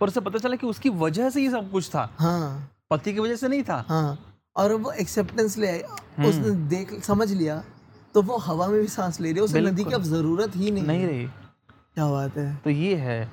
[0.02, 3.20] और उसे पता चला कि उसकी वजह से ये सब कुछ था। हाँ। पति की
[3.20, 4.18] वजह से नहीं था। हाँ।
[4.56, 5.80] और वो एक्सेप्टेंस ले आई।
[6.28, 7.64] उसने देख समझ लिया
[8.16, 10.72] तो वो हवा में भी सांस ले रही है उसे नदी की अब ज़रूरत ही
[10.72, 13.32] नहीं नहीं रही। क्या बात है। तो ये है।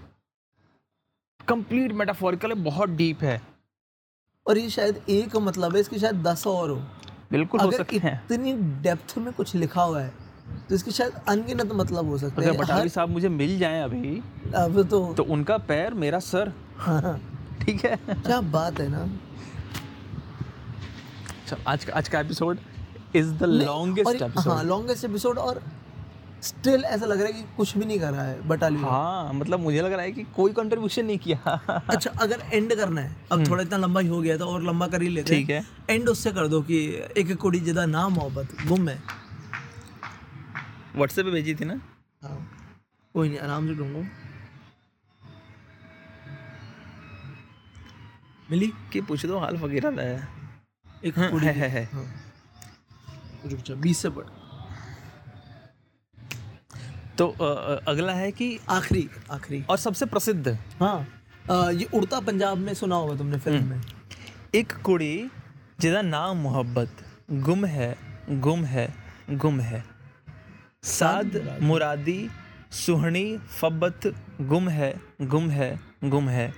[1.48, 3.40] कंप्लीट मेटाफोरिकल है बहुत डीप है।
[4.46, 6.76] और ये शायद एक मतलब है इसके शायद दस और हो।
[7.32, 8.52] बिल्कुल हो अगर सकते हैं। इतनी
[8.82, 10.12] डेप्थ में कुछ लिखा हुआ है
[10.68, 14.16] तो इसके शायद अनगिनत मतलब हो सकते अगर हैं। बटाली साहब मुझे मिल जाए अभी
[14.56, 17.18] अब तो तो उनका पैर मेरा सर। हाँ,
[17.60, 19.08] ठीक है। क्या बात है ना।
[21.66, 22.58] आज का आज का एपिसोड
[23.16, 25.62] इज़ द लॉन्गेस्ट हाँ लॉन्गेस्ट एपिसोड और
[26.42, 29.60] स्टिल ऐसा लग रहा है कि कुछ भी नहीं कर रहा है बटालियन हाँ मतलब
[29.60, 31.54] मुझे लग रहा है कि कोई कंट्रीब्यूशन नहीं किया।
[31.90, 34.86] अच्छा अगर एंड करना है अब थोड़ा इतना लंबा ही हो गया था और लंबा
[34.88, 36.78] कर ही लेते हम्म। ठीक है। एंड उससे कर दो कि
[37.18, 39.02] एक कुड़ी जिदा ना मोहब्बत गुम है।
[40.96, 41.80] व्हाट्सएप पे भेजी थी ना?
[42.22, 42.38] हाँ।
[43.14, 44.04] कोई नहीं आराम से ढूंढो
[48.50, 48.72] मिली?
[48.92, 50.28] कि पूछ दो हाल फकीरा है।
[51.04, 52.04] एक हाँ, है, है, है। हाँ।
[53.51, 54.31] रुक जा बीस से पढ़
[57.17, 60.97] तो अ, अ, अगला है कि आखिरी आखिरी और सबसे प्रसिद्ध हाँ
[61.49, 63.81] अ, ये उड़ता पंजाब में सुना होगा तुमने फिल्म हम्म। में
[64.55, 65.15] एक कुड़ी
[65.81, 67.03] ਜਿਹਦਾ नाम मोहब्बत
[67.47, 67.95] गुम है
[68.45, 68.87] गुम है
[69.43, 69.83] गुम है
[70.89, 72.19] साद मुरादी
[72.79, 73.25] सुहनी
[73.59, 74.07] फब्बत
[74.51, 74.93] गुम है
[75.33, 75.69] गुम है
[76.13, 76.51] गुम है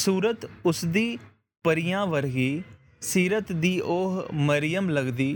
[0.00, 1.06] सूरत उसदी
[1.64, 2.50] परियां वरगी
[3.10, 4.18] सीरत दी ओह
[4.48, 5.30] मरियम लगदी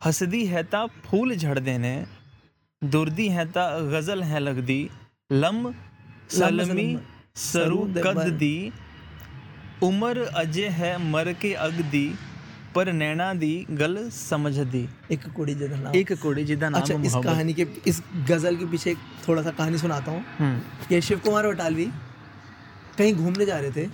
[0.00, 1.92] हसदी है ता फूल झड़ देने
[2.82, 4.78] दुर्दी है ता गज़ल है लग दी
[5.32, 5.72] लम
[6.30, 6.88] सलमी
[7.36, 8.56] सरू कद दी
[9.82, 12.06] उमर अजय है मर के अग दी
[12.74, 14.82] पर नैना दी गल समझ दी।
[15.12, 18.66] एक कुड़ी जिदा नाम। एक कुड़ी जिदा नाम अच्छा इस कहानी के इस गज़ल के
[18.70, 18.94] पीछे
[19.28, 21.86] थोड़ा सा कहानी सुनाता हूँ। हम्म। ये शिव कुमार बटालवी
[22.98, 23.84] कहीं घूमने जा रहे थे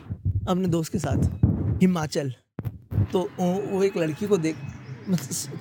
[0.48, 2.32] अपने दोस्त के साथ हिमाचल।
[3.12, 4.56] तो वो एक लड़की को देख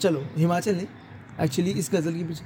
[0.02, 0.88] चलो हिमाचल नहीं
[1.42, 2.46] एक्चुअली इस गज़ल के पीछे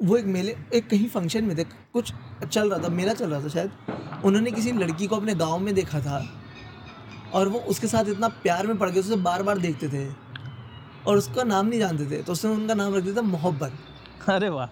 [0.00, 2.12] वो एक मेले एक कहीं फ़ंक्शन में थे कुछ
[2.44, 5.74] चल रहा था मेला चल रहा था शायद। उन्होंने किसी लड़की को अपने गाँव में
[5.74, 6.18] देखा था।
[7.34, 10.06] और वो उसके साथ इतना प्यार में पड़ गए उसे बार बार देखते थे।
[11.06, 13.72] और उसका नाम नहीं जानते थे तो उसने उनका नाम रख दिया था मोहब्बत।
[14.28, 14.66] अरे वाह।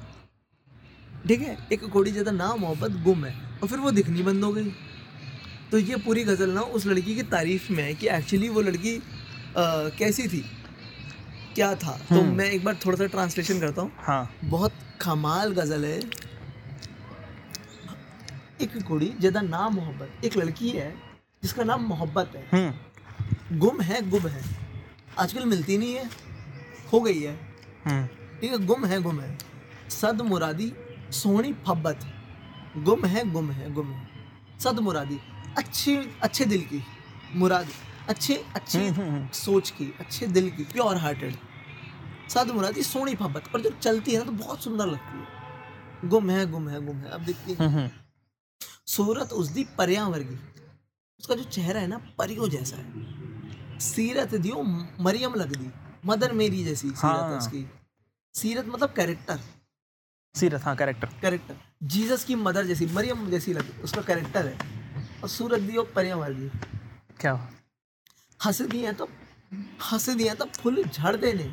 [1.28, 1.56] ठीक है?
[1.72, 4.72] एक कोड़ी ज़्यादा ना मोहब्बत गुम है। और फिर वो दिखनी बंद हो गई।
[5.70, 8.96] तो ये पूरी गज़ल ना उस लड़की की तारीफ़ में है कि एक्चुअली वो लड़की
[8.96, 10.44] अ, कैसी थी।
[11.54, 11.92] क्या था?
[12.08, 15.98] तो हम्म। मैं एक बार थोड़ा सा ट्रांसलेशन करता हूँ। हाँ। बहुत कमाल गज़ल है।
[18.62, 20.90] एक कुड़ी ज़्यादा नाम मोहब्बत एक लड़की है
[21.42, 24.42] जिसका नाम मोहब्बत है। हम्म। गुम है गुम है।
[25.18, 26.08] आजकल मिलती नहीं है।
[26.92, 27.34] हो गई है।
[27.84, 28.06] हम्म।
[28.40, 29.36] ठीक है गुम है गुम है।
[29.90, 30.72] सद मुरादी
[31.12, 32.06] सोहनी फब्बत।
[32.76, 34.06] गुम है गुम है गुम है।
[34.60, 35.18] सद मुरादी
[35.58, 36.82] अच्छी अच्छे दिल की
[37.34, 37.66] मुराद।
[38.08, 41.36] अच्छे अच्छे हम्म, हम्म, हम्म। सोच की अच्छे दिल की प्योर हार्टेड
[42.30, 46.30] सद मुरादी सोनी फब्बत और जब चलती है ना तो बहुत सुंदर लगती है। गुम
[46.30, 47.90] है गुम है गुम है। अब दिखती है।
[48.86, 50.38] सूरत उसदी परियाँ वर्गी।
[51.20, 54.62] उसका जो चेहरा है ना परियों जैसा है। सीरत दियो
[55.02, 55.70] मरियम लगदी
[56.06, 57.66] मदर मेरी जैसी सीरत हाँ। उसकी।
[58.34, 59.40] सीरत मतलब कैरेक्टर
[60.34, 64.56] सीरत हाँ कैरेक्टर कैरेक्टर जीसस की मदर जैसी मरियम जैसी लग उसका कैरेक्टर है।
[65.22, 66.48] और सूरत दियो परियाँ वर्गी।
[67.20, 67.34] क्या
[68.44, 69.08] हंस दिए तो
[69.90, 71.52] हंस दिए तो फूल झड़ते नहीं।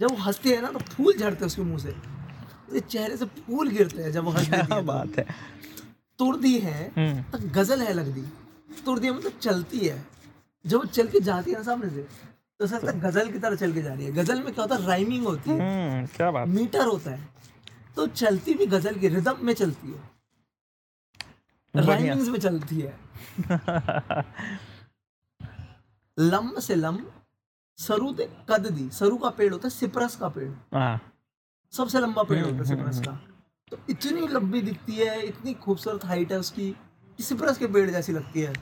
[0.00, 3.24] जब वो हँसते हैं ना तो फूल झड़ते हैं उसके मुँह से। उसके चेहरे से
[3.26, 5.26] फूल गिरते हैं जब वो हंस क्या बात है।
[6.18, 8.22] तुरदी है हम्म। तो गज़ल है लगती।
[8.84, 10.04] तुरदी है मतलब चलती है।
[10.64, 12.02] जब वो चल के जाती है ना सामने से
[12.60, 14.74] तो ऐसा लगता गज़ल की तरह चल के जा रही है। गज़ल में क्या होता
[14.74, 14.86] है?
[14.86, 17.28] राइमिंग होती है। हम्म क्या बात। मीटर होता है।
[17.96, 22.94] तो चलती भी गज़ल की रिदम में चलती है। राइमिंग्स में चलती है।
[26.18, 26.98] लम से लम
[27.78, 31.00] सरू ते कद दी। सरू का पेड़ होता है सिप्रस का पेड़। हाँ।
[31.72, 33.12] सबसे लंबा पेड़ होता है हम्म, सिप्रस का
[33.72, 36.70] तो इतनी लंबी दिखती है इतनी खूबसूरत हाइट है उसकी
[37.18, 38.52] कि सिप्रस के पेड़ जैसी लगती है।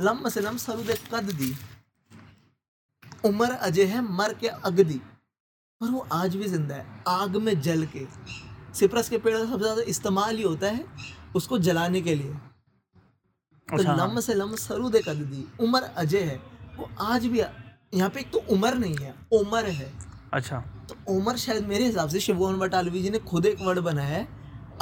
[0.00, 1.54] लम से लम सरू दे कद दी।
[3.24, 5.00] उमर अजय है मर के अगदी
[5.80, 8.06] पर वो आज भी ज़िंदा है आग में जल के।
[8.74, 10.84] सिप्रस के पेड़ का सबसे ज़्यादा इस्तेमाल ही होता है
[11.36, 12.32] उसको जलाने के लिए।
[13.68, 16.40] तो अच्छा। लम से लम सरू दे कद दी। उमर अजय है
[16.78, 19.92] वो आज भी यहाँ पे एक तो उमर नहीं है उमर है।
[20.34, 24.08] अच्छा। तो उमर शायद मेरे हिसाब से शिवगोहन बटालवी जी ने खुद एक वर्ड बनाया
[24.08, 24.26] है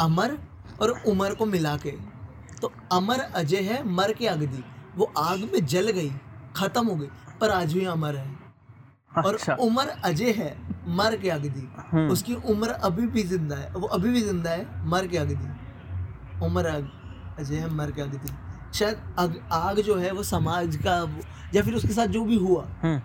[0.01, 0.37] अमर
[0.81, 1.91] और उमर को मिला के।
[2.61, 4.63] तो अमर अजय है मर के अगदी
[4.97, 6.11] वो आग में जल गई
[6.57, 7.09] खत्म हो गई
[7.41, 8.35] पर आज भी अमर है।
[9.17, 10.57] और अच्छा। उमर अजय है
[10.97, 14.89] मर के अगदी हम्म। उसकी उम्र अभी भी ज़िंदा है वो अभी भी ज़िंदा है
[14.89, 18.33] मर के अगदी उमर अजय है मर के अगदी
[18.75, 21.23] शायद अग, आग जो है वो समाज का
[21.55, 23.03] या फिर उसके साथ जो भी हुआ। हम्म।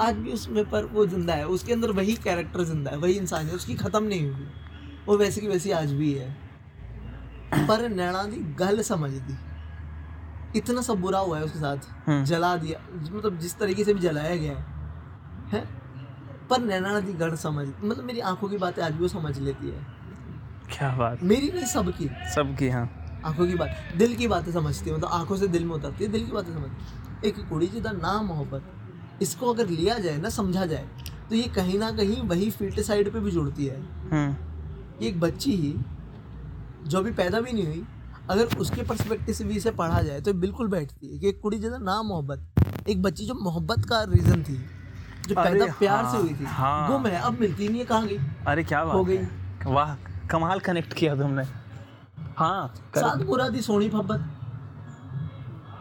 [0.00, 3.46] आज भी उसमें पर वो ज़िंदा है उसके अंदर वही कैरेक्टर ज़िंदा है वही इंसान
[3.46, 4.46] है उसकी खत्म नहीं हुई।
[5.06, 6.30] वो वैसी की वैसी आज भी है।
[7.68, 9.38] पर नैना दी गल समझ दी।
[10.58, 11.76] इतना सब बुरा हुआ है उसके साथ।
[12.08, 14.64] हम्म। जला दिया। मतलब जिस तरीके से भी जलाया गया है।
[15.52, 15.64] हैं?
[16.50, 19.66] पर नैना दी गढ़ समझ मतलब मेरी आँखों की बातें आज भी वो समझ लेती
[19.66, 19.86] है।
[20.70, 24.96] क्या बात। मेरी नहीं सबकी। सबकी हाँ। आँखों की बात दिल की बातें समझती है
[24.96, 28.20] मतलब आँखों से दिल में उतरती है दिल की बातें समझती एक कुड़ी जिदा ना
[28.22, 30.88] मोहब्बत इसको अगर लिया जाए ना समझा जाए
[31.28, 33.80] तो ये कहीं ना कहीं वही फ़ील्ड साइड पे भी जुड़ती है।
[34.12, 35.74] हम्म। एक बच्ची ही
[36.86, 37.84] जो अभी पैदा भी नहीं हुई
[38.30, 41.58] अगर उसके पर्सपेक्टिव से भी इसे पढ़ा जाए तो बिल्कुल बैठती है कि एक कुड़ी
[41.58, 44.56] जैसा ना मोहब्बत एक बच्ची जो मोहब्बत का रीजन थी
[45.28, 48.06] जो पैदा प्यार से हाँ, हुई थी हाँ। गुम है अब मिलती नहीं है कहाँ
[48.06, 48.18] गई?
[48.46, 49.18] अरे क्या बात हो गई।
[49.66, 49.94] वाह
[50.30, 51.42] कमाल कनेक्ट किया तुमने।
[52.36, 52.72] हाँ
[53.54, 54.20] थी सोनी फब्बत।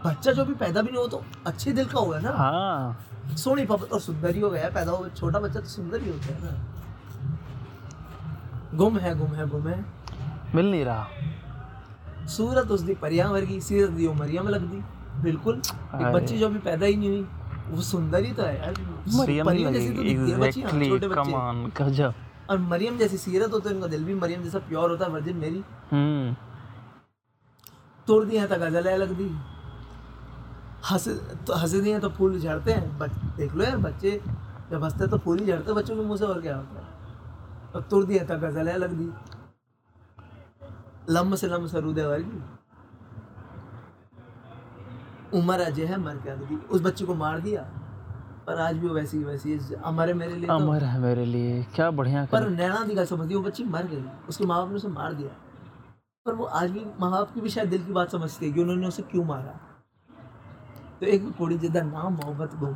[0.06, 3.66] बच्चा जो भी पैदा भी नहीं हो तो अच्छे दिल का होगा ना। हाँ। सोनी
[3.66, 6.40] फब्बत और सुंदर ही हो गया पैदा हो छोटा बच्चा तो सुंदर ही होता है
[6.44, 6.52] ना।
[8.78, 9.84] गुम है गुम है गुम है।
[10.56, 11.08] मिल नहीं रहा।
[12.28, 14.82] सूरत उसकी परियाँ वर्गी सीरत दी वो मरियम लग दी
[15.22, 17.26] बिल्कुल एक बच्ची जो अभी पैदा ही नहीं हुई
[17.70, 18.74] वो सुंदर ही तो है यार।
[19.16, 21.32] मरियम जैसी तो दिखती है बच्चियाँ, एग्जैक्टली छोटे कम
[21.80, 22.04] बच्चे
[22.52, 25.38] और मरियम जैसी सीरत होता है उनका दिल भी मरियम जैसा प्योर होता है वर्जिन
[25.38, 26.36] मेरी। हम्म।
[28.08, 29.30] तोड़ हैं तो गज़ल लग दी
[30.86, 31.08] हंस
[31.48, 34.12] तो हंस दिए तो फूल झड़ते हैं बच, देख लो यार बच्चे
[34.72, 36.86] जब हँसते हैं तो फूल ही झड़ते बच्चों के मुँह से और क्या होता है।
[37.76, 39.10] और तोड़ दिए तो गज़ल लग दी
[41.10, 42.42] लम्ब से लम्ब सरूदे वर्गी।
[45.40, 47.62] उम्र अजय है मर क्या दी उस बच्चे को मार दिया।
[48.48, 51.26] पर आज भी वो वैसी की वैसी है। हमारे मेरे लिए तो। अमर है मेरे
[51.26, 54.70] लिए। क्या बढ़िया पर नैना दी गल समझती वो बच्ची मर गई। उसके माँ बाप
[54.70, 55.30] ने उसे मार दिया।
[56.26, 58.62] पर वो आज भी माँ बाप की भी शायद दिल की बात समझती है कि
[58.62, 59.60] उन्होंने उसे क्यों मारा।
[61.00, 62.74] तो एक कुड़ी जिदा नाम मोहब्बत गुम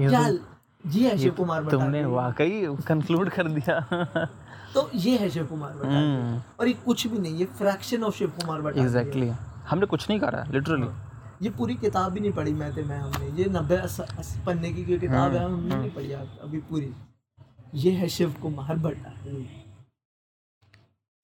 [0.00, 0.38] तो-
[0.86, 3.80] ये है शिव कुमार तुमने वाकई कंक्लूड कर दिया।
[4.74, 8.28] तो ये है शिव कुमार। हम्म। और ये कुछ भी नहीं ये fraction of Shiv
[8.28, 8.86] Kumar battalion.
[8.86, 9.28] Exactly
[9.70, 10.88] हमने कुछ नहीं करा लिटरली
[11.44, 13.76] ये पूरी किताब भी नहीं पढ़ी मैं थे मैं हमने। ये नब्बे
[14.46, 16.90] पन्ने की जो किताब है हम्म, हमने नहीं पढ़ी अभी पूरी।
[17.82, 19.46] ये है शिव कुमार भट्टाचार्य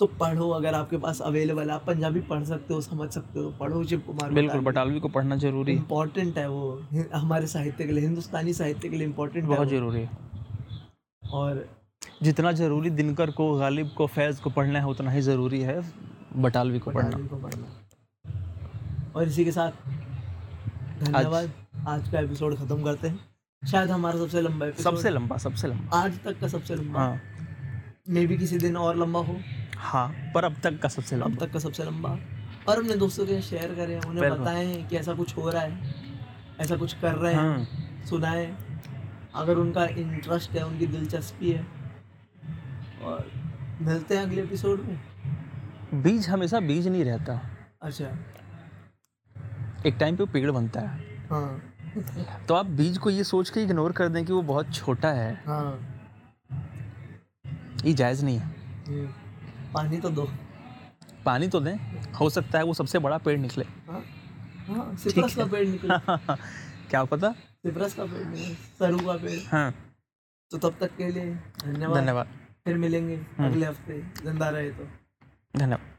[0.00, 3.50] तो पढ़ो अगर आपके पास अवेलेबल है आप पंजाबी पढ़ सकते हो समझ सकते हो
[3.58, 6.62] पढ़ो शिव कुमार बिल्कुल बटालवी को पढ़ना ज़रूरी है। इम्पोर्टेंट है वो
[7.14, 10.10] हमारे साहित्य के लिए हिंदुस्तानी साहित्य के लिए इम्पोर्टेंट बहुत ज़रूरी है।
[11.22, 11.64] और
[12.22, 15.80] जितना ज़रूरी दिनकर को गालिब को फैज को पढ़ना है उतना ही ज़रूरी है
[16.38, 17.18] बटालवी को पढ़ना।
[19.16, 19.70] और इसी के साथ
[21.00, 21.52] धन्यवाद।
[21.88, 23.20] आज का एपिसोड खत्म करते हैं।
[23.70, 27.20] शायद हमारा सबसे लंबा एपिसोड सबसे लंबा सबसे लंबा। आज तक का सबसे लंबा। हाँ।
[28.08, 29.36] मे भी किसी दिन और लंबा हो।
[29.76, 32.18] हाँ पर अब तक का सबसे लंबा। अब तक का सबसे लंबा।
[32.68, 35.94] और अपने दोस्तों के शेयर करें उन्हें। बताएँ कि ऐसा कुछ हो रहा है।
[36.60, 37.66] ऐसा कुछ कर रहे हैं। हाँ।
[38.06, 38.56] सुनाएँ।
[39.34, 41.66] अगर उनका इंटरेस्ट है उनकी दिलचस्पी है।
[43.02, 43.30] और
[43.82, 45.00] मिलते हैं अगले एपिसोड में।
[46.02, 47.40] बीज हमेशा बीज नहीं रहता।
[47.82, 48.18] अच्छा।
[49.86, 51.00] एक टाइम पे पेड़ बनता है।
[51.30, 51.62] हाँ।
[52.48, 55.42] तो आप बीज को ये सोच के इग्नोर कर दें कि वो बहुत छोटा है।
[55.46, 55.96] हाँ।
[57.84, 58.46] ये जायज़ नहीं है।
[58.88, 59.06] हम्म,
[59.74, 60.28] पानी तो दो।
[61.24, 61.76] पानी तो दें।
[62.12, 64.04] हो सकता है वो सबसे बड़ा पेड़ निकले। हाँ।
[64.68, 65.98] हाँ का। पेड़ निकला।
[66.90, 67.32] क्या पता?
[67.32, 69.74] सिप्रस का पेड़ निकला सरू का पेड़। हाँ।
[70.50, 71.34] तो तब तक के लिए
[71.64, 72.26] धन्यवाद। धन्यवाद।
[72.64, 74.84] फिर मिलेंगे अगले हफ़्ते ज़िंदा रहे तो।
[75.58, 75.89] धन्यवाद।